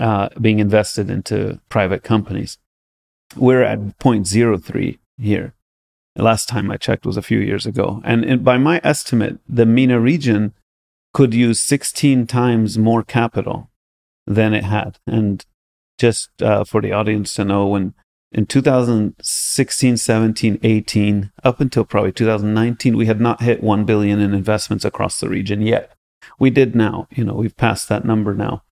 uh, 0.01 0.31
being 0.41 0.59
invested 0.59 1.11
into 1.11 1.61
private 1.69 2.03
companies. 2.03 2.59
We're 3.37 3.63
at 3.63 3.79
0.03 3.99 4.99
here. 5.19 5.55
The 6.17 6.23
last 6.23 6.49
time 6.49 6.71
I 6.71 6.77
checked 6.77 7.07
was 7.07 7.17
a 7.17 7.23
few 7.23 7.39
years 7.39 7.67
ago, 7.67 8.01
and, 8.05 8.45
by 8.45 8.59
my 8.59 8.81
estimate, 8.83 9.39
the 9.49 9.67
MENA 9.67 10.01
region 10.01 10.55
could 11.15 11.35
use 11.35 11.61
16 11.61 12.27
times 12.27 12.79
more 12.79 13.03
capital 13.03 13.71
than 14.27 14.55
it 14.55 14.65
had. 14.65 14.99
And 15.07 15.45
just 15.99 16.31
uh, 16.43 16.65
for 16.65 16.81
the 16.81 16.93
audience 16.93 17.35
to 17.35 17.45
know, 17.45 17.67
when 17.67 17.95
in 18.33 18.47
2016 18.47 19.97
17 19.97 20.59
18 20.63 21.33
up 21.43 21.61
until 21.61 21.85
probably 21.85 22.13
2019 22.13 22.97
we 22.97 23.07
had 23.07 23.21
not 23.21 23.43
hit 23.43 23.61
1 23.61 23.85
billion 23.85 24.21
in 24.21 24.33
investments 24.33 24.85
across 24.85 25.19
the 25.19 25.29
region 25.29 25.61
yet 25.61 25.97
we 26.39 26.49
did 26.49 26.77
now 26.77 27.09
you 27.11 27.25
know 27.25 27.35
we've 27.35 27.57
passed 27.57 27.89
that 27.89 28.05
number 28.05 28.33
now 28.33 28.63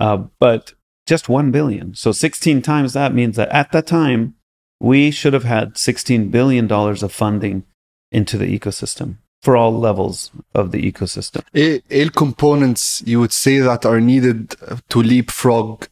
uh, 0.00 0.18
but 0.38 0.74
just 1.06 1.28
1 1.28 1.50
billion 1.50 1.94
so 1.94 2.12
16 2.12 2.62
times 2.62 2.92
that 2.92 3.14
means 3.14 3.36
that 3.36 3.48
at 3.50 3.72
that 3.72 3.86
time 3.86 4.34
we 4.80 5.10
should 5.10 5.32
have 5.32 5.44
had 5.44 5.78
16 5.78 6.28
billion 6.30 6.66
dollars 6.66 7.02
of 7.02 7.12
funding 7.12 7.64
into 8.10 8.36
the 8.36 8.58
ecosystem 8.58 9.16
for 9.42 9.56
all 9.56 9.72
levels 9.72 10.30
of 10.54 10.70
the 10.70 10.92
ecosystem. 10.92 11.42
ايه 11.54 12.08
components 12.10 13.02
you 13.06 13.18
would 13.20 13.32
say 13.32 13.58
that 13.58 13.84
are 13.84 14.00
needed 14.00 14.54
to 14.88 15.02
leapfrog 15.02 15.84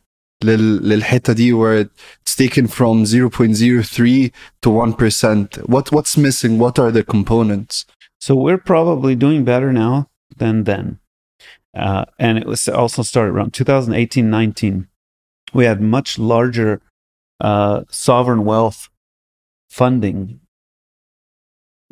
للحته 0.44 1.32
دي 1.32 1.52
where 1.52 1.80
it's 1.80 2.36
taken 2.36 2.66
from 2.66 3.04
0.03 3.04 4.30
to 4.62 4.70
1%. 4.70 5.68
What 5.68 5.92
what's 5.92 6.16
missing? 6.16 6.58
What 6.58 6.78
are 6.78 6.90
the 6.90 7.04
components? 7.04 7.84
So 8.20 8.34
we're 8.34 8.64
probably 8.72 9.14
doing 9.14 9.44
better 9.44 9.72
now 9.72 10.08
than 10.36 10.64
then. 10.64 10.98
Uh, 11.75 12.05
and 12.17 12.37
it 12.37 12.45
was 12.45 12.67
also 12.67 13.01
started 13.01 13.31
around 13.31 13.53
2018 13.53 14.29
19. 14.29 14.87
We 15.53 15.65
had 15.65 15.81
much 15.81 16.17
larger 16.17 16.81
uh, 17.39 17.83
sovereign 17.89 18.45
wealth 18.45 18.89
funding 19.69 20.39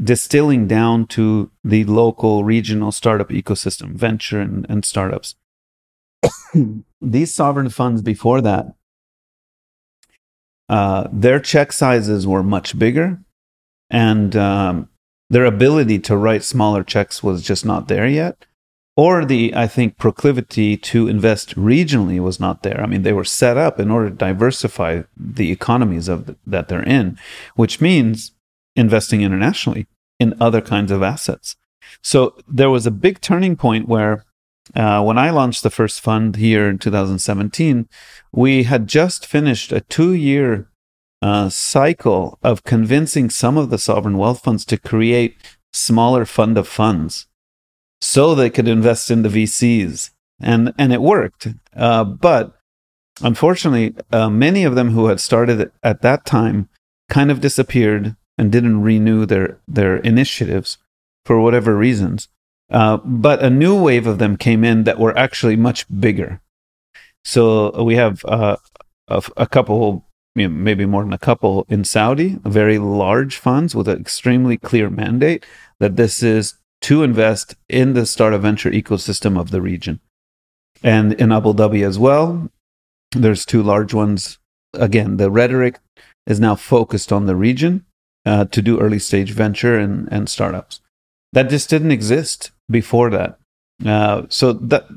distilling 0.01 0.67
down 0.67 1.05
to 1.05 1.51
the 1.63 1.83
local 1.85 2.43
regional 2.43 2.91
startup 2.91 3.29
ecosystem, 3.29 3.93
venture 3.93 4.39
and, 4.39 4.65
and 4.69 4.85
startups. 4.85 5.35
these 7.01 7.33
sovereign 7.33 7.69
funds 7.69 8.01
before 8.01 8.41
that, 8.41 8.73
uh, 10.69 11.07
their 11.11 11.39
check 11.39 11.71
sizes 11.71 12.25
were 12.25 12.43
much 12.43 12.77
bigger, 12.79 13.19
and 13.89 14.35
um, 14.35 14.89
their 15.29 15.45
ability 15.45 15.99
to 15.99 16.17
write 16.17 16.43
smaller 16.43 16.83
checks 16.83 17.21
was 17.21 17.43
just 17.43 17.65
not 17.65 17.87
there 17.87 18.07
yet. 18.07 18.45
Or 18.95 19.25
the 19.25 19.53
I 19.55 19.67
think 19.67 19.97
proclivity 19.97 20.77
to 20.77 21.07
invest 21.07 21.55
regionally 21.55 22.19
was 22.19 22.39
not 22.39 22.63
there. 22.63 22.79
I 22.79 22.85
mean, 22.85 23.01
they 23.01 23.13
were 23.13 23.25
set 23.25 23.57
up 23.57 23.79
in 23.79 23.89
order 23.89 24.09
to 24.09 24.15
diversify 24.15 25.03
the 25.17 25.51
economies 25.51 26.07
of 26.07 26.27
the, 26.27 26.35
that 26.45 26.67
they're 26.67 26.83
in, 26.83 27.17
which 27.55 27.81
means 27.81 28.31
investing 28.75 29.21
internationally 29.21 29.87
in 30.19 30.35
other 30.39 30.61
kinds 30.61 30.91
of 30.91 31.01
assets. 31.01 31.55
So 32.01 32.35
there 32.47 32.69
was 32.69 32.85
a 32.85 32.91
big 32.91 33.19
turning 33.19 33.55
point 33.55 33.87
where 33.87 34.25
uh, 34.75 35.03
when 35.03 35.17
I 35.17 35.29
launched 35.29 35.63
the 35.63 35.69
first 35.69 35.99
fund 35.99 36.37
here 36.37 36.69
in 36.69 36.77
2017, 36.77 37.89
we 38.31 38.63
had 38.63 38.87
just 38.87 39.25
finished 39.25 39.71
a 39.71 39.81
two 39.81 40.13
year 40.13 40.69
uh, 41.21 41.49
cycle 41.49 42.37
of 42.43 42.63
convincing 42.63 43.29
some 43.29 43.57
of 43.57 43.69
the 43.69 43.77
sovereign 43.77 44.17
wealth 44.17 44.43
funds 44.43 44.65
to 44.65 44.77
create 44.77 45.35
smaller 45.73 46.25
fund 46.25 46.57
of 46.57 46.67
funds 46.67 47.27
so 48.03 48.35
they 48.35 48.49
could 48.49 48.67
invest 48.67 49.09
in 49.09 49.21
the 49.21 49.29
VCs. 49.29 50.09
And, 50.41 50.73
and 50.77 50.91
it 50.91 51.01
worked. 51.01 51.47
Uh, 51.73 52.03
but 52.03 52.53
unfortunately, 53.21 53.95
uh, 54.11 54.29
many 54.29 54.65
of 54.65 54.75
them 54.75 54.89
who 54.91 55.05
had 55.05 55.21
started 55.21 55.71
at 55.81 56.01
that 56.01 56.25
time 56.25 56.67
kind 57.09 57.31
of 57.31 57.39
disappeared 57.39 58.17
and 58.37 58.51
didn't 58.51 58.81
renew 58.81 59.25
their, 59.25 59.59
their 59.67 59.97
initiatives 59.97 60.77
for 61.25 61.39
whatever 61.39 61.77
reasons. 61.77 62.27
Uh, 62.69 62.97
but 63.05 63.41
a 63.41 63.49
new 63.49 63.81
wave 63.81 64.05
of 64.05 64.17
them 64.17 64.35
came 64.35 64.65
in 64.65 64.83
that 64.83 64.99
were 64.99 65.17
actually 65.17 65.55
much 65.55 65.85
bigger. 65.99 66.41
So 67.23 67.83
we 67.83 67.95
have 67.95 68.25
uh, 68.25 68.57
a, 69.07 69.23
a, 69.37 69.47
couple, 69.47 70.05
you 70.35 70.49
know, 70.49 70.53
maybe 70.53 70.85
more 70.85 71.03
than 71.03 71.13
a 71.13 71.17
couple 71.17 71.65
in 71.69 71.85
Saudi, 71.85 72.37
very 72.43 72.79
large 72.79 73.37
funds 73.37 73.73
with 73.73 73.87
an 73.87 74.01
extremely 74.01 74.57
clear 74.57 74.89
mandate 74.89 75.45
that 75.79 75.95
this 75.95 76.21
is 76.21 76.55
to 76.83 77.03
invest 77.03 77.55
in 77.69 77.93
the 77.93 78.05
startup 78.05 78.41
venture 78.41 78.69
ecosystem 78.69 79.39
of 79.39 79.51
the 79.51 79.61
region. 79.61 79.99
And 80.83 81.13
in 81.13 81.31
Abu 81.31 81.53
Dhabi 81.53 81.85
as 81.85 81.97
well, 81.97 82.49
there's 83.11 83.45
two 83.45 83.63
large 83.63 83.93
ones. 83.93 84.37
Again, 84.73 85.17
the 85.17 85.31
rhetoric 85.31 85.79
is 86.27 86.39
now 86.39 86.55
focused 86.55 87.11
on 87.11 87.25
the 87.25 87.35
region 87.35 87.85
uh, 88.25 88.45
to 88.45 88.61
do 88.61 88.79
early 88.79 88.99
stage 88.99 89.31
venture 89.31 89.77
and, 89.77 90.09
and 90.11 90.29
startups. 90.29 90.81
That 91.31 91.49
just 91.49 91.69
didn't 91.69 91.91
exist 91.91 92.51
before 92.69 93.09
that. 93.11 93.39
Uh, 93.85 94.23
so 94.29 94.53
that 94.53 94.87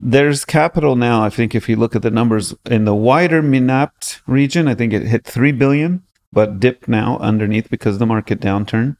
there's 0.00 0.44
capital 0.44 0.96
now. 0.96 1.22
I 1.22 1.30
think 1.30 1.54
if 1.54 1.68
you 1.68 1.76
look 1.76 1.94
at 1.94 2.02
the 2.02 2.10
numbers 2.10 2.54
in 2.66 2.84
the 2.84 2.94
wider 2.94 3.42
MENAPT 3.42 4.22
region, 4.26 4.66
I 4.66 4.74
think 4.74 4.92
it 4.92 5.02
hit 5.02 5.24
three 5.24 5.52
billion, 5.52 6.02
but 6.32 6.58
dipped 6.58 6.88
now 6.88 7.18
underneath 7.18 7.70
because 7.70 7.96
of 7.96 7.98
the 8.00 8.06
market 8.06 8.40
downturn. 8.40 8.96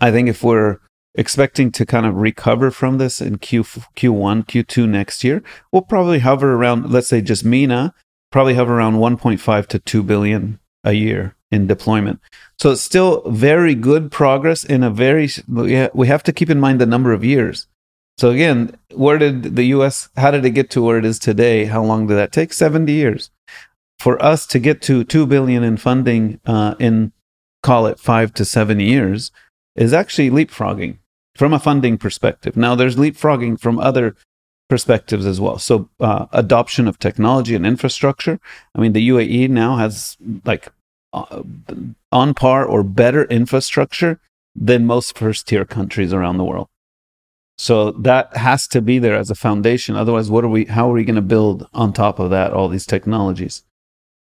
I 0.00 0.10
think 0.10 0.28
if 0.28 0.42
we're 0.42 0.78
expecting 1.14 1.72
to 1.72 1.86
kind 1.86 2.06
of 2.06 2.16
recover 2.16 2.70
from 2.70 2.98
this 2.98 3.20
in 3.20 3.38
Q 3.38 3.62
Q1, 3.62 4.46
Q2 4.46 4.88
next 4.88 5.24
year. 5.24 5.42
We'll 5.72 5.82
probably 5.82 6.20
hover 6.20 6.54
around, 6.54 6.90
let's 6.90 7.08
say 7.08 7.20
just 7.20 7.44
MENA, 7.44 7.94
probably 8.30 8.54
hover 8.54 8.76
around 8.76 8.96
1.5 8.96 9.66
to 9.66 9.78
2 9.78 10.02
billion 10.02 10.60
a 10.84 10.92
year 10.92 11.34
in 11.50 11.66
deployment. 11.66 12.20
So 12.58 12.70
it's 12.70 12.80
still 12.80 13.22
very 13.30 13.74
good 13.74 14.10
progress 14.10 14.64
in 14.64 14.82
a 14.82 14.90
very 14.90 15.28
we 15.48 16.06
have 16.06 16.22
to 16.22 16.32
keep 16.32 16.50
in 16.50 16.60
mind 16.60 16.80
the 16.80 16.86
number 16.86 17.12
of 17.12 17.24
years. 17.24 17.66
So 18.18 18.30
again, 18.30 18.76
where 18.94 19.18
did 19.18 19.56
the 19.56 19.64
US 19.64 20.10
how 20.16 20.30
did 20.30 20.44
it 20.44 20.50
get 20.50 20.70
to 20.70 20.82
where 20.82 20.98
it 20.98 21.04
is 21.04 21.18
today? 21.18 21.64
How 21.64 21.82
long 21.82 22.06
did 22.06 22.14
that 22.14 22.32
take? 22.32 22.52
70 22.52 22.92
years. 22.92 23.30
For 23.98 24.22
us 24.22 24.46
to 24.46 24.58
get 24.58 24.80
to 24.82 25.04
2 25.04 25.26
billion 25.26 25.62
in 25.62 25.76
funding 25.76 26.40
uh, 26.46 26.74
in 26.78 27.12
call 27.62 27.86
it 27.86 27.98
5 27.98 28.32
to 28.34 28.44
7 28.46 28.80
years, 28.80 29.30
is 29.76 29.92
actually 29.92 30.30
leapfrogging 30.30 30.98
from 31.36 31.52
a 31.52 31.58
funding 31.58 31.98
perspective. 31.98 32.56
Now, 32.56 32.74
there's 32.74 32.96
leapfrogging 32.96 33.60
from 33.60 33.78
other 33.78 34.16
perspectives 34.68 35.26
as 35.26 35.40
well. 35.40 35.58
So, 35.58 35.88
uh, 35.98 36.26
adoption 36.32 36.86
of 36.86 36.98
technology 36.98 37.54
and 37.54 37.66
infrastructure. 37.66 38.40
I 38.74 38.80
mean, 38.80 38.92
the 38.92 39.08
UAE 39.08 39.50
now 39.50 39.76
has 39.76 40.16
like 40.44 40.68
uh, 41.12 41.42
on 42.12 42.34
par 42.34 42.64
or 42.64 42.82
better 42.82 43.24
infrastructure 43.24 44.20
than 44.54 44.86
most 44.86 45.16
first 45.16 45.48
tier 45.48 45.64
countries 45.64 46.12
around 46.12 46.36
the 46.36 46.44
world. 46.44 46.68
So 47.58 47.90
that 47.92 48.36
has 48.36 48.66
to 48.68 48.80
be 48.80 48.98
there 48.98 49.16
as 49.16 49.30
a 49.30 49.34
foundation. 49.34 49.94
Otherwise, 49.94 50.30
what 50.30 50.44
are 50.44 50.48
we? 50.48 50.64
How 50.64 50.88
are 50.88 50.94
we 50.94 51.04
going 51.04 51.16
to 51.16 51.20
build 51.20 51.68
on 51.74 51.92
top 51.92 52.18
of 52.18 52.30
that 52.30 52.52
all 52.52 52.68
these 52.68 52.86
technologies? 52.86 53.64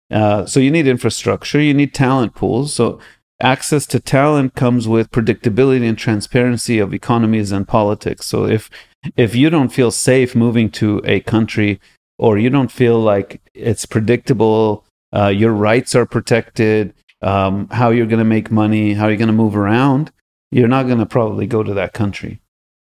Uh, 0.10 0.46
so 0.46 0.60
you 0.60 0.72
need 0.72 0.88
infrastructure. 0.88 1.62
You 1.62 1.74
need 1.74 1.94
talent 1.94 2.34
pools. 2.34 2.74
So 2.74 3.00
access 3.42 3.86
to 3.88 4.00
talent 4.00 4.56
comes 4.56 4.88
with 4.88 5.12
predictability 5.12 5.88
and 5.88 5.98
transparency 5.98 6.80
of 6.80 6.94
economies 6.94 7.52
and 7.52 7.68
politics. 7.68 8.26
So 8.26 8.46
if 8.46 8.70
if 9.16 9.36
you 9.36 9.50
don't 9.50 9.70
feel 9.70 9.92
safe 9.92 10.36
moving 10.36 10.70
to 10.72 11.02
a 11.06 11.20
country 11.22 11.80
or 12.18 12.38
you 12.38 12.50
don't 12.50 12.72
feel 12.72 13.00
like 13.00 13.42
it's 13.54 13.86
predictable, 13.86 14.84
uh, 15.16 15.28
your 15.28 15.54
rights 15.54 15.96
are 15.96 16.06
protected, 16.06 16.94
um, 17.22 17.68
how 17.70 17.90
you're 17.92 18.08
going 18.08 18.20
to 18.20 18.26
make 18.26 18.52
money, 18.52 18.94
how 18.94 19.08
you're 19.08 19.18
going 19.18 19.28
to 19.28 19.34
move 19.34 19.56
around, 19.56 20.12
you're 20.52 20.68
not 20.68 20.88
going 20.88 21.00
to 21.00 21.06
probably 21.06 21.46
go 21.46 21.64
to 21.64 21.74
that 21.74 21.94
country. 21.94 22.42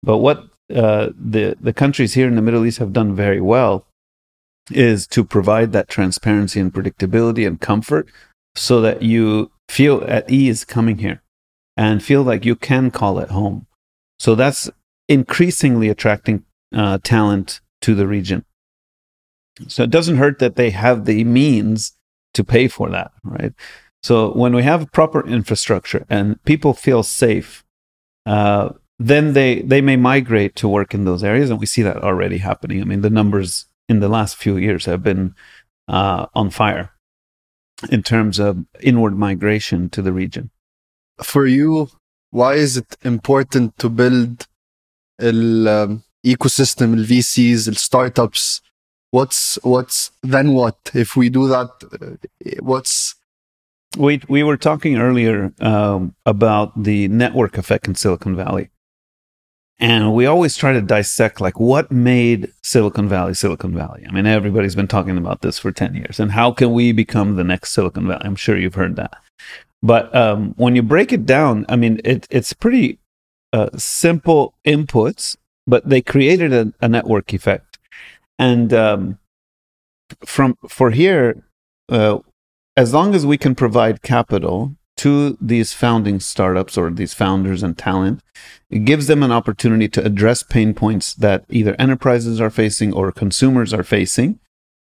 But 0.01 0.17
what 0.19 0.45
uh, 0.73 1.09
the 1.17 1.57
the 1.59 1.73
countries 1.73 2.13
here 2.13 2.27
in 2.27 2.35
the 2.35 2.41
Middle 2.41 2.65
East 2.65 2.79
have 2.79 2.93
done 2.93 3.15
very 3.15 3.41
well 3.41 3.85
is 4.71 5.07
to 5.07 5.23
provide 5.23 5.71
that 5.71 5.87
transparency 5.87 6.59
and 6.59 6.73
predictability 6.73 7.47
and 7.47 7.59
comfort 7.59 8.09
so 8.55 8.81
that 8.81 9.01
you 9.01 9.51
feel 9.69 10.03
at 10.07 10.29
ease 10.29 10.65
coming 10.65 10.99
here 10.99 11.21
and 11.75 12.03
feel 12.03 12.23
like 12.23 12.45
you 12.45 12.55
can 12.55 12.91
call 12.91 13.19
it 13.19 13.29
home. 13.29 13.67
So 14.19 14.35
that's 14.35 14.69
increasingly 15.07 15.89
attracting 15.89 16.43
uh, 16.73 16.97
talent 17.03 17.61
to 17.81 17.95
the 17.95 18.07
region. 18.07 18.45
So 19.67 19.83
it 19.83 19.89
doesn't 19.89 20.17
hurt 20.17 20.39
that 20.39 20.55
they 20.55 20.69
have 20.71 21.05
the 21.05 21.23
means 21.23 21.93
to 22.33 22.43
pay 22.43 22.67
for 22.67 22.89
that, 22.89 23.11
right? 23.23 23.53
So 24.03 24.31
when 24.33 24.55
we 24.55 24.63
have 24.63 24.91
proper 24.91 25.25
infrastructure 25.27 26.05
and 26.09 26.41
people 26.43 26.73
feel 26.73 27.03
safe, 27.03 27.63
uh, 28.25 28.69
then 28.99 29.33
they 29.33 29.61
they 29.61 29.81
may 29.81 29.95
migrate 29.95 30.55
to 30.57 30.67
work 30.67 30.93
in 30.93 31.05
those 31.05 31.23
areas, 31.23 31.49
and 31.49 31.59
we 31.59 31.65
see 31.65 31.83
that 31.83 31.97
already 31.97 32.39
happening. 32.39 32.81
I 32.81 32.85
mean, 32.85 33.01
the 33.01 33.09
numbers 33.09 33.65
in 33.87 33.99
the 33.99 34.09
last 34.09 34.35
few 34.35 34.57
years 34.57 34.85
have 34.85 35.03
been 35.03 35.35
uh, 35.87 36.27
on 36.33 36.49
fire 36.49 36.91
in 37.89 38.03
terms 38.03 38.39
of 38.39 38.65
inward 38.81 39.17
migration 39.17 39.89
to 39.89 40.01
the 40.01 40.13
region. 40.13 40.49
For 41.21 41.45
you, 41.45 41.89
why 42.31 42.53
is 42.53 42.77
it 42.77 42.97
important 43.03 43.77
to 43.79 43.89
build 43.89 44.47
an 45.19 45.67
um, 45.67 46.03
ecosystem, 46.25 47.03
VCs, 47.03 47.65
the 47.65 47.75
startups? 47.75 48.61
What's 49.11 49.57
what's 49.63 50.11
then 50.21 50.53
what 50.53 50.91
if 50.93 51.15
we 51.15 51.29
do 51.29 51.47
that? 51.47 51.69
Uh, 52.01 52.61
what's 52.61 53.15
we 53.97 54.21
we 54.27 54.43
were 54.43 54.57
talking 54.57 54.97
earlier 54.97 55.53
um, 55.61 56.15
about 56.25 56.83
the 56.83 57.07
network 57.07 57.57
effect 57.57 57.87
in 57.87 57.95
Silicon 57.95 58.35
Valley. 58.35 58.69
And 59.79 60.13
we 60.13 60.25
always 60.25 60.57
try 60.57 60.73
to 60.73 60.81
dissect 60.81 61.39
like 61.39 61.59
what 61.59 61.91
made 61.91 62.51
Silicon 62.63 63.07
Valley 63.07 63.35
Silicon 63.35 63.75
Valley. 63.75 64.05
I 64.07 64.11
mean, 64.11 64.25
everybody's 64.25 64.75
been 64.75 64.87
talking 64.87 65.17
about 65.17 65.41
this 65.41 65.59
for 65.59 65.71
10 65.71 65.93
years. 65.93 66.19
And 66.19 66.31
how 66.31 66.51
can 66.51 66.73
we 66.73 66.91
become 66.91 67.35
the 67.35 67.43
next 67.43 67.73
Silicon 67.73 68.07
Valley? 68.07 68.23
I'm 68.23 68.35
sure 68.35 68.57
you've 68.57 68.75
heard 68.75 68.95
that. 68.95 69.13
But 69.83 70.13
um, 70.15 70.55
when 70.57 70.75
you 70.75 70.81
break 70.81 71.13
it 71.13 71.25
down, 71.25 71.65
I 71.69 71.75
mean, 71.75 72.01
it, 72.03 72.27
it's 72.31 72.53
pretty 72.53 72.97
uh, 73.53 73.69
simple 73.77 74.55
inputs, 74.65 75.37
but 75.67 75.87
they 75.87 76.01
created 76.01 76.53
a, 76.53 76.73
a 76.81 76.89
network 76.89 77.31
effect. 77.31 77.77
And 78.39 78.73
um, 78.73 79.19
from 80.25 80.57
for 80.67 80.89
here, 80.89 81.43
uh, 81.89 82.19
as 82.75 82.93
long 82.93 83.13
as 83.13 83.25
we 83.25 83.37
can 83.37 83.53
provide 83.53 84.01
capital 84.01 84.75
to 84.97 85.37
these 85.39 85.73
founding 85.73 86.19
startups 86.19 86.77
or 86.77 86.89
these 86.89 87.13
founders 87.13 87.63
and 87.63 87.77
talent. 87.77 88.21
It 88.69 88.85
gives 88.85 89.07
them 89.07 89.23
an 89.23 89.31
opportunity 89.31 89.87
to 89.89 90.03
address 90.03 90.43
pain 90.43 90.73
points 90.73 91.13
that 91.15 91.45
either 91.49 91.75
enterprises 91.79 92.41
are 92.41 92.49
facing 92.49 92.93
or 92.93 93.11
consumers 93.11 93.73
are 93.73 93.83
facing. 93.83 94.39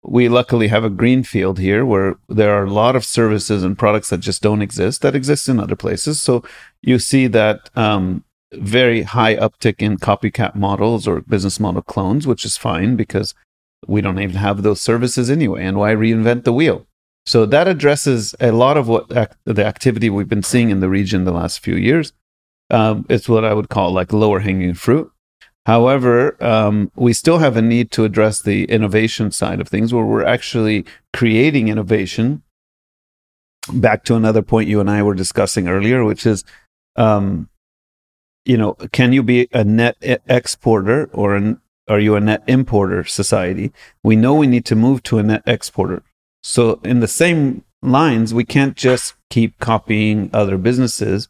We 0.04 0.30
luckily 0.30 0.68
have 0.68 0.84
a 0.84 0.90
green 0.90 1.24
field 1.24 1.58
here 1.58 1.84
where 1.86 2.16
there 2.30 2.54
are 2.56 2.66
a 2.66 2.70
lot 2.72 2.96
of 2.96 3.04
services 3.04 3.64
and 3.64 3.78
products 3.78 4.10
that 4.12 4.20
just 4.20 4.42
don't 4.42 4.62
exist 4.62 5.02
that 5.02 5.16
exist 5.16 5.50
in 5.50 5.60
other 5.60 5.76
places. 5.76 6.22
So 6.22 6.44
you 6.82 7.00
see 7.00 7.26
that 7.28 7.70
um, 7.76 8.24
very 8.54 9.02
high 9.02 9.36
uptick 9.36 9.82
in 9.82 9.98
copycat 9.98 10.56
models 10.56 11.08
or 11.08 11.22
business 11.22 11.60
model 11.60 11.82
clones, 11.82 12.28
which 12.28 12.46
is 12.46 12.56
fine 12.56 12.96
because 12.96 13.34
we 13.88 14.02
don't 14.02 14.20
even 14.20 14.36
have 14.36 14.62
those 14.62 14.82
services 14.82 15.30
anyway. 15.30 15.66
And 15.66 15.78
why 15.78 15.94
reinvent 15.94 16.44
the 16.44 16.54
wheel? 16.54 16.86
So 17.26 17.46
that 17.48 17.68
addresses 17.68 18.36
a 18.40 18.52
lot 18.52 18.78
of 18.78 18.88
what 18.88 19.10
the 19.10 19.66
activity 19.66 20.10
we've 20.10 20.30
been 20.30 20.44
seeing 20.44 20.70
in 20.70 20.80
the 20.80 20.90
region 20.90 21.24
the 21.24 21.32
last 21.32 21.60
few 21.60 21.76
years. 21.76 22.14
Um, 22.70 23.06
it's 23.10 23.30
what 23.30 23.46
I 23.46 23.54
would 23.54 23.70
call 23.70 23.92
like 23.92 24.14
lower 24.14 24.40
hanging 24.40 24.74
fruit. 24.74 25.12
However, 25.66 26.42
um, 26.44 26.92
we 26.96 27.14
still 27.14 27.40
have 27.40 27.58
a 27.58 27.62
need 27.62 27.90
to 27.92 28.04
address 28.04 28.42
the 28.42 28.66
innovation 28.66 29.32
side 29.32 29.60
of 29.60 29.68
things 29.68 29.94
where 29.94 30.06
we're 30.06 30.26
actually 30.26 30.86
creating 31.14 31.68
innovation. 31.68 32.44
Back 33.74 34.04
to 34.06 34.16
another 34.16 34.44
point 34.44 34.70
you 34.70 34.80
and 34.80 34.90
I 34.92 35.02
were 35.02 35.16
discussing 35.16 35.68
earlier, 35.68 36.04
which 36.06 36.28
is 36.28 36.44
um, 36.96 37.50
you 38.46 38.58
know, 38.58 38.74
can 38.92 39.12
you 39.12 39.24
be 39.24 39.50
a 39.52 39.64
net 39.64 39.98
exporter 40.28 41.10
or 41.12 41.36
an, 41.36 41.60
are 41.88 42.00
you 42.00 42.16
a 42.16 42.22
net 42.22 42.44
importer 42.48 43.04
society? 43.04 43.74
We 44.04 44.16
know 44.16 44.36
we 44.36 44.48
need 44.48 44.66
to 44.66 44.76
move 44.76 45.02
to 45.04 45.18
a 45.18 45.24
net 45.24 45.42
exporter. 45.48 46.04
So 46.48 46.80
in 46.84 47.00
the 47.00 47.08
same 47.08 47.64
lines, 47.82 48.32
we 48.32 48.44
can't 48.44 48.78
just 48.78 49.16
keep 49.32 49.58
copying 49.60 50.30
other 50.32 50.58
businesses. 50.60 51.28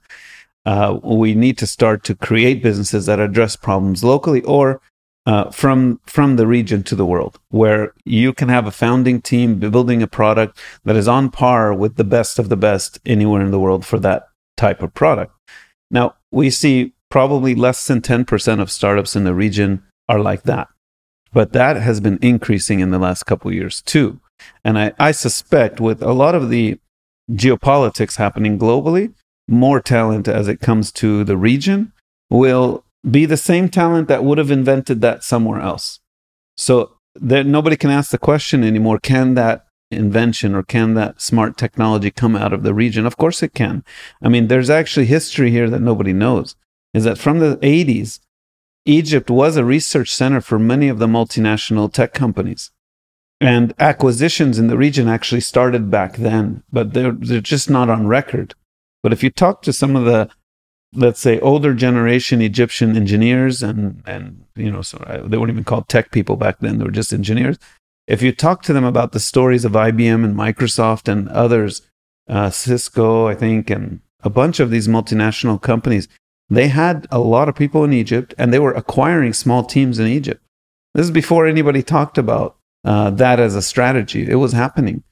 Uh, 0.66 1.00
we 1.04 1.34
need 1.34 1.58
to 1.60 1.68
start 1.68 2.04
to 2.04 2.16
create 2.16 2.62
businesses 2.62 3.06
that 3.06 3.20
address 3.22 3.56
problems 3.56 4.04
locally 4.04 4.42
or 4.42 4.82
uh, 5.26 5.50
from 5.52 6.02
from 6.06 6.36
the 6.36 6.46
region 6.46 6.84
to 6.84 6.96
the 6.96 7.06
world, 7.06 7.40
where 7.50 7.94
you 8.04 8.34
can 8.34 8.50
have 8.50 8.68
a 8.68 8.72
founding 8.72 9.22
team 9.22 9.58
building 9.58 10.04
a 10.04 10.08
product 10.08 10.60
that 10.84 10.98
is 10.98 11.08
on 11.08 11.30
par 11.30 11.74
with 11.74 11.96
the 11.96 12.04
best 12.04 12.38
of 12.38 12.50
the 12.50 12.58
best 12.58 13.00
anywhere 13.06 13.42
in 13.42 13.52
the 13.52 13.60
world 13.60 13.86
for 13.86 13.98
that 14.00 14.28
type 14.58 14.84
of 14.84 14.94
product. 14.94 15.32
Now 15.90 16.16
we 16.30 16.50
see 16.50 16.94
probably 17.10 17.56
less 17.56 17.88
than 17.88 18.02
ten 18.02 18.26
percent 18.26 18.60
of 18.60 18.70
startups 18.70 19.16
in 19.16 19.24
the 19.24 19.34
region 19.34 19.82
are 20.10 20.20
like 20.20 20.44
that, 20.44 20.68
but 21.32 21.54
that 21.54 21.78
has 21.78 22.02
been 22.02 22.20
increasing 22.22 22.82
in 22.82 22.92
the 22.92 23.00
last 23.00 23.24
couple 23.24 23.54
years 23.54 23.82
too. 23.82 24.20
And 24.64 24.78
I, 24.78 24.94
I 25.00 25.12
suspect 25.12 25.80
with 25.80 26.02
a 26.02 26.14
lot 26.14 26.36
of 26.36 26.50
the 26.50 26.80
geopolitics 27.32 28.18
happening 28.18 28.60
globally, 28.60 29.14
more 29.48 29.80
talent 29.80 30.28
as 30.28 30.48
it 30.48 30.60
comes 30.60 30.92
to 30.94 31.24
the 31.24 31.38
region 31.38 31.94
will 32.30 32.84
be 33.10 33.26
the 33.26 33.38
same 33.38 33.70
talent 33.70 34.08
that 34.08 34.24
would 34.24 34.38
have 34.38 34.52
invented 34.52 35.02
that 35.02 35.24
somewhere 35.24 35.62
else. 35.62 36.00
So 36.58 36.98
that 37.16 37.46
nobody 37.46 37.76
can 37.76 37.92
ask 37.92 38.12
the 38.12 38.18
question 38.18 38.64
anymore 38.64 39.00
can 39.00 39.36
that 39.36 39.66
invention 39.92 40.56
or 40.56 40.64
can 40.64 40.96
that 40.96 41.22
smart 41.22 41.58
technology 41.58 42.12
come 42.12 42.36
out 42.36 42.54
of 42.54 42.64
the 42.64 42.74
region? 42.74 43.06
Of 43.06 43.18
course 43.18 43.44
it 43.44 43.54
can. 43.54 43.84
I 44.22 44.30
mean, 44.30 44.48
there's 44.48 44.70
actually 44.70 45.06
history 45.06 45.52
here 45.52 45.70
that 45.70 45.82
nobody 45.82 46.14
knows 46.14 46.56
is 46.94 47.04
that 47.04 47.18
from 47.18 47.40
the 47.40 47.58
80s, 47.58 48.20
Egypt 48.86 49.30
was 49.30 49.58
a 49.58 49.66
research 49.66 50.10
center 50.14 50.40
for 50.40 50.58
many 50.58 50.88
of 50.88 50.98
the 50.98 51.08
multinational 51.08 51.92
tech 51.92 52.14
companies. 52.14 52.72
And 53.42 53.74
acquisitions 53.80 54.58
in 54.58 54.68
the 54.68 54.78
region 54.78 55.08
actually 55.08 55.42
started 55.42 55.92
back 55.92 56.18
then, 56.18 56.64
but 56.72 56.94
they're, 56.94 57.12
they're 57.12 57.42
just 57.42 57.70
not 57.70 57.90
on 57.90 58.08
record. 58.08 58.56
But 59.04 59.14
if 59.14 59.24
you 59.24 59.30
talk 59.30 59.62
to 59.64 59.74
some 59.74 59.96
of 59.96 60.06
the 60.06 60.30
let's 60.96 61.20
say 61.20 61.40
older 61.42 61.74
generation 61.74 62.42
Egyptian 62.42 62.96
engineers 62.96 63.62
and 63.62 64.02
and 64.06 64.46
you 64.56 64.72
know 64.72 64.82
so 64.82 64.98
they 65.26 65.38
weren't 65.38 65.52
even 65.52 65.64
called 65.64 65.88
tech 65.88 66.12
people 66.12 66.36
back 66.36 66.60
then 66.60 66.78
they 66.78 66.86
were 66.86 66.92
just 66.92 67.14
engineers 67.14 67.58
if 68.08 68.22
you 68.22 68.32
talk 68.32 68.64
to 68.64 68.74
them 68.74 68.84
about 68.84 69.12
the 69.12 69.20
stories 69.20 69.66
of 69.66 69.74
IBM 69.74 70.24
and 70.24 70.36
Microsoft 70.36 71.08
and 71.08 71.28
others 71.30 71.82
uh, 72.30 72.50
Cisco 72.50 73.28
I 73.28 73.36
think 73.36 73.70
and 73.70 74.00
a 74.22 74.30
bunch 74.30 74.60
of 74.60 74.72
these 74.72 74.88
multinational 74.88 75.62
companies 75.62 76.08
they 76.50 76.70
had 76.70 77.08
a 77.12 77.20
lot 77.20 77.50
of 77.50 77.56
people 77.56 77.84
in 77.84 77.94
Egypt 77.94 78.34
and 78.38 78.54
they 78.54 78.60
were 78.60 78.74
acquiring 78.74 79.34
small 79.34 79.64
teams 79.64 80.00
in 80.00 80.08
Egypt 80.08 80.42
this 80.94 81.06
is 81.06 81.12
before 81.12 81.46
anybody 81.46 81.84
talked 81.84 82.18
about 82.18 82.56
uh, 82.86 83.10
that 83.10 83.40
as 83.40 83.56
a 83.56 83.62
strategy 83.62 84.30
it 84.30 84.36
was 84.36 84.54
happening 84.54 85.04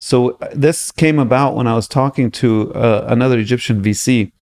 so 0.00 0.30
uh, 0.40 0.48
this 0.52 0.90
came 0.90 1.18
about 1.18 1.54
when 1.54 1.66
I 1.66 1.74
was 1.74 1.86
talking 1.86 2.30
to 2.32 2.72
uh, 2.74 3.04
another 3.06 3.38
Egyptian 3.38 3.82
VC 3.82 4.32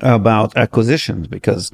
about 0.00 0.56
acquisitions 0.56 1.28
because 1.28 1.70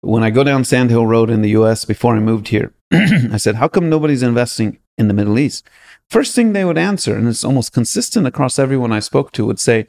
when 0.00 0.22
I 0.22 0.30
go 0.30 0.44
down 0.44 0.64
Sand 0.64 0.90
Hill 0.90 1.06
Road 1.06 1.30
in 1.30 1.42
the 1.42 1.50
US 1.50 1.84
before 1.84 2.16
I 2.16 2.20
moved 2.20 2.48
here, 2.48 2.72
I 2.92 3.36
said, 3.36 3.56
How 3.56 3.68
come 3.68 3.88
nobody's 3.88 4.22
investing 4.22 4.78
in 4.96 5.08
the 5.08 5.14
Middle 5.14 5.38
East? 5.38 5.68
First 6.08 6.34
thing 6.34 6.52
they 6.52 6.64
would 6.64 6.78
answer, 6.78 7.16
and 7.16 7.26
it's 7.26 7.44
almost 7.44 7.72
consistent 7.72 8.26
across 8.26 8.58
everyone 8.58 8.92
I 8.92 9.00
spoke 9.00 9.32
to, 9.32 9.46
would 9.46 9.60
say, 9.60 9.88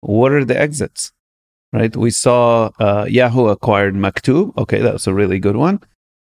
What 0.00 0.32
are 0.32 0.44
the 0.44 0.58
exits? 0.58 1.12
Right? 1.72 1.94
We 1.94 2.10
saw 2.10 2.70
uh, 2.78 3.06
Yahoo 3.08 3.46
acquired 3.46 3.94
Maktoob. 3.94 4.56
Okay, 4.56 4.80
that 4.80 4.92
was 4.92 5.06
a 5.06 5.14
really 5.14 5.40
good 5.40 5.56
one. 5.56 5.80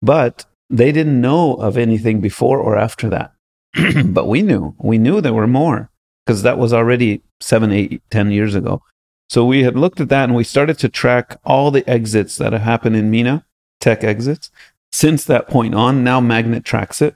But 0.02 0.46
they 0.72 0.92
didn't 0.92 1.20
know 1.20 1.56
of 1.56 1.78
anything 1.78 2.22
before 2.22 2.60
or 2.60 2.78
after 2.78 3.10
that. 3.10 3.34
but 4.06 4.28
we 4.28 4.42
knew. 4.42 4.76
We 4.80 4.98
knew 4.98 5.22
there 5.22 5.34
were 5.34 5.48
more 5.48 5.90
because 6.26 6.44
that 6.44 6.58
was 6.58 6.74
already 6.74 7.22
seven, 7.40 7.72
eight, 7.72 8.02
ten 8.10 8.32
years 8.32 8.56
ago. 8.56 8.82
So 9.30 9.46
we 9.46 9.64
had 9.64 9.78
looked 9.78 10.02
at 10.02 10.10
that 10.10 10.26
and 10.26 10.36
we 10.36 10.44
started 10.44 10.78
to 10.80 10.90
track 10.90 11.38
all 11.46 11.72
the 11.72 11.88
exits 11.90 12.38
that 12.38 12.54
have 12.54 12.62
happened 12.64 12.96
in 12.96 13.12
MENA, 13.12 13.46
tech 13.80 14.04
exits. 14.04 14.50
Since 14.92 15.24
that 15.26 15.48
point 15.48 15.74
on, 15.74 16.04
now 16.04 16.20
MAGNiTT 16.20 16.66
tracks 16.66 17.02
it. 17.02 17.16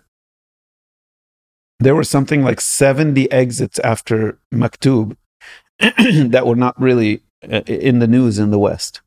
There 1.80 1.96
were 1.96 2.06
something 2.06 2.42
like 2.42 2.62
70 2.62 3.30
exits 3.32 3.80
after 3.80 4.40
Maktoob 4.54 5.18
that 5.80 6.48
were 6.48 6.56
not 6.56 6.80
really 6.80 7.22
uh, 7.44 7.62
in 7.68 8.00
the 8.00 8.08
news 8.08 8.40
in 8.40 8.52
the 8.52 8.60
West 8.60 9.02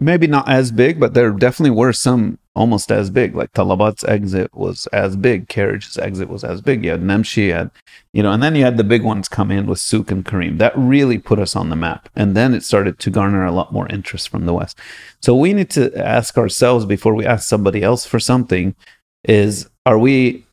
maybe 0.00 0.26
not 0.26 0.48
as 0.48 0.72
big, 0.72 0.98
but 0.98 1.14
there 1.14 1.30
definitely 1.30 1.76
were 1.76 1.92
some 1.92 2.38
almost 2.56 2.90
as 2.90 3.10
big. 3.10 3.36
Like 3.36 3.52
Talabat's 3.52 4.02
exit 4.04 4.54
was 4.54 4.86
as 4.88 5.14
big, 5.14 5.48
Carriage's 5.48 5.98
exit 5.98 6.28
was 6.28 6.42
as 6.42 6.60
big. 6.60 6.84
You 6.84 6.90
had 6.90 7.02
Namshi, 7.02 7.46
you 7.46 7.52
had, 7.52 7.70
you 8.12 8.22
know, 8.22 8.32
and 8.32 8.42
then 8.42 8.56
you 8.56 8.64
had 8.64 8.76
the 8.76 8.84
big 8.84 9.04
ones 9.04 9.28
come 9.28 9.50
in 9.50 9.66
with 9.66 9.78
Souq 9.78 10.10
and 10.10 10.24
Careem. 10.24 10.58
That 10.58 10.72
really 10.76 11.18
put 11.18 11.38
us 11.38 11.54
on 11.54 11.68
the 11.68 11.76
map. 11.76 12.08
And 12.16 12.36
then 12.36 12.54
it 12.54 12.64
started 12.64 12.98
to 12.98 13.10
garner 13.10 13.44
a 13.44 13.52
lot 13.52 13.72
more 13.72 13.88
interest 13.88 14.28
from 14.28 14.46
the 14.46 14.54
West. 14.54 14.78
So 15.20 15.34
we 15.36 15.52
need 15.52 15.70
to 15.70 15.96
ask 15.96 16.36
ourselves 16.36 16.86
before 16.86 17.14
we 17.14 17.26
ask 17.26 17.48
somebody 17.48 17.82
else 17.82 18.06
for 18.06 18.18
something 18.18 18.74
is 19.24 19.68
are 19.84 19.98
we 19.98 20.46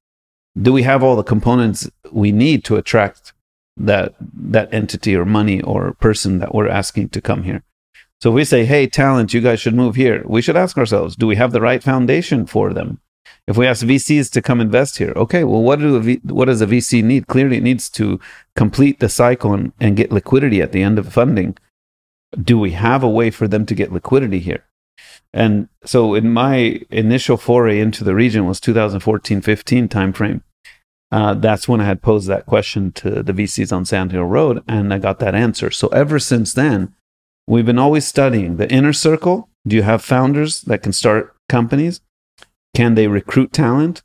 do 0.62 0.74
we 0.74 0.84
have 0.84 1.04
all 1.04 1.16
the 1.16 1.24
components 1.24 1.90
we 2.12 2.32
need 2.32 2.64
to 2.66 2.76
attract 2.76 3.32
that 3.78 4.16
that 4.20 4.74
entity 4.74 5.16
or 5.16 5.24
money 5.24 5.62
or 5.62 5.94
person 5.94 6.40
that 6.40 6.54
we're 6.54 6.68
asking 6.68 7.10
to 7.10 7.22
come 7.22 7.44
here? 7.44 7.64
So 8.22 8.32
we 8.32 8.46
say, 8.46 8.66
hey, 8.66 8.88
talent, 8.88 9.34
you 9.34 9.42
guys 9.42 9.60
should 9.60 9.76
move 9.76 9.96
here, 9.96 10.24
we 10.26 10.42
should 10.42 10.58
ask 10.58 10.78
ourselves, 10.78 11.16
do 11.16 11.28
we 11.28 11.36
have 11.36 11.52
the 11.52 11.62
right 11.62 11.84
foundation 11.84 12.46
for 12.46 12.74
them? 12.74 13.00
If 13.48 13.58
we 13.58 13.68
ask 13.68 13.86
VCs 13.86 14.32
to 14.32 14.42
come 14.42 14.60
invest 14.60 14.98
here, 14.98 15.14
okay, 15.16 15.44
well, 15.44 15.62
what, 15.62 15.80
do 15.80 16.20
what 16.24 16.46
does 16.46 16.62
a 16.62 16.68
VC 16.68 17.04
need? 17.04 17.28
Clearly, 17.28 17.58
it 17.58 17.64
needs 17.64 17.90
to 17.92 18.20
complete 18.56 19.00
the 19.00 19.08
cycle 19.08 19.54
and, 19.54 19.72
and 19.80 19.96
get 19.96 20.12
liquidity 20.12 20.62
at 20.62 20.74
the 20.74 20.82
end 20.82 21.00
of 21.00 21.14
funding. 21.14 21.58
Do 22.42 22.60
we 22.60 22.72
have 22.72 23.04
a 23.04 23.10
way 23.10 23.32
for 23.32 23.48
them 23.48 23.66
to 23.68 23.76
get 23.76 23.94
liquidity 23.94 24.40
here? 24.40 24.66
And 25.34 25.70
so, 25.86 26.14
in 26.14 26.34
my 26.34 26.82
initial 26.90 27.38
foray 27.38 27.80
into 27.80 28.04
the 28.04 28.16
region 28.16 28.46
was 28.48 28.60
2014 28.60 29.42
15 29.42 29.88
timeframe. 29.88 30.42
Uh, 31.10 31.34
that's 31.34 31.70
when 31.70 31.80
I 31.80 31.86
had 31.86 32.02
posed 32.02 32.28
that 32.28 32.46
question 32.46 32.92
to 32.94 33.24
the 33.24 33.32
VCs 33.32 33.72
on 33.72 33.86
Sand 33.86 34.12
Hill 34.12 34.24
Road, 34.24 34.62
and 34.68 34.94
I 34.94 34.98
got 34.98 35.20
that 35.20 35.36
answer. 35.36 35.72
So, 35.72 35.88
ever 35.90 36.20
since 36.20 36.54
then, 36.54 36.94
We've 37.50 37.66
been 37.66 37.80
always 37.80 38.06
studying 38.06 38.58
the 38.58 38.70
inner 38.70 38.92
circle. 38.92 39.48
Do 39.66 39.78
you 39.78 39.84
have 39.84 40.04
founders 40.04 40.62
that 40.64 40.84
can 40.84 40.92
start 40.92 41.34
companies? 41.48 42.02
Can 42.76 42.96
they 42.96 43.08
recruit 43.08 43.54
talent? 43.54 44.04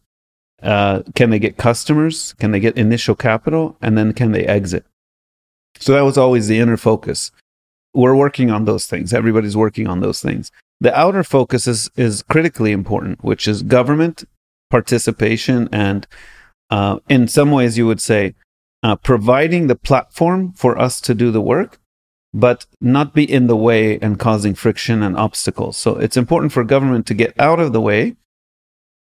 Uh, 0.63 1.03
can 1.17 1.31
they 1.31 1.41
get 1.41 1.57
customers? 1.57 2.35
Can 2.35 2.53
they 2.53 2.61
get 2.61 2.79
initial 2.79 3.17
capital? 3.17 3.77
And 3.83 3.99
then 3.99 4.13
can 4.13 4.31
they 4.31 4.47
exit? 4.47 4.87
So 5.81 5.93
that 5.93 6.03
was 6.03 6.17
always 6.17 6.47
the 6.47 6.61
inner 6.61 6.77
focus. 6.77 7.33
We're 7.93 8.15
working 8.15 8.53
on 8.53 8.65
those 8.65 8.87
things. 8.87 9.13
Everybody's 9.13 9.57
working 9.57 9.89
on 9.89 9.99
those 9.99 10.23
things. 10.23 10.53
The 10.81 10.97
outer 10.97 11.25
focus 11.25 11.67
is, 11.67 11.91
is 11.97 12.23
critically 12.23 12.71
important, 12.71 13.25
which 13.25 13.49
is 13.49 13.65
government 13.65 14.25
participation 14.71 15.69
and, 15.73 16.07
uh, 16.71 17.01
in 17.09 17.27
some 17.27 17.51
ways, 17.51 17.77
you 17.77 17.87
would 17.89 18.01
say, 18.01 18.35
uh, 18.85 18.97
providing 18.97 19.67
the 19.67 19.77
platform 19.77 20.53
for 20.53 20.79
us 20.79 21.01
to 21.03 21.15
do 21.15 21.31
the 21.31 21.41
work 21.41 21.79
but 22.35 22.67
not 22.81 23.15
be 23.15 23.31
in 23.31 23.47
the 23.47 23.57
way 23.57 23.99
and 24.01 24.19
causing 24.19 24.55
friction 24.55 25.03
and 25.03 25.17
obstacles. 25.17 25.77
So 25.77 25.97
it's 25.97 26.17
important 26.17 26.53
for 26.53 26.65
government 26.65 27.07
to 27.07 27.15
get 27.15 27.39
out 27.39 27.61
of 27.61 27.73
the 27.73 27.81
way, 27.81 28.17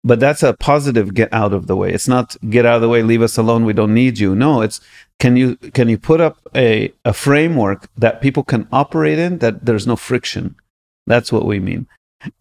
but 0.03 0.19
that's 0.19 0.43
a 0.43 0.53
positive 0.53 1.13
get 1.13 1.32
out 1.34 1.53
of 1.53 1.67
the 1.67 1.75
way. 1.75 1.93
It's 1.93 2.07
not 2.07 2.36
get 2.49 2.65
out 2.65 2.75
of 2.75 2.82
the 2.82 2.89
way, 2.89 3.03
leave 3.03 3.21
us 3.21 3.38
alone, 3.38 3.65
we 3.65 3.73
don't 3.73 3.93
need 3.93 4.19
you. 4.19 4.36
No, 4.36 4.61
it's 4.61 4.82
can 5.19 5.38
you 5.38 5.55
can 5.55 5.88
you 5.88 5.97
put 5.97 6.19
up 6.19 6.39
a, 6.55 6.91
a 7.05 7.13
framework 7.13 7.89
that 7.95 8.21
people 8.21 8.43
can 8.43 8.67
operate 8.71 9.19
in 9.19 9.38
that 9.38 9.65
there's 9.65 9.88
no 9.88 9.95
friction. 9.95 10.55
That's 11.07 11.32
what 11.32 11.45
we 11.45 11.59
mean. 11.59 11.88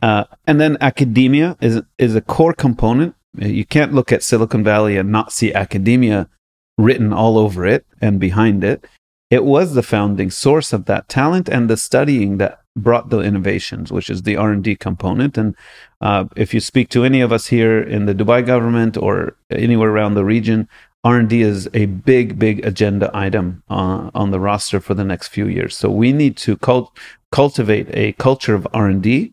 Uh, 0.02 0.24
and 0.46 0.60
then 0.60 0.76
academia 0.80 1.56
is 1.60 1.82
is 1.98 2.16
a 2.16 2.20
core 2.20 2.54
component. 2.54 3.14
You 3.36 3.64
can't 3.64 3.92
look 3.92 4.10
at 4.10 4.24
Silicon 4.24 4.64
Valley 4.64 4.96
and 4.96 5.12
not 5.12 5.30
see 5.32 5.54
academia 5.54 6.28
written 6.76 7.12
all 7.12 7.38
over 7.38 7.64
it 7.64 7.86
and 8.00 8.18
behind 8.18 8.64
it 8.64 8.84
it 9.30 9.44
was 9.44 9.74
the 9.74 9.82
founding 9.82 10.30
source 10.30 10.72
of 10.72 10.84
that 10.86 11.08
talent 11.08 11.48
and 11.48 11.70
the 11.70 11.76
studying 11.76 12.38
that 12.38 12.60
brought 12.76 13.10
the 13.10 13.20
innovations, 13.20 13.92
which 13.92 14.10
is 14.10 14.22
the 14.22 14.36
R 14.36 14.52
and 14.52 14.62
D 14.62 14.76
component. 14.76 15.38
And 15.38 15.54
uh, 16.00 16.24
if 16.36 16.52
you 16.54 16.60
speak 16.60 16.88
to 16.90 17.04
any 17.04 17.20
of 17.20 17.32
us 17.32 17.46
here 17.46 17.80
in 17.80 18.06
the 18.06 18.14
Dubai 18.14 18.44
government 18.44 18.96
or 18.96 19.36
anywhere 19.50 19.90
around 19.90 20.14
the 20.14 20.24
region, 20.24 20.68
R 21.02 21.18
and 21.18 21.28
D 21.28 21.42
is 21.42 21.68
a 21.72 21.86
big, 21.86 22.38
big 22.38 22.64
agenda 22.64 23.10
item 23.14 23.62
uh, 23.70 24.10
on 24.14 24.30
the 24.30 24.40
roster 24.40 24.80
for 24.80 24.94
the 24.94 25.04
next 25.04 25.28
few 25.28 25.46
years. 25.46 25.76
So 25.76 25.90
we 25.90 26.12
need 26.12 26.36
to 26.38 26.56
cult- 26.56 26.96
cultivate 27.32 27.88
a 27.92 28.12
culture 28.12 28.54
of 28.54 28.66
R 28.74 28.88
and 28.88 29.02
D, 29.02 29.32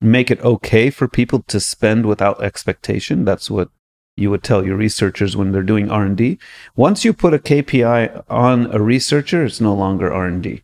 make 0.00 0.30
it 0.30 0.40
okay 0.42 0.90
for 0.90 1.08
people 1.08 1.42
to 1.48 1.60
spend 1.60 2.06
without 2.06 2.42
expectation. 2.42 3.24
That's 3.24 3.50
what 3.50 3.70
you 4.20 4.30
would 4.30 4.42
tell 4.42 4.64
your 4.64 4.76
researchers 4.76 5.36
when 5.36 5.52
they're 5.52 5.62
doing 5.62 5.90
R&D. 5.90 6.38
Once 6.76 7.04
you 7.04 7.12
put 7.12 7.34
a 7.34 7.38
KPI 7.38 8.24
on 8.28 8.72
a 8.74 8.80
researcher, 8.80 9.44
it's 9.44 9.60
no 9.60 9.74
longer 9.74 10.12
R&D. 10.12 10.62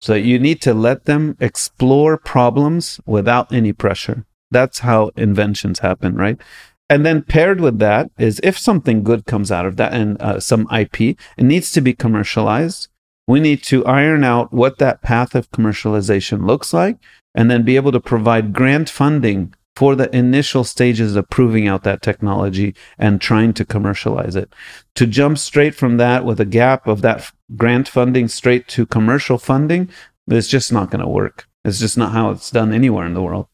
So 0.00 0.14
you 0.14 0.38
need 0.38 0.60
to 0.62 0.74
let 0.74 1.04
them 1.04 1.36
explore 1.40 2.16
problems 2.16 3.00
without 3.06 3.52
any 3.52 3.72
pressure. 3.72 4.26
That's 4.50 4.80
how 4.80 5.12
inventions 5.16 5.78
happen, 5.78 6.16
right? 6.16 6.40
And 6.88 7.06
then 7.06 7.22
paired 7.22 7.60
with 7.60 7.78
that 7.78 8.10
is 8.18 8.40
if 8.42 8.58
something 8.58 9.04
good 9.04 9.24
comes 9.24 9.52
out 9.52 9.64
of 9.64 9.76
that 9.76 9.92
and 9.92 10.20
uh, 10.20 10.40
some 10.40 10.66
IP, 10.76 11.00
it 11.00 11.44
needs 11.44 11.70
to 11.72 11.80
be 11.80 11.94
commercialized. 11.94 12.88
We 13.28 13.38
need 13.38 13.62
to 13.64 13.86
iron 13.86 14.24
out 14.24 14.52
what 14.52 14.78
that 14.78 15.02
path 15.02 15.36
of 15.36 15.52
commercialization 15.52 16.44
looks 16.46 16.74
like 16.74 16.98
and 17.32 17.48
then 17.48 17.62
be 17.62 17.76
able 17.76 17.92
to 17.92 18.00
provide 18.00 18.52
grant 18.52 18.90
funding 18.90 19.54
for 19.80 19.96
the 19.96 20.14
initial 20.14 20.62
stages 20.62 21.16
of 21.16 21.30
proving 21.30 21.66
out 21.66 21.84
that 21.84 22.02
technology 22.02 22.74
and 22.98 23.18
trying 23.18 23.54
to 23.54 23.64
commercialize 23.64 24.36
it. 24.36 24.52
To 24.96 25.06
jump 25.06 25.38
straight 25.38 25.74
from 25.74 25.96
that 25.96 26.22
with 26.22 26.38
a 26.38 26.44
gap 26.44 26.86
of 26.86 27.00
that 27.00 27.32
grant 27.56 27.88
funding 27.88 28.28
straight 28.28 28.68
to 28.74 28.84
commercial 28.84 29.38
funding, 29.38 29.88
it's 30.28 30.48
just 30.48 30.70
not 30.70 30.90
going 30.90 31.00
to 31.02 31.08
work. 31.08 31.48
It's 31.64 31.80
just 31.80 31.96
not 31.96 32.12
how 32.12 32.30
it's 32.30 32.50
done 32.50 32.74
anywhere 32.74 33.06
in 33.06 33.14
the 33.14 33.22
world. 33.22 33.46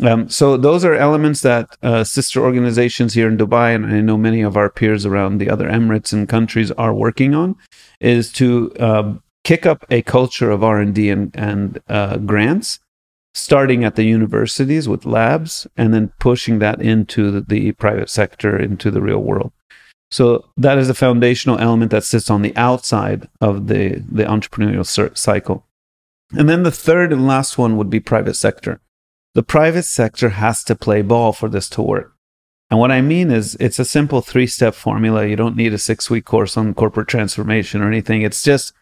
Um, 0.00 0.28
so 0.28 0.56
those 0.56 0.84
are 0.84 0.96
elements 0.96 1.42
that 1.42 1.76
uh, 1.80 2.02
sister 2.02 2.42
organizations 2.42 3.14
here 3.14 3.28
in 3.28 3.38
Dubai, 3.38 3.72
and 3.72 3.86
I 3.86 4.00
know 4.00 4.16
many 4.16 4.42
of 4.42 4.56
our 4.56 4.68
peers 4.68 5.06
around 5.06 5.38
the 5.38 5.48
other 5.48 5.68
Emirates 5.68 6.12
and 6.12 6.28
countries 6.28 6.72
are 6.72 6.92
working 6.92 7.36
on, 7.36 7.54
is 8.00 8.32
to 8.32 8.72
uh, 8.80 9.14
kick 9.44 9.64
up 9.64 9.84
a 9.90 10.02
culture 10.02 10.50
of 10.50 10.64
R 10.64 10.80
and 10.80 10.92
D 10.92 11.08
and 11.08 11.80
uh, 11.88 12.16
grants, 12.16 12.80
starting 13.34 13.84
at 13.84 13.96
the 13.96 14.04
universities 14.04 14.88
with 14.88 15.06
labs, 15.06 15.66
and 15.76 15.92
then 15.94 16.12
pushing 16.18 16.58
that 16.58 16.80
into 16.82 17.40
the, 17.40 17.72
private 17.72 18.10
sector, 18.10 18.58
into 18.58 18.90
the 18.90 19.02
real 19.02 19.20
world. 19.20 19.52
So 20.10 20.50
that 20.58 20.76
is 20.76 20.90
a 20.90 20.94
foundational 20.94 21.58
element 21.58 21.90
that 21.90 22.04
sits 22.04 22.28
on 22.28 22.42
the 22.42 22.54
outside 22.56 23.28
of 23.40 23.68
the 23.68 24.04
the 24.10 24.24
entrepreneurial 24.24 25.16
cycle. 25.16 25.66
And 26.32 26.48
then 26.48 26.64
the 26.64 26.70
third 26.70 27.12
and 27.12 27.26
last 27.26 27.56
one 27.56 27.78
would 27.78 27.88
be 27.88 28.00
private 28.00 28.34
sector 28.34 28.80
the 29.34 29.42
private 29.42 29.84
sector 29.84 30.30
has 30.30 30.62
to 30.64 30.74
play 30.74 31.02
ball 31.02 31.32
for 31.32 31.48
this 31.48 31.68
to 31.70 31.82
work. 31.82 32.14
And 32.70 32.78
what 32.78 32.92
I 32.92 33.00
mean 33.00 33.30
is, 33.30 33.54
it's 33.60 33.78
a 33.78 33.84
simple 33.84 34.20
three 34.20 34.46
step 34.46 34.74
formula. 34.74 35.26
You 35.26 35.36
don't 35.36 35.56
need 35.56 35.74
a 35.74 35.78
six 35.78 36.08
week 36.08 36.24
course 36.24 36.56
on 36.56 36.74
corporate 36.74 37.08
transformation 37.08 37.82
or 37.82 37.88
anything. 37.88 38.22
It's 38.22 38.42
just 38.42 38.72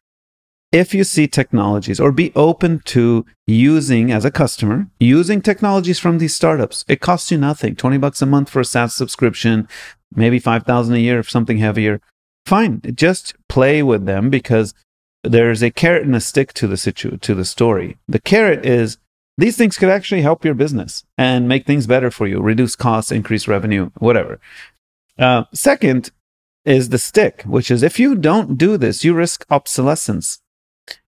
if 0.72 0.94
you 0.94 1.02
see 1.02 1.26
technologies 1.26 1.98
or 1.98 2.12
be 2.12 2.32
open 2.36 2.80
to 2.86 3.26
using 3.46 4.12
as 4.12 4.24
a 4.24 4.30
customer, 4.30 4.86
using 5.00 5.40
technologies 5.40 5.98
from 5.98 6.18
these 6.18 6.34
startups, 6.34 6.84
it 6.88 7.00
costs 7.00 7.30
you 7.30 7.38
nothing 7.38 7.74
20 7.74 7.98
bucks 7.98 8.22
a 8.22 8.26
month 8.26 8.48
for 8.48 8.60
a 8.60 8.64
SaaS 8.64 8.94
subscription, 8.94 9.68
maybe 10.14 10.38
5,000 10.38 10.94
a 10.94 10.98
year 10.98 11.18
if 11.18 11.30
something 11.30 11.58
heavier. 11.58 12.00
Fine. 12.46 12.82
Just 12.94 13.34
play 13.48 13.82
with 13.82 14.06
them 14.06 14.30
because 14.30 14.74
there's 15.24 15.62
a 15.62 15.70
carrot 15.70 16.04
and 16.04 16.14
a 16.14 16.20
stick 16.20 16.52
to 16.54 16.66
the 16.66 16.76
situ- 16.76 17.18
to 17.18 17.34
the 17.34 17.44
story. 17.44 17.98
The 18.08 18.20
carrot 18.20 18.64
is 18.64 18.98
these 19.36 19.56
things 19.56 19.76
could 19.76 19.88
actually 19.88 20.22
help 20.22 20.44
your 20.44 20.54
business 20.54 21.04
and 21.18 21.48
make 21.48 21.66
things 21.66 21.86
better 21.86 22.10
for 22.10 22.26
you, 22.26 22.40
reduce 22.40 22.76
costs, 22.76 23.12
increase 23.12 23.48
revenue, 23.48 23.90
whatever. 23.98 24.40
Uh, 25.18 25.44
second 25.52 26.10
is 26.64 26.90
the 26.90 26.98
stick, 26.98 27.42
which 27.42 27.70
is 27.70 27.82
if 27.82 27.98
you 27.98 28.14
don't 28.14 28.56
do 28.56 28.76
this, 28.76 29.04
you 29.04 29.14
risk 29.14 29.44
obsolescence. 29.50 30.40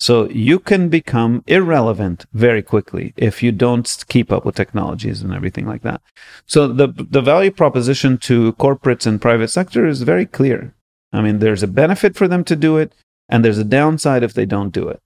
So 0.00 0.28
you 0.28 0.58
can 0.58 0.88
become 0.88 1.44
irrelevant 1.46 2.26
very 2.32 2.62
quickly 2.62 3.14
if 3.16 3.42
you 3.42 3.52
don't 3.52 4.04
keep 4.08 4.32
up 4.32 4.44
with 4.44 4.56
technologies 4.56 5.22
and 5.22 5.32
everything 5.32 5.66
like 5.66 5.82
that. 5.82 6.00
So 6.46 6.68
the 6.68 6.88
the 6.88 7.22
value 7.22 7.52
proposition 7.52 8.18
to 8.18 8.52
corporates 8.54 9.06
and 9.06 9.20
private 9.20 9.48
sector 9.48 9.86
is 9.86 10.02
very 10.02 10.26
clear. 10.26 10.74
I 11.12 11.22
mean, 11.22 11.38
there's 11.38 11.62
a 11.62 11.68
benefit 11.68 12.16
for 12.16 12.26
them 12.26 12.42
to 12.44 12.56
do 12.56 12.76
it, 12.76 12.92
and 13.28 13.44
there's 13.44 13.58
a 13.58 13.64
downside 13.64 14.24
if 14.24 14.34
they 14.34 14.46
don't 14.46 14.72
do 14.72 14.88
it 14.88 15.00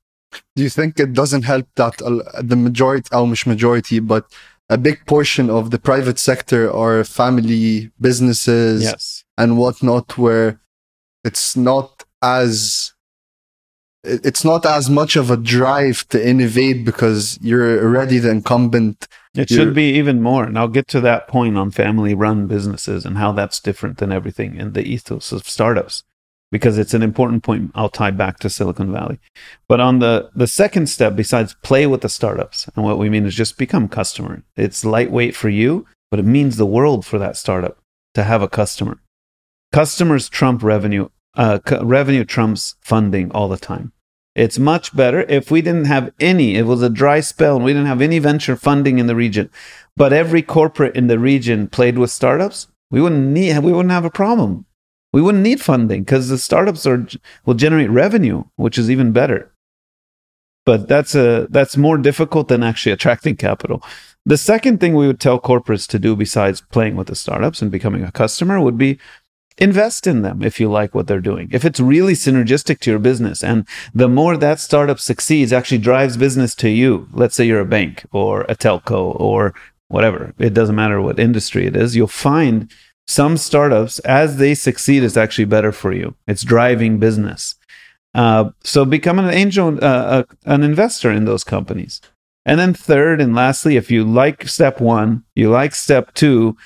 do 0.56 0.62
you 0.62 0.70
think 0.70 0.98
it 0.98 1.12
doesn't 1.12 1.42
help 1.42 1.66
that 1.76 1.96
the 2.42 2.56
majority 2.56 3.08
or 3.12 3.26
majority 3.46 3.98
but 4.00 4.26
a 4.68 4.76
big 4.76 5.04
portion 5.06 5.48
of 5.48 5.70
the 5.70 5.78
private 5.78 6.18
sector 6.18 6.70
are 6.70 7.02
family 7.04 7.90
businesses 8.00 8.82
yes. 8.82 9.24
and 9.38 9.56
whatnot 9.56 10.18
where 10.18 10.60
it's 11.24 11.56
not 11.56 12.04
as 12.22 12.92
it's 14.24 14.44
not 14.44 14.64
as 14.66 14.88
much 14.88 15.16
of 15.16 15.30
a 15.30 15.36
drive 15.36 16.06
to 16.08 16.28
innovate 16.28 16.84
because 16.84 17.38
you're 17.40 17.82
already 17.82 18.18
the 18.18 18.30
incumbent 18.30 19.06
it 19.34 19.48
should 19.48 19.74
be 19.74 19.92
even 19.92 20.20
more 20.20 20.44
and 20.44 20.58
i'll 20.58 20.68
get 20.68 20.88
to 20.88 21.00
that 21.00 21.28
point 21.28 21.56
on 21.56 21.70
family 21.70 22.14
run 22.14 22.46
businesses 22.46 23.04
and 23.04 23.18
how 23.18 23.30
that's 23.32 23.60
different 23.60 23.98
than 23.98 24.10
everything 24.10 24.56
in 24.56 24.72
the 24.72 24.82
ethos 24.82 25.32
of 25.32 25.48
startups 25.48 26.02
because 26.50 26.78
it's 26.78 26.94
an 26.94 27.02
important 27.02 27.42
point 27.42 27.70
I'll 27.74 27.88
tie 27.88 28.10
back 28.10 28.38
to 28.40 28.50
Silicon 28.50 28.92
Valley. 28.92 29.18
But 29.68 29.80
on 29.80 29.98
the 29.98 30.30
the 30.34 30.46
second 30.46 30.88
step 30.88 31.14
besides 31.16 31.54
play 31.62 31.86
with 31.86 32.00
the 32.00 32.08
startups 32.08 32.68
and 32.74 32.84
what 32.84 32.98
we 32.98 33.10
mean 33.10 33.26
is 33.26 33.34
just 33.34 33.58
become 33.58 33.88
customer. 33.88 34.42
It's 34.56 34.84
lightweight 34.84 35.36
for 35.36 35.48
you, 35.48 35.86
but 36.10 36.20
it 36.20 36.24
means 36.24 36.56
the 36.56 36.66
world 36.66 37.04
for 37.04 37.18
that 37.18 37.36
startup 37.36 37.78
to 38.14 38.24
have 38.24 38.42
a 38.42 38.48
customer. 38.48 38.98
Customers 39.72 40.28
trump 40.28 40.62
revenue. 40.62 41.08
Uh, 41.34 41.60
revenue 41.82 42.24
trumps 42.24 42.74
funding 42.80 43.30
all 43.30 43.48
the 43.48 43.58
time. 43.58 43.92
It's 44.38 44.58
much 44.58 44.94
better 44.94 45.22
if 45.22 45.50
we 45.50 45.60
didn't 45.60 45.86
have 45.86 46.12
any, 46.20 46.54
it 46.54 46.66
was 46.66 46.82
a 46.82 46.88
dry 46.88 47.20
spell 47.20 47.56
and 47.56 47.64
we 47.64 47.72
didn't 47.72 47.88
have 47.88 48.00
any 48.00 48.18
venture 48.18 48.56
funding 48.56 48.98
in 48.98 49.06
the 49.06 49.16
region, 49.16 49.50
but 49.96 50.12
every 50.12 50.42
corporate 50.42 50.96
in 50.96 51.08
the 51.08 51.18
region 51.18 51.68
played 51.68 51.98
with 51.98 52.10
startups, 52.10 52.68
we 52.90 53.00
wouldn't 53.02 53.26
need, 53.26 53.58
we 53.58 53.72
wouldn't 53.72 53.92
have 53.92 54.04
a 54.04 54.10
problem 54.10 54.64
we 55.12 55.22
wouldn't 55.22 55.42
need 55.42 55.60
funding 55.60 56.02
because 56.02 56.28
the 56.28 56.38
startups 56.38 56.86
are 56.86 57.06
will 57.44 57.54
generate 57.54 57.90
revenue, 57.90 58.44
which 58.56 58.78
is 58.78 58.90
even 58.90 59.12
better. 59.12 59.52
But 60.66 60.86
that's 60.86 61.14
a 61.14 61.46
that's 61.50 61.76
more 61.76 61.96
difficult 61.96 62.48
than 62.48 62.62
actually 62.62 62.92
attracting 62.92 63.36
capital. 63.36 63.82
The 64.26 64.36
second 64.36 64.80
thing 64.80 64.94
we 64.94 65.06
would 65.06 65.20
tell 65.20 65.40
corporates 65.40 65.86
to 65.88 65.98
do 65.98 66.14
besides 66.14 66.60
playing 66.60 66.96
with 66.96 67.06
the 67.06 67.14
startups 67.14 67.62
and 67.62 67.70
becoming 67.70 68.04
a 68.04 68.12
customer 68.12 68.60
would 68.60 68.76
be 68.76 68.98
invest 69.58 70.06
in 70.06 70.22
them 70.22 70.42
if 70.42 70.60
you 70.60 70.70
like 70.70 70.94
what 70.94 71.06
they're 71.06 71.20
doing. 71.20 71.48
If 71.52 71.64
it's 71.64 71.80
really 71.80 72.14
synergistic 72.14 72.78
to 72.80 72.90
your 72.90 72.98
business 72.98 73.42
and 73.42 73.66
the 73.94 74.08
more 74.08 74.36
that 74.36 74.60
startup 74.60 75.00
succeeds 75.00 75.52
actually 75.52 75.78
drives 75.78 76.16
business 76.16 76.54
to 76.56 76.68
you. 76.68 77.08
Let's 77.12 77.34
say 77.34 77.44
you're 77.44 77.60
a 77.60 77.66
bank 77.66 78.06
or 78.12 78.42
a 78.42 78.54
telco 78.54 79.18
or 79.20 79.54
whatever. 79.88 80.34
It 80.38 80.54
doesn't 80.54 80.76
matter 80.76 81.00
what 81.00 81.18
industry 81.18 81.66
it 81.66 81.76
is. 81.76 81.96
You'll 81.96 82.06
find 82.06 82.70
some 83.06 83.36
startups, 83.38 83.98
as 84.00 84.36
they 84.36 84.54
succeed, 84.54 85.02
is 85.02 85.16
actually 85.16 85.46
better 85.46 85.72
for 85.72 85.92
you. 85.92 86.14
It's 86.26 86.42
driving 86.42 86.98
business. 86.98 87.54
Uh, 88.14 88.50
so 88.62 88.84
become 88.84 89.18
an 89.18 89.30
angel, 89.30 89.78
uh, 89.82 89.86
uh, 89.86 90.22
an 90.44 90.62
investor 90.62 91.10
in 91.10 91.24
those 91.24 91.42
companies. 91.42 92.00
And 92.44 92.60
then 92.60 92.74
third 92.74 93.20
and 93.20 93.34
lastly, 93.34 93.76
if 93.76 93.90
you 93.90 94.04
like 94.04 94.48
step 94.48 94.80
one, 94.80 95.24
you 95.34 95.50
like 95.50 95.74
step 95.74 96.14
two, 96.14 96.56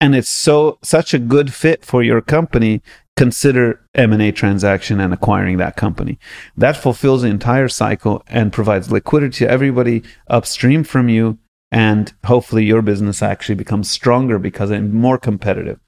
and 0.00 0.14
it's 0.14 0.30
so 0.30 0.78
such 0.82 1.12
a 1.12 1.18
good 1.18 1.52
fit 1.52 1.84
for 1.84 2.02
your 2.02 2.20
company, 2.20 2.82
consider 3.16 3.86
M&A 3.94 4.32
transaction 4.32 4.98
and 5.00 5.12
acquiring 5.12 5.58
that 5.58 5.76
company. 5.76 6.18
That 6.56 6.76
fulfills 6.76 7.22
the 7.22 7.28
entire 7.28 7.68
cycle 7.68 8.22
and 8.26 8.52
provides 8.52 8.90
liquidity 8.90 9.44
to 9.44 9.50
everybody 9.50 10.02
upstream 10.28 10.84
from 10.84 11.08
you 11.08 11.38
and 11.70 12.12
hopefully 12.24 12.64
your 12.64 12.82
business 12.82 13.22
actually 13.22 13.54
becomes 13.54 13.90
stronger 13.90 14.38
because 14.38 14.70
it's 14.70 14.92
more 14.92 15.18
competitive. 15.18 15.78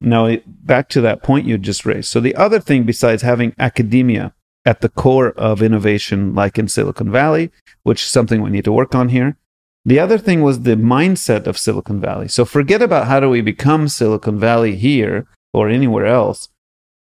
Now, 0.00 0.36
back 0.46 0.88
to 0.90 1.00
that 1.00 1.22
point 1.22 1.46
you 1.46 1.56
just 1.56 1.86
raised. 1.86 2.08
So, 2.08 2.20
the 2.20 2.34
other 2.34 2.60
thing 2.60 2.84
besides 2.84 3.22
having 3.22 3.54
academia 3.58 4.34
at 4.66 4.80
the 4.80 4.88
core 4.90 5.30
of 5.30 5.62
innovation, 5.62 6.34
like 6.34 6.58
in 6.58 6.68
Silicon 6.68 7.10
Valley, 7.10 7.50
which 7.82 8.02
is 8.02 8.10
something 8.10 8.42
we 8.42 8.50
need 8.50 8.64
to 8.64 8.72
work 8.72 8.94
on 8.94 9.08
here, 9.08 9.38
the 9.86 10.00
other 10.00 10.18
thing 10.18 10.42
was 10.42 10.62
the 10.62 10.74
mindset 10.74 11.46
of 11.46 11.56
Silicon 11.56 12.00
Valley. 12.00 12.26
So, 12.26 12.44
forget 12.44 12.82
about 12.82 13.06
how 13.06 13.20
do 13.20 13.30
we 13.30 13.40
become 13.40 13.86
Silicon 13.86 14.38
Valley 14.38 14.74
here 14.74 15.28
or 15.54 15.68
anywhere 15.68 16.06
else. 16.06 16.48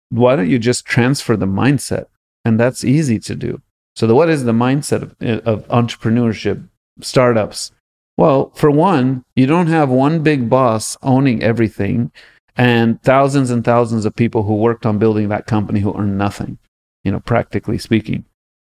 Why 0.09 0.35
don't 0.35 0.49
you 0.49 0.59
just 0.59 0.85
transfer 0.85 1.35
the 1.35 1.47
mindset? 1.47 2.05
And 2.45 2.59
that's 2.59 2.85
easy 2.85 3.17
to 3.21 3.35
do. 3.35 3.59
So, 3.95 4.05
the, 4.05 4.13
what 4.13 4.29
is 4.29 4.43
the 4.43 4.51
mindset 4.51 5.01
of, 5.01 5.47
of 5.47 5.67
entrepreneurship, 5.69 6.69
startups? 7.01 7.71
Well, 8.17 8.51
for 8.51 8.69
one, 8.69 9.23
you 9.35 9.47
don't 9.47 9.67
have 9.67 9.89
one 9.89 10.21
big 10.21 10.47
boss 10.47 10.95
owning 11.01 11.41
everything 11.41 12.11
and 12.55 13.01
thousands 13.01 13.49
and 13.49 13.65
thousands 13.65 14.05
of 14.05 14.15
people 14.15 14.43
who 14.43 14.55
worked 14.55 14.85
on 14.85 14.99
building 14.99 15.29
that 15.29 15.47
company 15.47 15.79
who 15.79 15.97
earn 15.97 16.17
nothing, 16.17 16.59
you 17.03 17.11
know, 17.11 17.19
practically 17.19 17.79
speaking. 17.79 18.25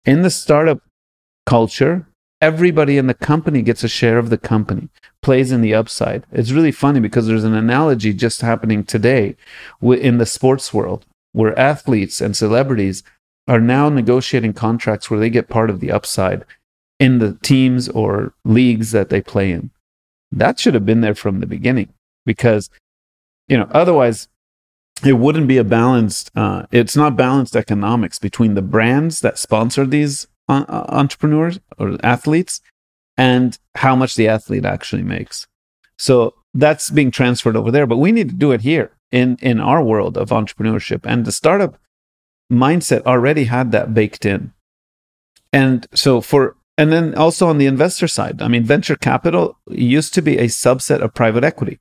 In 0.06 0.22
the 0.22 0.30
startup 0.30 0.80
culture, 1.46 2.08
everybody 2.42 2.98
in 2.98 3.08
the 3.08 3.14
company 3.14 3.62
gets 3.62 3.84
a 3.84 3.88
share 3.88 4.18
of 4.18 4.30
the 4.30 4.38
company, 4.38 4.90
plays 5.22 5.52
in 5.52 5.62
the 5.62 5.74
upside. 5.74 6.26
It's 6.32 6.52
really 6.52 6.72
funny 6.72 7.00
because 7.00 7.28
there's 7.28 7.44
an 7.44 7.56
analogy 7.56 8.14
just 8.14 8.42
happening 8.42 8.84
today 8.84 9.36
in 9.82 10.18
the 10.18 10.26
sports 10.26 10.74
world 10.74 11.06
where 11.32 11.58
athletes 11.58 12.22
and 12.22 12.36
celebrities 12.36 13.04
are 13.48 13.60
now 13.60 13.90
negotiating 13.90 14.54
contracts 14.54 15.10
where 15.10 15.20
they 15.20 15.30
get 15.30 15.50
part 15.50 15.70
of 15.70 15.80
the 15.80 15.92
upside 15.92 16.44
in 17.00 17.20
the 17.20 17.34
teams 17.42 17.90
or 17.90 18.34
leagues 18.44 18.92
that 18.92 19.10
they 19.10 19.22
play 19.22 19.52
in. 19.52 19.72
That 20.32 20.60
should 20.60 20.74
have 20.74 20.86
been 20.86 21.02
there 21.02 21.16
from 21.16 21.40
the 21.40 21.46
beginning 21.46 21.90
because 22.26 22.70
you 23.48 23.58
know, 23.58 23.68
otherwise 23.72 24.28
it 25.06 25.14
wouldn't 25.14 25.48
be 25.48 25.58
a 25.58 25.64
balanced 25.64 26.32
uh, 26.36 26.66
it's 26.72 26.96
not 26.96 27.16
balanced 27.16 27.56
economics 27.56 28.18
between 28.18 28.54
the 28.54 28.62
brands 28.62 29.20
that 29.20 29.38
sponsor 29.38 29.86
these 29.86 30.28
uh, 30.48 30.86
entrepreneurs 30.90 31.60
or 31.78 31.98
athletes 32.04 32.62
and 33.18 33.58
how 33.76 33.96
much 33.96 34.16
the 34.16 34.28
athlete 34.28 34.66
actually 34.66 35.04
makes. 35.04 35.48
So 35.98 36.34
that's 36.54 36.90
being 36.90 37.12
transferred 37.12 37.56
over 37.56 37.72
there, 37.72 37.88
but 37.88 37.98
we 37.98 38.12
need 38.12 38.30
to 38.30 38.36
do 38.36 38.52
it 38.52 38.62
here 38.62 38.92
in 39.12 39.38
in 39.42 39.60
our 39.60 39.82
world 39.84 40.18
of 40.18 40.30
entrepreneurship 40.30 41.02
and 41.04 41.26
the 41.26 41.32
startup 41.32 41.78
mindset 42.52 43.04
already 43.04 43.46
had 43.46 43.72
that 43.72 43.94
baked 43.94 44.26
in. 44.26 44.54
And 45.54 45.88
so 45.94 46.22
for 46.22 46.56
and 46.78 46.92
then 46.92 47.16
also 47.16 47.48
on 47.48 47.58
the 47.58 47.66
investor 47.66 48.08
side, 48.08 48.42
I 48.42 48.48
mean 48.48 48.64
venture 48.64 48.96
capital 48.96 49.58
used 49.70 50.14
to 50.16 50.22
be 50.22 50.38
a 50.38 50.46
subset 50.46 51.00
of 51.02 51.14
private 51.14 51.44
equity. 51.44 51.80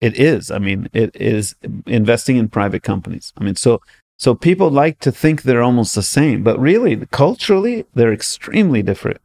It 0.00 0.16
is. 0.16 0.50
I 0.52 0.58
mean, 0.58 0.88
it 0.92 1.10
is 1.16 1.56
investing 1.86 2.36
in 2.36 2.48
private 2.48 2.84
companies. 2.84 3.32
I 3.36 3.42
mean, 3.42 3.56
so 3.56 3.80
so 4.18 4.34
people 4.34 4.68
like 4.68 4.98
to 5.00 5.12
think 5.12 5.42
they're 5.42 5.62
almost 5.62 5.94
the 5.94 6.02
same, 6.02 6.42
but 6.42 6.58
really, 6.58 6.96
culturally, 7.12 7.86
they're 7.94 8.12
extremely 8.12 8.82
different. 8.82 9.20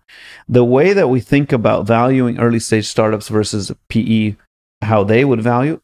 The 0.47 0.63
way 0.63 0.93
that 0.93 1.09
we 1.09 1.19
think 1.19 1.51
about 1.51 1.87
valuing 1.87 2.39
early 2.39 2.59
stage 2.59 2.85
startups 2.85 3.27
versus 3.27 3.71
PE, 3.89 4.35
how 4.83 5.03
they 5.03 5.25
would 5.25 5.41
value, 5.41 5.81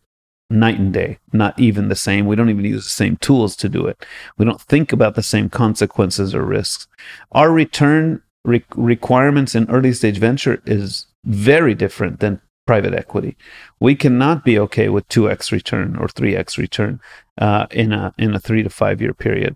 night 0.52 0.78
and 0.78 0.94
day, 0.94 1.18
not 1.34 1.60
even 1.60 1.90
the 1.90 1.96
same. 1.96 2.28
We 2.28 2.36
don't 2.36 2.52
even 2.52 2.66
use 2.66 2.84
the 2.84 2.90
same 2.90 3.18
tools 3.18 3.56
to 3.58 3.70
do 3.70 3.88
it. 3.88 4.06
We 4.38 4.46
don't 4.46 4.62
think 4.62 4.94
about 4.94 5.16
the 5.16 5.24
same 5.24 5.50
consequences 5.50 6.36
or 6.36 6.44
risks. 6.44 6.88
Our 7.32 7.52
return 7.52 8.22
re- 8.46 8.64
requirements 8.76 9.56
in 9.56 9.70
early 9.72 9.94
stage 9.94 10.20
venture 10.20 10.62
is 10.66 11.08
very 11.26 11.74
different 11.74 12.20
than 12.20 12.42
private 12.70 12.94
equity. 12.94 13.36
We 13.80 13.96
cannot 13.96 14.46
be 14.46 14.60
okay 14.60 14.90
with 14.90 15.10
2x 15.10 15.52
return 15.52 15.96
or 15.96 16.08
3x 16.08 16.60
return 16.60 17.00
uh, 17.40 17.66
in 17.72 17.92
a 17.92 18.14
in 18.20 18.36
a 18.36 18.40
3 18.40 18.62
to 18.62 18.70
5 18.70 19.02
year 19.02 19.16
period. 19.26 19.56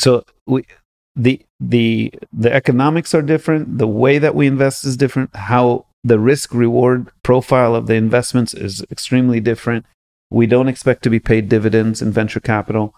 So 0.00 0.24
we 0.44 0.66
the 1.14 1.34
the 1.60 2.12
the 2.32 2.52
economics 2.52 3.14
are 3.14 3.22
different, 3.22 3.78
the 3.78 3.86
way 3.86 4.18
that 4.18 4.34
we 4.34 4.48
invest 4.48 4.84
is 4.84 4.96
different, 4.96 5.30
how 5.36 5.86
the 6.02 6.18
risk 6.18 6.52
reward 6.52 7.12
profile 7.22 7.76
of 7.76 7.86
the 7.86 7.94
investments 7.94 8.54
is 8.54 8.84
extremely 8.90 9.38
different. 9.38 9.86
We 10.30 10.46
don't 10.48 10.72
expect 10.74 11.04
to 11.04 11.10
be 11.10 11.20
paid 11.20 11.48
dividends 11.48 12.02
in 12.02 12.10
venture 12.10 12.40
capital. 12.40 12.92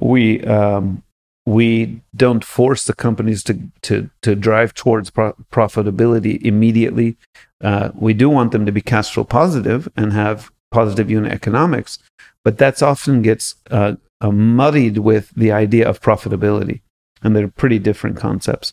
We 0.00 0.42
um, 0.44 1.02
we 1.46 2.00
don't 2.14 2.44
force 2.44 2.84
the 2.84 2.94
companies 3.06 3.42
to 3.44 3.54
to 3.82 4.10
to 4.22 4.34
drive 4.34 4.72
towards 4.74 5.10
pro- 5.10 5.36
profitability 5.52 6.40
immediately. 6.42 7.16
Uh, 7.62 7.90
we 7.94 8.12
do 8.12 8.28
want 8.28 8.52
them 8.52 8.66
to 8.66 8.72
be 8.72 8.80
cash 8.80 9.12
flow 9.12 9.24
positive 9.24 9.88
and 9.96 10.12
have 10.12 10.50
positive 10.70 11.10
unit 11.10 11.32
economics, 11.32 11.98
but 12.44 12.58
that's 12.58 12.82
often 12.82 13.22
gets 13.22 13.54
uh, 13.70 13.94
uh, 14.20 14.30
muddied 14.30 14.98
with 14.98 15.30
the 15.36 15.52
idea 15.52 15.88
of 15.88 16.00
profitability, 16.00 16.80
and 17.22 17.34
they're 17.34 17.48
pretty 17.48 17.78
different 17.78 18.16
concepts. 18.16 18.72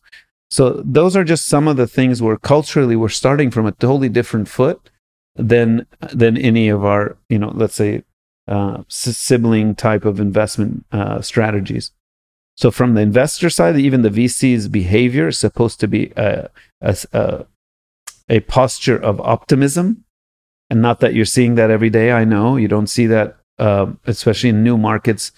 So 0.51 0.81
those 0.85 1.15
are 1.15 1.23
just 1.23 1.47
some 1.47 1.67
of 1.67 1.77
the 1.77 1.87
things 1.87 2.21
where 2.21 2.37
culturally 2.37 2.95
we're 2.95 3.09
starting 3.09 3.49
from 3.51 3.65
a 3.65 3.71
totally 3.71 4.09
different 4.09 4.47
foot 4.47 4.89
than 5.35 5.87
than 6.13 6.37
any 6.37 6.69
of 6.69 6.85
our 6.85 7.17
you 7.29 7.39
know 7.39 7.51
let's 7.55 7.73
say 7.75 8.03
uh, 8.47 8.83
sibling 8.87 9.75
type 9.75 10.05
of 10.05 10.19
investment 10.19 10.85
uh, 10.91 11.21
strategies. 11.21 11.91
So 12.55 12.69
from 12.69 12.93
the 12.93 13.01
investor 13.01 13.49
side, 13.49 13.77
even 13.77 14.03
the 14.03 14.09
VC's 14.09 14.67
behavior 14.67 15.29
is 15.29 15.39
supposed 15.39 15.79
to 15.79 15.87
be 15.87 16.11
a, 16.15 16.49
a, 16.81 16.97
a, 17.13 17.45
posture 18.41 18.97
of 18.97 19.19
optimism. 19.21 20.03
And 20.69 20.81
not 20.81 20.99
that 21.01 21.13
you're 21.13 21.25
seeing 21.25 21.55
that 21.55 21.69
every 21.69 21.89
day. 21.89 22.11
I 22.11 22.23
know 22.23 22.55
you 22.55 22.67
don't 22.67 22.87
see 22.87 23.05
that, 23.07 23.37
uh, 23.59 23.87
especially 24.05 24.49
in 24.49 24.63
new 24.63 24.77
markets 24.77 25.31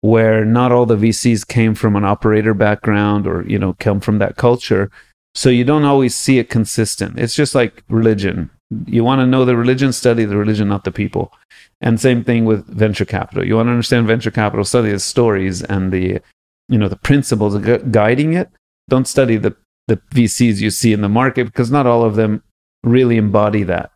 where 0.00 0.44
not 0.44 0.70
all 0.70 0.86
the 0.86 0.96
VCs 0.96 1.46
came 1.46 1.74
from 1.74 1.96
an 1.96 2.04
operator 2.04 2.54
background 2.54 3.26
or, 3.26 3.42
you 3.48 3.58
know, 3.58 3.74
come 3.80 4.00
from 4.00 4.18
that 4.18 4.36
culture. 4.36 4.90
So 5.34 5.50
you 5.50 5.64
don't 5.64 5.84
always 5.84 6.14
see 6.14 6.38
it 6.38 6.48
consistent. 6.48 7.18
It's 7.18 7.34
just 7.34 7.54
like 7.54 7.82
religion. 7.88 8.50
You 8.86 9.02
want 9.02 9.20
to 9.20 9.26
know 9.26 9.44
the 9.44 9.56
religion, 9.56 9.92
study 9.92 10.24
the 10.24 10.36
religion, 10.36 10.68
not 10.68 10.84
the 10.84 10.92
people. 10.92 11.32
And 11.80 12.00
same 12.00 12.22
thing 12.22 12.44
with 12.44 12.66
venture 12.66 13.04
capital. 13.04 13.46
You 13.46 13.56
want 13.56 13.66
to 13.66 13.72
understand 13.72 14.06
venture 14.06 14.30
capital, 14.30 14.64
study 14.64 14.90
the 14.90 14.98
stories 14.98 15.62
and 15.62 15.92
the 15.92 16.20
you 16.68 16.78
know 16.78 16.88
the 16.88 16.96
principles 16.96 17.56
gu- 17.58 17.82
guiding 17.90 18.34
it 18.34 18.50
don't 18.88 19.06
study 19.06 19.36
the 19.36 19.54
the 19.88 19.96
vcs 20.14 20.60
you 20.60 20.70
see 20.70 20.92
in 20.92 21.00
the 21.00 21.08
market 21.08 21.44
because 21.46 21.70
not 21.70 21.86
all 21.86 22.04
of 22.04 22.14
them 22.14 22.42
really 22.84 23.16
embody 23.16 23.64
that. 23.64 23.90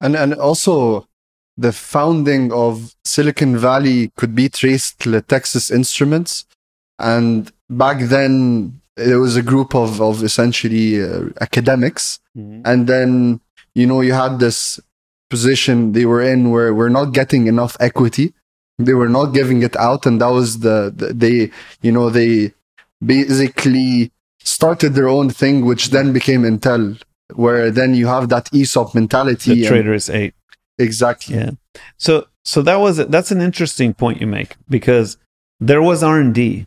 And 0.00 0.14
and 0.14 0.34
also 0.34 1.08
the 1.56 1.72
founding 1.72 2.52
of 2.52 2.94
silicon 3.04 3.56
valley 3.56 4.12
could 4.16 4.34
be 4.34 4.48
traced 4.48 5.00
to 5.00 5.20
texas 5.20 5.70
instruments. 5.70 6.46
And 6.98 7.50
back 7.68 7.98
then 8.08 8.80
it 8.96 9.16
was 9.16 9.36
a 9.36 9.42
group 9.42 9.74
of 9.74 10.00
of 10.00 10.22
essentially 10.22 11.02
uh, 11.02 11.30
academics. 11.40 12.20
Mm-hmm. 12.36 12.62
and 12.64 12.86
then 12.86 13.40
you 13.74 13.86
know 13.88 14.00
you 14.02 14.12
had 14.12 14.38
this 14.38 14.78
position 15.30 15.92
they 15.92 16.04
were 16.04 16.22
in 16.22 16.50
where 16.50 16.74
we're 16.74 16.96
not 17.00 17.12
getting 17.12 17.46
enough 17.46 17.76
equity. 17.80 18.34
They 18.78 18.94
were 18.94 19.08
not 19.08 19.26
giving 19.38 19.62
it 19.62 19.76
out. 19.76 20.06
And 20.06 20.20
that 20.20 20.28
was 20.28 20.60
the, 20.60 20.92
the 20.94 21.12
they 21.12 21.50
you 21.82 21.92
know 21.92 22.10
they 22.10 22.52
basically 23.04 24.12
started 24.42 24.94
their 24.94 25.08
own 25.08 25.30
thing 25.30 25.64
which 25.64 25.90
then 25.90 26.12
became 26.12 26.42
intel 26.42 27.00
where 27.34 27.70
then 27.70 27.94
you 27.94 28.06
have 28.06 28.28
that 28.28 28.46
esop 28.46 28.94
mentality 28.94 29.54
the 29.54 29.66
Traitorous 29.66 30.10
Eight. 30.10 30.34
Exactly. 30.78 31.36
Yeah. 31.36 31.50
So 31.96 32.26
so 32.44 32.62
that 32.62 32.76
was 32.76 32.96
that's 32.96 33.30
an 33.30 33.40
interesting 33.40 33.94
point 33.94 34.20
you 34.20 34.26
make 34.26 34.56
because 34.68 35.18
there 35.58 35.82
was 35.82 36.02
r&d 36.02 36.66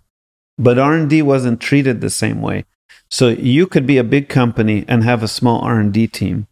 but 0.58 0.78
r&d 0.78 1.22
wasn't 1.24 1.60
treated 1.60 2.00
the 2.00 2.10
same 2.10 2.42
way. 2.42 2.66
So 3.10 3.30
you 3.30 3.68
could 3.68 3.86
be 3.86 3.98
a 3.98 4.04
big 4.04 4.30
company 4.30 4.86
and 4.88 5.04
have 5.04 5.24
a 5.24 5.28
small 5.28 5.62
r&d 5.62 6.08
team 6.08 6.48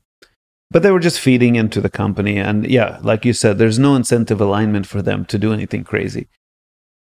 but 0.71 0.83
they 0.83 0.91
were 0.91 0.99
just 0.99 1.19
feeding 1.19 1.55
into 1.55 1.81
the 1.81 1.89
company. 1.89 2.37
And 2.37 2.65
yeah 2.69 2.99
like 3.01 3.25
you 3.25 3.33
said 3.33 3.57
there's 3.57 3.79
no 3.79 3.95
incentive 3.95 4.41
alignment 4.41 4.87
for 4.87 5.01
them 5.01 5.25
to 5.25 5.37
do 5.37 5.53
anything 5.53 5.83
crazy. 5.83 6.27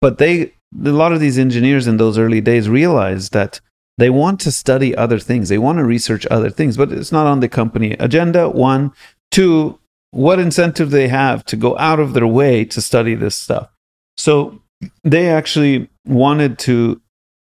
But 0.01 0.19
they 0.19 0.53
a 0.85 0.91
lot 0.91 1.13
of 1.13 1.21
these 1.21 1.39
engineers 1.39 1.87
in 1.87 1.97
those 1.97 2.19
early 2.19 2.41
days 2.41 2.69
realized 2.69 3.33
that 3.33 3.61
they 3.99 4.11
want 4.11 4.41
to 4.41 4.53
study 4.53 4.95
other 4.97 5.19
things 5.19 5.49
they 5.49 5.59
want 5.59 5.79
to 5.79 5.85
research 5.85 6.27
other 6.27 6.51
things 6.51 6.77
but 6.77 6.93
it's 6.93 7.13
not 7.13 7.27
on 7.27 7.41
the 7.41 7.49
company 7.49 7.93
agenda 8.01 8.49
one 8.49 8.93
two 9.31 9.79
what 10.11 10.39
incentive 10.39 10.91
they 10.91 11.09
have 11.09 11.45
to 11.45 11.57
go 11.57 11.77
out 11.79 11.99
of 11.99 12.15
their 12.15 12.27
way 12.27 12.65
to 12.65 12.81
study 12.81 13.15
this 13.15 13.37
stuff 13.37 13.69
so 14.17 14.61
they 15.03 15.29
actually 15.29 15.89
wanted 16.07 16.59
to 16.59 17.01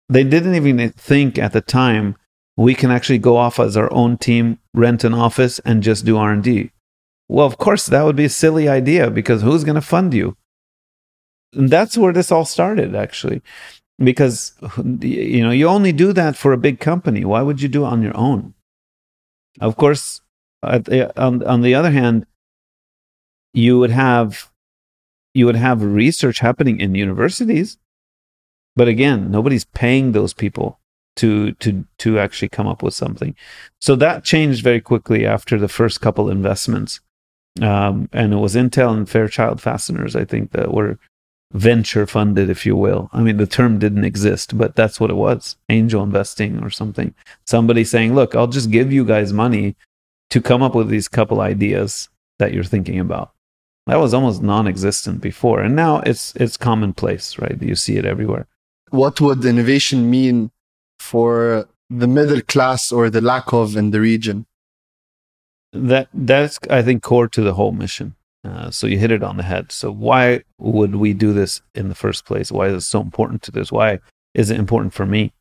they 0.09 0.25
didn't 0.25 0.55
even 0.55 0.91
think 0.91 1.39
at 1.39 1.53
the 1.53 1.61
time 1.61 2.17
we 2.57 2.75
can 2.75 2.91
actually 2.91 3.19
go 3.19 3.37
off 3.37 3.59
as 3.59 3.77
our 3.77 3.93
own 3.93 4.19
team, 4.19 4.59
rent 4.75 5.05
an 5.05 5.15
office, 5.15 5.59
and 5.61 5.83
just 5.83 6.05
do 6.05 6.19
R 6.19 6.33
and 6.33 6.45
D. 6.45 6.71
Well, 7.29 7.47
of 7.47 7.57
course, 7.57 7.87
that 7.87 8.03
would 8.03 8.17
be 8.17 8.27
a 8.27 8.31
silly 8.31 8.69
idea 8.69 9.11
because 9.11 9.43
who's 9.43 9.65
going 9.65 9.77
to 9.77 9.81
fund 9.81 10.13
you? 10.13 10.37
And 11.55 11.71
that's 11.71 11.97
where 11.97 12.13
this 12.13 12.31
all 12.31 12.45
started, 12.45 12.95
actually, 12.95 13.43
because 14.05 14.53
you 15.01 15.43
know 15.43 15.51
you 15.51 15.69
only 15.69 15.93
do 15.93 16.13
that 16.13 16.37
for 16.37 16.53
a 16.53 16.59
big 16.59 16.81
company. 16.81 17.25
Why 17.25 17.43
would 17.43 17.63
you 17.63 17.69
do 17.69 17.85
it 17.85 17.89
on 17.89 18.03
your 18.03 18.17
own? 18.17 18.55
Of 19.61 19.77
course, 19.77 20.21
on 20.63 21.43
on 21.43 21.63
the 21.63 21.75
other 21.75 21.91
hand, 21.91 22.27
you 23.53 23.79
would 23.79 23.91
have 23.91 24.51
you 25.35 25.47
would 25.47 25.57
have 25.57 25.83
research 25.83 26.41
happening 26.41 26.81
in 26.81 26.95
universities, 26.95 27.79
but 28.77 28.89
again, 28.89 29.31
nobody's 29.31 29.65
paying 29.65 30.13
those 30.13 30.35
people 30.35 30.79
to 31.17 31.53
to 31.53 31.85
to 31.99 32.19
actually 32.19 32.49
come 32.49 32.67
up 32.67 32.83
with 32.83 32.95
something. 32.95 33.35
So 33.81 33.97
that 33.97 34.25
changed 34.25 34.63
very 34.63 34.81
quickly 34.81 35.27
after 35.27 35.59
the 35.59 35.69
first 35.69 36.01
couple 36.01 36.31
investments, 36.31 37.01
um, 37.61 38.09
and 38.13 38.33
it 38.33 38.37
was 38.37 38.55
Intel 38.55 38.97
and 38.97 39.09
Fairchild 39.09 39.61
Fasteners, 39.61 40.17
I 40.17 40.25
think, 40.25 40.53
that 40.53 40.73
were 40.73 40.99
venture 41.53 42.07
funded, 42.07 42.49
if 42.51 42.65
you 42.65 42.77
will. 42.77 43.11
I 43.13 43.21
mean, 43.21 43.37
the 43.37 43.47
term 43.47 43.79
didn't 43.79 44.05
exist, 44.05 44.57
but 44.57 44.75
that's 44.75 44.99
what 44.99 45.11
it 45.11 45.17
was: 45.17 45.57
angel 45.69 46.03
investing 46.03 46.63
or 46.63 46.71
something. 46.71 47.15
Somebody 47.47 47.85
saying, 47.85 48.15
"Look, 48.15 48.35
I'll 48.35 48.47
just 48.47 48.71
give 48.71 48.93
you 48.93 49.05
guys 49.05 49.33
money 49.33 49.77
to 50.31 50.41
come 50.41 50.63
up 50.63 50.75
with 50.75 50.89
these 50.89 51.09
couple 51.09 51.41
ideas 51.41 52.09
that 52.39 52.53
you're 52.53 52.65
thinking 52.65 52.99
about." 52.99 53.33
That 53.87 53.99
was 53.99 54.15
almost 54.15 54.43
non-existent 54.43 55.21
before, 55.21 55.61
and 55.61 55.75
now 55.75 56.01
it's 56.01 56.35
it's 56.37 56.57
commonplace, 56.57 57.39
right? 57.39 57.61
You 57.61 57.75
see 57.75 57.97
it 57.97 58.05
everywhere. 58.05 58.47
What 58.91 59.21
would 59.21 59.45
innovation 59.45 60.11
mean 60.11 60.51
for 61.01 61.69
the 61.91 62.07
middle 62.07 62.43
class 62.43 62.93
or 62.93 63.11
the 63.11 63.21
lack 63.21 63.53
of 63.53 63.77
in 63.77 63.91
the 63.91 64.01
region? 64.01 64.47
That 65.73 66.09
that's 66.15 66.59
I 66.71 66.83
think 66.83 67.03
core 67.03 67.29
to 67.29 67.43
the 67.43 67.55
whole 67.55 67.73
mission. 67.73 68.15
Uh, 68.45 68.71
so 68.71 68.87
you 68.87 68.99
hit 68.99 69.13
it 69.13 69.23
on 69.23 69.37
the 69.37 69.43
head. 69.43 69.71
So 69.71 69.93
why 69.93 70.43
would 70.59 70.97
we 70.97 71.13
do 71.13 71.33
this 71.33 71.63
in 71.75 71.89
the 71.89 71.95
first 71.95 72.25
place? 72.25 72.51
Why 72.51 72.69
is 72.69 72.75
it 72.85 72.87
so 72.87 73.01
important 73.01 73.43
to 73.43 73.53
this? 73.53 73.71
Why 73.71 74.01
is 74.35 74.51
it 74.51 74.59
important 74.59 74.93
for 74.93 75.07
me? 75.07 75.33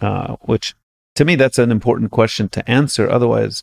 Uh, 0.00 0.36
which 0.42 0.74
to 1.14 1.24
me 1.24 1.36
that's 1.36 1.58
an 1.58 1.70
important 1.70 2.10
question 2.10 2.48
to 2.50 2.70
answer. 2.70 3.08
Otherwise, 3.08 3.62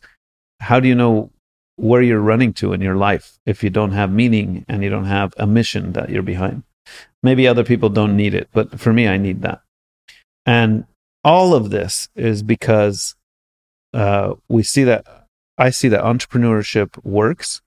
how 0.60 0.80
do 0.80 0.88
you 0.88 0.94
know 0.94 1.30
where 1.76 2.02
you're 2.02 2.20
running 2.20 2.52
to 2.52 2.72
in 2.72 2.80
your 2.80 2.96
life 2.96 3.38
if 3.44 3.62
you 3.62 3.70
don't 3.70 3.92
have 3.92 4.10
meaning 4.10 4.64
and 4.68 4.82
you 4.82 4.90
don't 4.90 5.04
have 5.04 5.34
a 5.36 5.46
mission 5.46 5.92
that 5.92 6.08
you're 6.08 6.22
behind? 6.22 6.62
Maybe 7.22 7.46
other 7.46 7.64
people 7.64 7.88
don't 7.88 8.16
need 8.16 8.34
it, 8.34 8.48
but 8.52 8.80
for 8.80 8.92
me, 8.92 9.08
I 9.08 9.18
need 9.18 9.42
that. 9.42 9.60
And 10.46 10.86
all 11.24 11.54
of 11.54 11.70
this 11.70 12.08
is 12.14 12.42
because 12.42 13.16
uh, 13.92 14.34
we 14.48 14.62
see 14.62 14.84
that 14.84 15.06
I 15.58 15.70
see 15.70 15.88
that 15.88 16.04
entrepreneurship 16.04 17.04
works. 17.04 17.60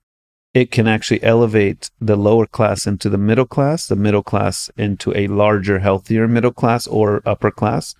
It 0.54 0.70
can 0.70 0.86
actually 0.86 1.22
elevate 1.22 1.90
the 1.98 2.16
lower 2.16 2.46
class 2.46 2.86
into 2.86 3.08
the 3.08 3.18
middle 3.18 3.46
class, 3.46 3.86
the 3.86 3.96
middle 3.96 4.22
class 4.22 4.70
into 4.76 5.16
a 5.16 5.26
larger, 5.28 5.78
healthier 5.78 6.28
middle 6.28 6.52
class 6.52 6.86
or 6.86 7.22
upper 7.24 7.50
class. 7.50 7.94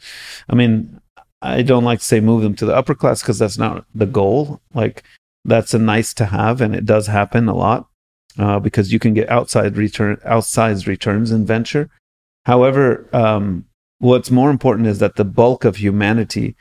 I 0.50 0.55
mean, 0.55 1.00
I 1.40 1.62
don't 1.62 1.84
like 1.84 2.00
to 2.00 2.05
say 2.05 2.20
move 2.20 2.42
them 2.42 2.55
to 2.57 2.66
the 2.66 2.76
upper 2.76 2.94
class 2.94 3.22
because 3.22 3.38
that's 3.38 3.59
not 3.59 3.86
the 3.94 4.07
goal. 4.07 4.61
Like 4.74 5.03
that's 5.44 5.74
a 5.74 5.78
nice 5.78 6.12
to 6.14 6.26
have, 6.26 6.61
and 6.61 6.74
it 6.74 6.84
does 6.84 7.07
happen 7.07 7.48
a 7.48 7.55
lot 7.55 7.88
uh, 8.38 8.61
because 8.61 8.92
you 8.92 8.98
can 8.98 9.14
get 9.14 9.28
outside 9.30 9.76
return, 9.76 10.16
outsized 10.26 10.86
returns 10.86 11.32
in 11.32 11.46
venture. 11.46 11.88
However, 12.44 13.09
um, 13.12 13.64
what's 13.98 14.30
more 14.30 14.50
important 14.50 14.88
is 14.88 14.98
that 14.98 15.16
the 15.16 15.24
bulk 15.24 15.64
of 15.64 15.76
humanity 15.76 16.55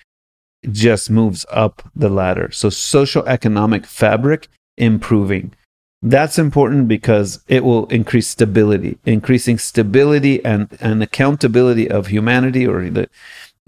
just 0.69 1.09
moves 1.09 1.45
up 1.51 1.83
the 1.95 2.09
ladder. 2.09 2.49
So 2.51 2.69
social 2.69 3.25
economic 3.25 3.85
fabric 3.85 4.47
improving. 4.77 5.53
That's 6.01 6.39
important 6.39 6.87
because 6.87 7.43
it 7.47 7.63
will 7.63 7.85
increase 7.87 8.27
stability, 8.27 8.97
increasing 9.05 9.59
stability 9.59 10.43
and, 10.43 10.75
and 10.79 11.03
accountability 11.03 11.89
of 11.89 12.07
humanity 12.07 12.65
or 12.65 12.89
the, 12.89 13.07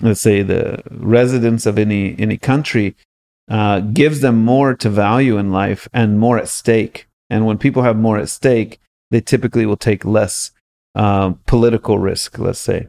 let's 0.02 0.22
say 0.22 0.42
the 0.42 0.82
residents 0.90 1.68
of 1.68 1.78
any 1.78 2.18
any 2.18 2.38
country 2.38 2.96
uh, 3.50 3.82
gives 3.82 4.22
them 4.22 4.44
more 4.44 4.74
to 4.74 4.90
value 4.90 5.38
in 5.38 5.52
life 5.52 5.88
and 5.94 6.20
more 6.20 6.40
at 6.40 6.48
stake. 6.48 7.08
And 7.30 7.46
when 7.46 7.60
people 7.60 7.84
have 7.84 7.98
more 7.98 8.18
at 8.18 8.30
stake, 8.30 8.80
they 9.12 9.22
typically 9.22 9.68
will 9.68 9.78
take 9.78 10.04
less 10.04 10.52
uh, 10.96 11.34
political 11.46 12.00
risk, 12.00 12.40
let's 12.40 12.60
say. 12.60 12.88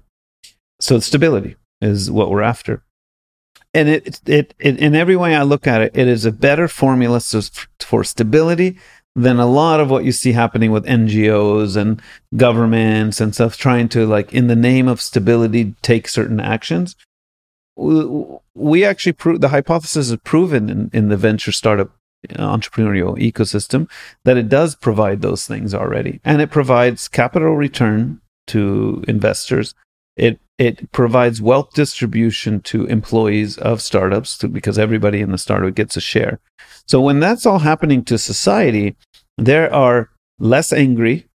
So 0.80 1.00
stability 1.00 1.56
is 1.82 2.10
what 2.10 2.30
we're 2.30 2.42
after 2.42 2.82
and 3.74 3.88
it, 3.88 4.20
it, 4.26 4.54
it 4.58 4.78
in 4.78 4.94
every 4.94 5.16
way 5.16 5.34
I 5.34 5.42
look 5.42 5.66
at 5.66 5.82
it, 5.82 5.92
it 5.94 6.06
is 6.06 6.24
a 6.24 6.32
better 6.32 6.68
formula 6.68 7.20
for 7.80 8.04
stability 8.04 8.78
than 9.16 9.38
a 9.38 9.46
lot 9.46 9.80
of 9.80 9.90
what 9.90 10.04
you 10.04 10.12
see 10.12 10.32
happening 10.32 10.72
with 10.72 10.84
NGOs 10.86 11.76
and 11.76 12.02
governments 12.36 13.20
and 13.20 13.34
stuff 13.34 13.56
trying 13.56 13.88
to 13.90 14.06
like 14.06 14.32
in 14.32 14.48
the 14.48 14.56
name 14.56 14.88
of 14.88 15.00
stability 15.00 15.74
take 15.82 16.08
certain 16.08 16.40
actions. 16.40 16.96
We 17.76 18.84
actually 18.84 19.12
prove 19.12 19.40
the 19.40 19.48
hypothesis 19.48 20.10
is 20.10 20.16
proven 20.18 20.68
in, 20.68 20.90
in 20.92 21.08
the 21.08 21.16
venture 21.16 21.52
startup 21.52 21.90
uh, 22.30 22.56
entrepreneurial 22.56 23.18
ecosystem 23.18 23.88
that 24.24 24.36
it 24.36 24.48
does 24.48 24.74
provide 24.74 25.20
those 25.20 25.46
things 25.46 25.74
already 25.74 26.20
and 26.24 26.40
it 26.40 26.50
provides 26.50 27.06
capital 27.06 27.54
return 27.54 28.20
to 28.46 29.04
investors 29.06 29.74
it 30.16 30.40
it 30.58 30.90
provides 30.92 31.42
wealth 31.42 31.72
distribution 31.74 32.60
to 32.60 32.86
employees 32.86 33.58
of 33.58 33.82
startups 33.82 34.38
to, 34.38 34.48
because 34.48 34.78
everybody 34.78 35.20
in 35.20 35.32
the 35.32 35.38
startup 35.38 35.74
gets 35.74 35.96
a 35.96 36.00
share. 36.00 36.38
So 36.86 37.00
when 37.00 37.20
that's 37.20 37.46
all 37.46 37.60
happening 37.60 38.04
to 38.04 38.18
society, 38.18 38.96
there 39.36 39.72
are 39.72 40.10
less 40.38 40.72
angry, 40.72 41.26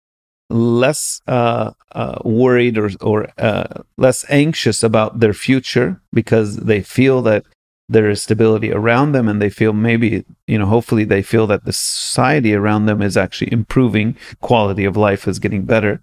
less 0.49 1.21
uh, 1.27 1.71
uh, 1.91 2.19
worried, 2.23 2.77
or 2.77 2.91
or 3.01 3.27
uh, 3.37 3.81
less 3.97 4.25
anxious 4.29 4.83
about 4.83 5.19
their 5.19 5.33
future 5.33 6.01
because 6.13 6.57
they 6.57 6.81
feel 6.81 7.21
that 7.23 7.43
there 7.89 8.09
is 8.09 8.21
stability 8.21 8.71
around 8.71 9.11
them, 9.11 9.27
and 9.27 9.41
they 9.41 9.49
feel 9.49 9.73
maybe 9.73 10.23
you 10.47 10.57
know 10.57 10.65
hopefully 10.65 11.03
they 11.03 11.21
feel 11.21 11.47
that 11.47 11.65
the 11.65 11.73
society 11.73 12.53
around 12.53 12.85
them 12.85 13.01
is 13.01 13.17
actually 13.17 13.51
improving, 13.51 14.15
quality 14.39 14.85
of 14.85 14.95
life 14.95 15.27
is 15.27 15.39
getting 15.39 15.63
better. 15.63 16.01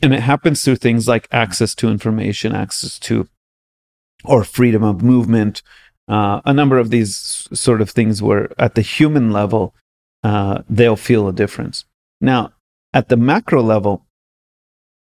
And 0.00 0.14
it 0.14 0.20
happens 0.20 0.64
through 0.64 0.76
things 0.76 1.08
like 1.08 1.26
access 1.32 1.74
to 1.76 1.88
information, 1.88 2.54
access 2.54 2.98
to, 3.00 3.28
or 4.24 4.44
freedom 4.44 4.82
of 4.82 5.02
movement, 5.02 5.62
uh, 6.08 6.40
a 6.44 6.54
number 6.54 6.78
of 6.78 6.90
these 6.90 7.48
sort 7.52 7.80
of 7.80 7.90
things 7.90 8.22
where 8.22 8.48
at 8.58 8.74
the 8.74 8.82
human 8.82 9.30
level, 9.30 9.74
uh, 10.22 10.62
they'll 10.68 10.96
feel 10.96 11.28
a 11.28 11.32
difference. 11.32 11.84
Now, 12.20 12.52
at 12.94 13.08
the 13.08 13.16
macro 13.16 13.62
level, 13.62 14.06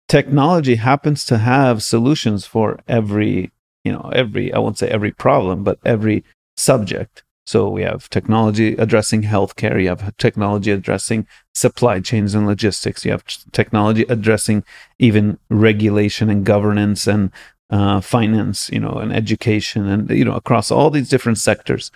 technology 0.08 0.76
happens 0.76 1.24
to 1.26 1.38
have 1.38 1.82
solutions 1.82 2.46
for 2.46 2.80
every, 2.86 3.50
you 3.84 3.92
know, 3.92 4.10
every, 4.14 4.52
I 4.52 4.58
won't 4.58 4.78
say 4.78 4.88
every 4.88 5.10
problem, 5.10 5.64
but 5.64 5.78
every 5.84 6.24
subject. 6.56 7.24
So 7.46 7.68
we 7.68 7.82
have 7.82 8.08
technology 8.08 8.74
addressing 8.76 9.22
healthcare, 9.22 9.82
you 9.82 9.88
have 9.88 10.16
technology 10.16 10.70
addressing 10.70 11.26
supply 11.54 12.00
chains 12.00 12.34
and 12.34 12.46
logistics, 12.46 13.04
you 13.04 13.10
have 13.10 13.24
technology 13.50 14.04
addressing 14.08 14.64
even 14.98 15.38
regulation 15.50 16.30
and 16.30 16.46
governance 16.46 17.06
and 17.06 17.32
uh, 17.70 18.00
finance, 18.00 18.68
you 18.70 18.78
know, 18.78 18.92
and 18.92 19.12
education, 19.12 19.88
and 19.88 20.10
you 20.10 20.24
know, 20.24 20.34
across 20.34 20.70
all 20.70 20.90
these 20.90 21.08
different 21.08 21.38
sectors. 21.38 21.90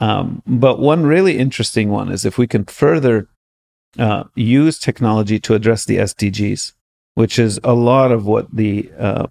Um, 0.00 0.42
but 0.46 0.80
one 0.80 1.04
really 1.04 1.38
interesting 1.38 1.90
one 1.90 2.10
is 2.10 2.24
if 2.24 2.38
we 2.38 2.46
can 2.46 2.64
further 2.64 3.28
uh, 3.98 4.24
use 4.34 4.78
technology 4.78 5.38
to 5.40 5.54
address 5.54 5.84
the 5.84 5.98
SDGs, 5.98 6.72
which 7.14 7.38
is 7.38 7.60
a 7.62 7.74
lot 7.74 8.10
of 8.10 8.26
what 8.26 8.54
the 8.54 8.90
uh, 8.98 9.26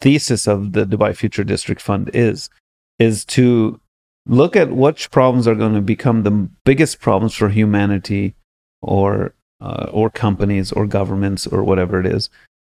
thesis 0.00 0.46
of 0.46 0.72
the 0.72 0.84
Dubai 0.84 1.16
Future 1.16 1.44
District 1.44 1.80
Fund 1.80 2.10
is, 2.12 2.50
is 2.98 3.24
to 3.24 3.79
look 4.26 4.56
at 4.56 4.72
which 4.72 5.10
problems 5.10 5.48
are 5.48 5.54
going 5.54 5.74
to 5.74 5.80
become 5.80 6.22
the 6.22 6.48
biggest 6.64 7.00
problems 7.00 7.34
for 7.34 7.48
humanity 7.48 8.34
or 8.82 9.34
uh, 9.60 9.88
or 9.92 10.08
companies 10.08 10.72
or 10.72 10.86
governments 10.86 11.46
or 11.46 11.62
whatever 11.62 12.00
it 12.00 12.06
is 12.06 12.30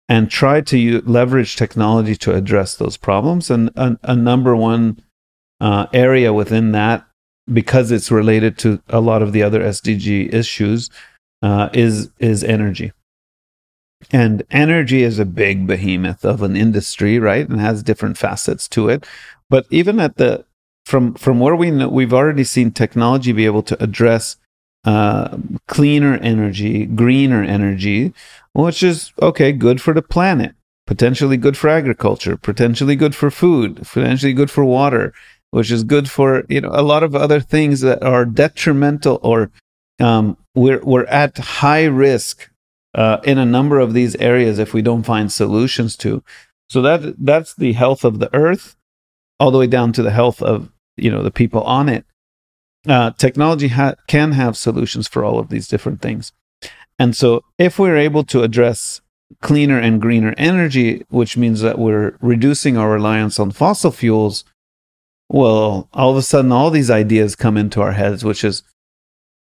and 0.10 0.30
try 0.32 0.62
to 0.62 0.78
u- 0.78 1.04
leverage 1.06 1.56
technology 1.56 2.16
to 2.16 2.34
address 2.34 2.76
those 2.76 2.98
problems. 2.98 3.50
And 3.50 3.70
a, 3.76 3.98
a 4.04 4.16
number 4.16 4.56
one 4.56 5.02
uh, 5.60 5.88
area 5.94 6.34
within 6.34 6.72
that 6.72 7.06
because 7.52 7.92
it's 7.92 8.12
related 8.12 8.58
to 8.60 8.82
a 8.90 9.00
lot 9.00 9.22
of 9.22 9.32
the 9.32 9.42
other 9.42 9.62
sdg 9.62 10.34
issues 10.34 10.90
uh, 11.42 11.70
is 11.74 12.10
is 12.20 12.44
energy. 12.44 12.92
And 14.12 14.44
energy 14.52 15.02
is 15.02 15.18
a 15.18 15.26
big 15.26 15.66
behemoth 15.66 16.24
of 16.24 16.42
an 16.44 16.56
industry 16.56 17.20
right? 17.20 17.48
And 17.48 17.60
has 17.60 17.84
different 17.84 18.18
facets 18.18 18.68
to 18.70 18.90
it. 18.90 19.06
But 19.50 19.66
even 19.70 20.00
at 20.00 20.18
the 20.18 20.46
from 20.88 21.14
from 21.16 21.42
where 21.42 21.56
we 21.56 21.70
know, 21.70 21.90
we've 21.90 22.14
already 22.14 22.46
seen 22.46 22.72
technology 22.72 23.34
be 23.34 23.46
able 23.46 23.64
to 23.64 23.84
address 23.84 24.38
uh, 24.86 25.38
cleaner 25.68 26.16
energy, 26.20 26.86
greener 26.86 27.44
energy, 27.44 28.14
which 28.54 28.82
is 28.82 29.12
okay, 29.22 29.52
good 29.52 29.82
for 29.82 29.94
the 29.94 30.02
planet, 30.02 30.56
potentially 30.86 31.36
good 31.36 31.58
for 31.58 31.70
agriculture, 31.70 32.38
potentially 32.38 32.96
good 32.96 33.14
for 33.14 33.30
food, 33.30 33.76
potentially 33.86 34.32
good 34.32 34.50
for 34.50 34.64
water, 34.64 35.14
which 35.52 35.72
is 35.72 35.84
good 35.84 36.10
for 36.10 36.46
you 36.48 36.62
know 36.62 36.72
a 36.72 36.82
lot 36.82 37.04
of 37.04 37.14
other 37.14 37.42
things 37.42 37.82
that 37.82 38.02
are 38.02 38.24
detrimental 38.24 39.20
or 39.24 39.52
um, 40.00 40.38
we're 40.56 40.82
we're 40.86 41.06
at 41.08 41.38
high 41.38 41.84
risk 41.84 42.50
uh, 42.96 43.18
in 43.26 43.38
a 43.38 43.46
number 43.46 43.78
of 43.80 43.94
these 43.94 44.16
areas 44.16 44.58
if 44.58 44.74
we 44.74 44.82
don't 44.82 45.04
find 45.04 45.34
solutions 45.34 45.98
to. 45.98 46.24
So 46.70 46.82
that 46.82 47.16
that's 47.18 47.54
the 47.54 47.74
health 47.74 48.06
of 48.06 48.20
the 48.20 48.34
earth, 48.34 48.78
all 49.38 49.52
the 49.52 49.60
way 49.60 49.68
down 49.68 49.92
to 49.92 50.02
the 50.02 50.12
health 50.12 50.42
of 50.42 50.72
you 50.98 51.12
know 51.12 51.24
the 51.24 51.32
people 51.32 51.64
on 51.64 51.90
it. 51.90 52.06
Uh, 52.88 53.12
technology 53.12 53.70
ha- 53.70 53.96
can 54.08 54.32
have 54.32 54.56
solutions 54.56 55.08
for 55.08 55.24
all 55.24 55.40
of 55.40 55.50
these 55.50 55.68
different 55.68 56.02
things. 56.02 56.32
And 57.00 57.16
so 57.16 57.44
if 57.58 57.78
we're 57.78 57.98
able 57.98 58.24
to 58.26 58.44
address 58.44 59.02
cleaner 59.42 59.80
and 59.80 60.02
greener 60.02 60.34
energy 60.38 61.04
which 61.10 61.36
means 61.38 61.62
that 61.62 61.78
we're 61.78 62.16
reducing 62.22 62.78
our 62.78 62.90
reliance 62.90 63.40
on 63.40 63.52
fossil 63.52 63.92
fuels 63.92 64.46
well 65.30 65.90
all 65.94 66.12
of 66.12 66.18
a 66.18 66.22
sudden 66.22 66.52
all 66.52 66.70
these 66.70 66.90
ideas 66.90 67.36
come 67.36 67.58
into 67.58 67.82
our 67.82 67.92
heads 67.92 68.24
which 68.24 68.44
is 68.44 68.64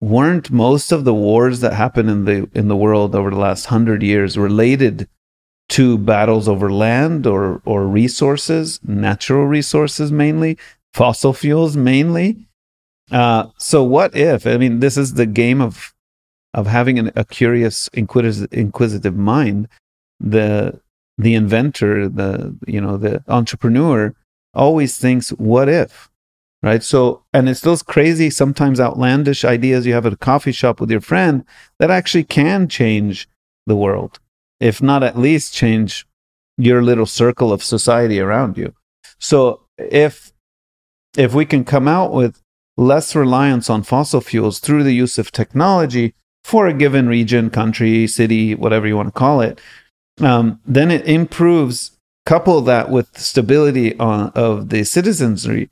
weren't 0.00 0.50
most 0.50 0.92
of 0.92 1.04
the 1.04 1.14
wars 1.14 1.60
that 1.60 1.72
happened 1.72 2.08
in 2.08 2.24
the 2.24 2.48
in 2.54 2.68
the 2.68 2.76
world 2.76 3.14
over 3.14 3.30
the 3.30 3.36
last 3.36 3.70
100 3.70 4.02
years 4.02 4.38
related 4.38 5.08
to 5.68 5.98
battles 5.98 6.48
over 6.48 6.70
land 6.72 7.26
or 7.26 7.60
or 7.64 7.86
resources 7.86 8.78
natural 8.84 9.46
resources 9.46 10.12
mainly 10.12 10.56
fossil 10.94 11.32
fuels 11.32 11.76
mainly. 11.76 12.46
Uh, 13.10 13.46
so 13.58 13.82
what 13.82 14.16
if? 14.16 14.46
I 14.46 14.56
mean, 14.56 14.80
this 14.80 14.96
is 14.96 15.14
the 15.14 15.26
game 15.26 15.60
of 15.60 15.92
of 16.54 16.66
having 16.66 16.98
an, 16.98 17.10
a 17.16 17.24
curious, 17.24 17.88
inquisitive, 17.94 18.52
inquisitive 18.52 19.16
mind. 19.16 19.68
The 20.20 20.80
the 21.18 21.34
inventor, 21.34 22.08
the 22.08 22.56
you 22.66 22.80
know, 22.80 22.96
the 22.96 23.22
entrepreneur 23.28 24.14
always 24.54 24.98
thinks, 24.98 25.30
"What 25.30 25.68
if?" 25.68 26.08
Right. 26.62 26.82
So, 26.82 27.24
and 27.32 27.48
it's 27.48 27.60
those 27.60 27.82
crazy, 27.82 28.30
sometimes 28.30 28.78
outlandish 28.78 29.44
ideas 29.44 29.84
you 29.84 29.94
have 29.94 30.06
at 30.06 30.12
a 30.12 30.16
coffee 30.16 30.52
shop 30.52 30.80
with 30.80 30.92
your 30.92 31.00
friend 31.00 31.44
that 31.80 31.90
actually 31.90 32.22
can 32.22 32.68
change 32.68 33.28
the 33.66 33.74
world, 33.74 34.20
if 34.60 34.80
not 34.80 35.02
at 35.02 35.18
least 35.18 35.52
change 35.52 36.06
your 36.56 36.80
little 36.80 37.06
circle 37.06 37.52
of 37.52 37.64
society 37.64 38.20
around 38.20 38.56
you. 38.56 38.74
So, 39.18 39.62
if 39.76 40.31
if 41.16 41.34
we 41.34 41.44
can 41.44 41.64
come 41.64 41.88
out 41.88 42.12
with 42.12 42.40
less 42.76 43.14
reliance 43.14 43.68
on 43.68 43.82
fossil 43.82 44.20
fuels 44.20 44.58
through 44.58 44.82
the 44.82 44.94
use 44.94 45.18
of 45.18 45.30
technology 45.30 46.14
for 46.44 46.66
a 46.66 46.74
given 46.74 47.06
region, 47.06 47.50
country, 47.50 48.06
city, 48.06 48.54
whatever 48.54 48.86
you 48.86 48.96
want 48.96 49.08
to 49.08 49.12
call 49.12 49.40
it, 49.40 49.60
um, 50.20 50.60
then 50.66 50.90
it 50.90 51.06
improves 51.06 51.92
couple 52.24 52.60
that 52.62 52.90
with 52.90 53.16
stability 53.18 53.98
on, 53.98 54.30
of 54.34 54.68
the 54.68 54.84
citizenry, 54.84 55.70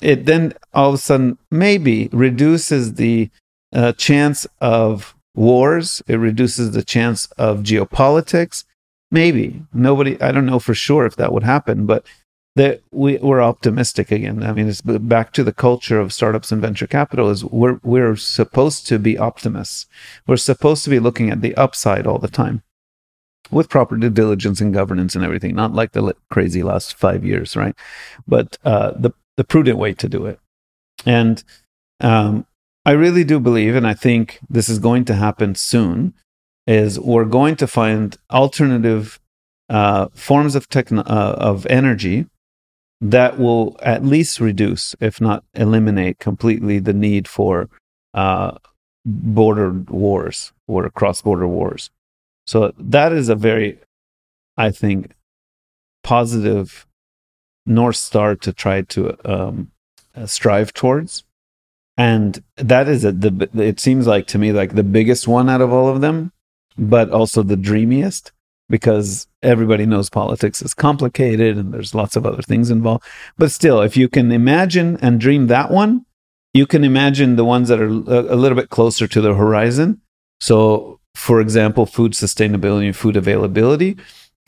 it 0.00 0.26
then 0.26 0.54
all 0.72 0.88
of 0.90 0.94
a 0.94 0.98
sudden 0.98 1.38
maybe 1.50 2.08
reduces 2.12 2.94
the 2.94 3.30
uh, 3.72 3.92
chance 3.92 4.46
of 4.60 5.14
wars. 5.34 6.02
It 6.06 6.16
reduces 6.16 6.72
the 6.72 6.82
chance 6.82 7.26
of 7.38 7.60
geopolitics. 7.60 8.64
Maybe 9.10 9.62
nobody. 9.72 10.20
I 10.20 10.32
don't 10.32 10.46
know 10.46 10.58
for 10.58 10.74
sure 10.74 11.06
if 11.06 11.16
that 11.16 11.32
would 11.32 11.42
happen, 11.42 11.86
but 11.86 12.06
that 12.54 12.82
we, 12.90 13.16
we're 13.18 13.40
optimistic 13.40 14.10
again. 14.10 14.42
I 14.42 14.52
mean, 14.52 14.68
it's 14.68 14.82
back 14.82 15.32
to 15.32 15.44
the 15.44 15.52
culture 15.52 15.98
of 15.98 16.12
startups 16.12 16.52
and 16.52 16.60
venture 16.60 16.86
capital. 16.86 17.30
Is 17.30 17.44
we're 17.44 17.80
we're 17.82 18.16
supposed 18.16 18.86
to 18.88 18.98
be 18.98 19.16
optimists. 19.16 19.86
We're 20.26 20.36
supposed 20.36 20.84
to 20.84 20.90
be 20.90 21.00
looking 21.00 21.30
at 21.30 21.40
the 21.40 21.54
upside 21.54 22.06
all 22.06 22.18
the 22.18 22.28
time, 22.28 22.62
with 23.50 23.70
proper 23.70 23.96
due 23.96 24.10
diligence 24.10 24.60
and 24.60 24.74
governance 24.74 25.14
and 25.14 25.24
everything. 25.24 25.54
Not 25.54 25.72
like 25.72 25.92
the 25.92 26.14
crazy 26.30 26.62
last 26.62 26.94
five 26.94 27.24
years, 27.24 27.56
right? 27.56 27.74
But 28.26 28.58
uh, 28.64 28.92
the 28.92 29.12
the 29.36 29.44
prudent 29.44 29.78
way 29.78 29.94
to 29.94 30.08
do 30.08 30.26
it. 30.26 30.38
And 31.06 31.42
um, 32.00 32.46
I 32.84 32.92
really 32.92 33.24
do 33.24 33.40
believe, 33.40 33.74
and 33.74 33.86
I 33.86 33.94
think 33.94 34.40
this 34.50 34.68
is 34.68 34.78
going 34.78 35.06
to 35.06 35.14
happen 35.14 35.54
soon, 35.54 36.12
is 36.66 37.00
we're 37.00 37.24
going 37.24 37.56
to 37.56 37.66
find 37.66 38.16
alternative 38.30 39.18
uh, 39.70 40.08
forms 40.12 40.54
of 40.54 40.68
techno- 40.68 41.02
uh, 41.02 41.36
of 41.38 41.64
energy 41.66 42.26
that 43.02 43.36
will 43.36 43.76
at 43.82 44.04
least 44.04 44.40
reduce, 44.40 44.94
if 45.00 45.20
not 45.20 45.44
eliminate 45.54 46.20
completely, 46.20 46.78
the 46.78 46.92
need 46.92 47.26
for 47.26 47.68
uh, 48.14 48.52
border 49.04 49.70
wars 49.72 50.52
or 50.68 50.88
cross-border 50.88 51.48
wars. 51.48 51.90
So 52.46 52.72
that 52.78 53.12
is 53.12 53.28
a 53.28 53.34
very, 53.34 53.78
I 54.56 54.70
think, 54.70 55.14
positive 56.04 56.86
north 57.66 57.96
star 57.96 58.36
to 58.36 58.52
try 58.52 58.82
to 58.82 59.16
um, 59.28 59.72
uh, 60.14 60.26
strive 60.26 60.72
towards, 60.72 61.24
and 61.96 62.42
that 62.56 62.88
is 62.88 63.04
a, 63.04 63.12
the. 63.12 63.48
It 63.54 63.80
seems 63.80 64.06
like 64.06 64.26
to 64.28 64.38
me 64.38 64.52
like 64.52 64.74
the 64.74 64.82
biggest 64.84 65.26
one 65.26 65.48
out 65.48 65.60
of 65.60 65.72
all 65.72 65.88
of 65.88 66.00
them, 66.00 66.32
but 66.78 67.10
also 67.10 67.42
the 67.42 67.56
dreamiest 67.56 68.32
because 68.68 69.26
everybody 69.42 69.86
knows 69.86 70.08
politics 70.08 70.62
is 70.62 70.74
complicated 70.74 71.56
and 71.56 71.72
there's 71.74 71.94
lots 71.94 72.16
of 72.16 72.24
other 72.24 72.42
things 72.42 72.70
involved. 72.70 73.04
But 73.36 73.50
still, 73.50 73.80
if 73.82 73.96
you 73.96 74.08
can 74.08 74.32
imagine 74.32 74.98
and 75.02 75.20
dream 75.20 75.48
that 75.48 75.70
one, 75.70 76.06
you 76.54 76.66
can 76.66 76.84
imagine 76.84 77.36
the 77.36 77.44
ones 77.44 77.68
that 77.68 77.80
are 77.80 77.86
a, 77.86 78.36
little 78.36 78.56
bit 78.56 78.70
closer 78.70 79.06
to 79.06 79.20
the 79.20 79.34
horizon. 79.34 80.00
So, 80.40 81.00
for 81.14 81.40
example, 81.40 81.86
food 81.86 82.12
sustainability 82.12 82.86
and 82.86 82.96
food 82.96 83.16
availability. 83.16 83.96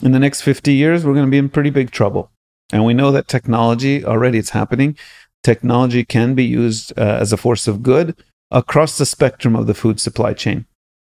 In 0.03 0.11
the 0.11 0.19
next 0.19 0.41
50 0.41 0.73
years, 0.73 1.03
we're 1.03 1.13
going 1.13 1.25
to 1.25 1.31
be 1.31 1.37
in 1.37 1.49
pretty 1.49 1.69
big 1.71 1.91
trouble. 1.91 2.31
And 2.71 2.85
we 2.85 2.93
know 2.93 3.11
that 3.11 3.27
technology 3.27 4.03
already 4.03 4.37
it's 4.37 4.51
happening. 4.51 4.97
Technology 5.43 6.03
can 6.03 6.35
be 6.35 6.43
used 6.43 6.91
uh, 6.97 7.17
as 7.19 7.31
a 7.31 7.37
force 7.37 7.67
of 7.67 7.83
good 7.83 8.15
across 8.51 8.97
the 8.97 9.05
spectrum 9.05 9.55
of 9.55 9.67
the 9.67 9.73
food 9.73 9.99
supply 9.99 10.33
chain. 10.33 10.65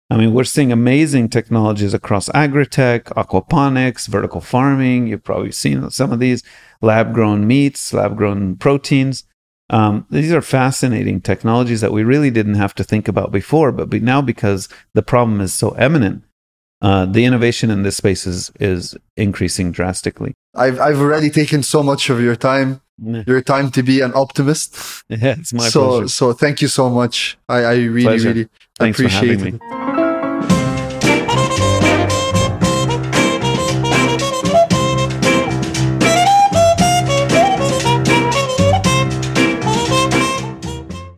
I 0.10 0.18
mean, 0.18 0.34
we're 0.34 0.44
seeing 0.44 0.72
amazing 0.72 1.30
technologies 1.30 1.94
across 1.94 2.30
agri-tech, 2.34 3.06
aquaponics, 3.06 4.08
vertical 4.08 4.40
farming. 4.40 5.08
You've 5.08 5.24
probably 5.24 5.52
seen 5.52 5.90
some 5.90 6.12
of 6.12 6.20
these 6.20 6.44
lab 6.82 7.14
grown 7.14 7.48
meats, 7.48 7.92
lab 7.92 8.16
grown 8.16 8.56
proteins. 8.56 9.24
Um, 9.72 10.06
these 10.12 10.32
are 10.32 10.42
fascinating 10.42 11.22
technologies 11.22 11.82
that 11.82 11.92
we 11.92 12.04
really 12.04 12.30
didn't 12.30 12.56
have 12.56 12.76
to 12.76 12.84
think 12.84 13.08
about 13.08 13.32
before, 13.32 13.72
but 13.72 13.92
now 14.04 14.22
because 14.22 14.70
the 14.94 15.02
problem 15.02 15.42
is 15.42 15.54
so 15.56 15.72
eminent, 15.72 16.24
uh, 16.84 17.08
the 17.08 17.26
innovation 17.26 17.72
in 17.72 17.82
this 17.82 17.98
space 17.98 18.28
is, 18.28 18.52
is 18.60 18.96
increasing 19.18 19.72
drastically. 19.72 20.36
I've, 20.54 20.80
I've 20.80 21.00
already 21.00 21.32
taken 21.32 21.64
so 21.64 21.82
much 21.82 22.12
of 22.12 22.22
your 22.22 22.36
time. 22.36 22.82
Your 23.02 23.42
time 23.42 23.72
to 23.72 23.84
be 23.84 24.00
an 24.00 24.14
optimist. 24.16 25.04
Yeah, 25.10 25.36
it's 25.38 25.52
my 25.54 25.68
so, 25.68 25.90
pleasure. 25.90 26.08
So 26.08 26.34
thank 26.34 26.62
you 26.62 26.70
so 26.70 26.90
much. 26.90 27.38
I, 27.50 27.58
I 27.58 27.76
really, 27.76 28.04
Pleasure. 28.04 28.30
really 28.30 28.50
Thanks 28.80 28.98
appreciate 28.98 29.42
it. 29.42 29.54
me. 29.54 29.85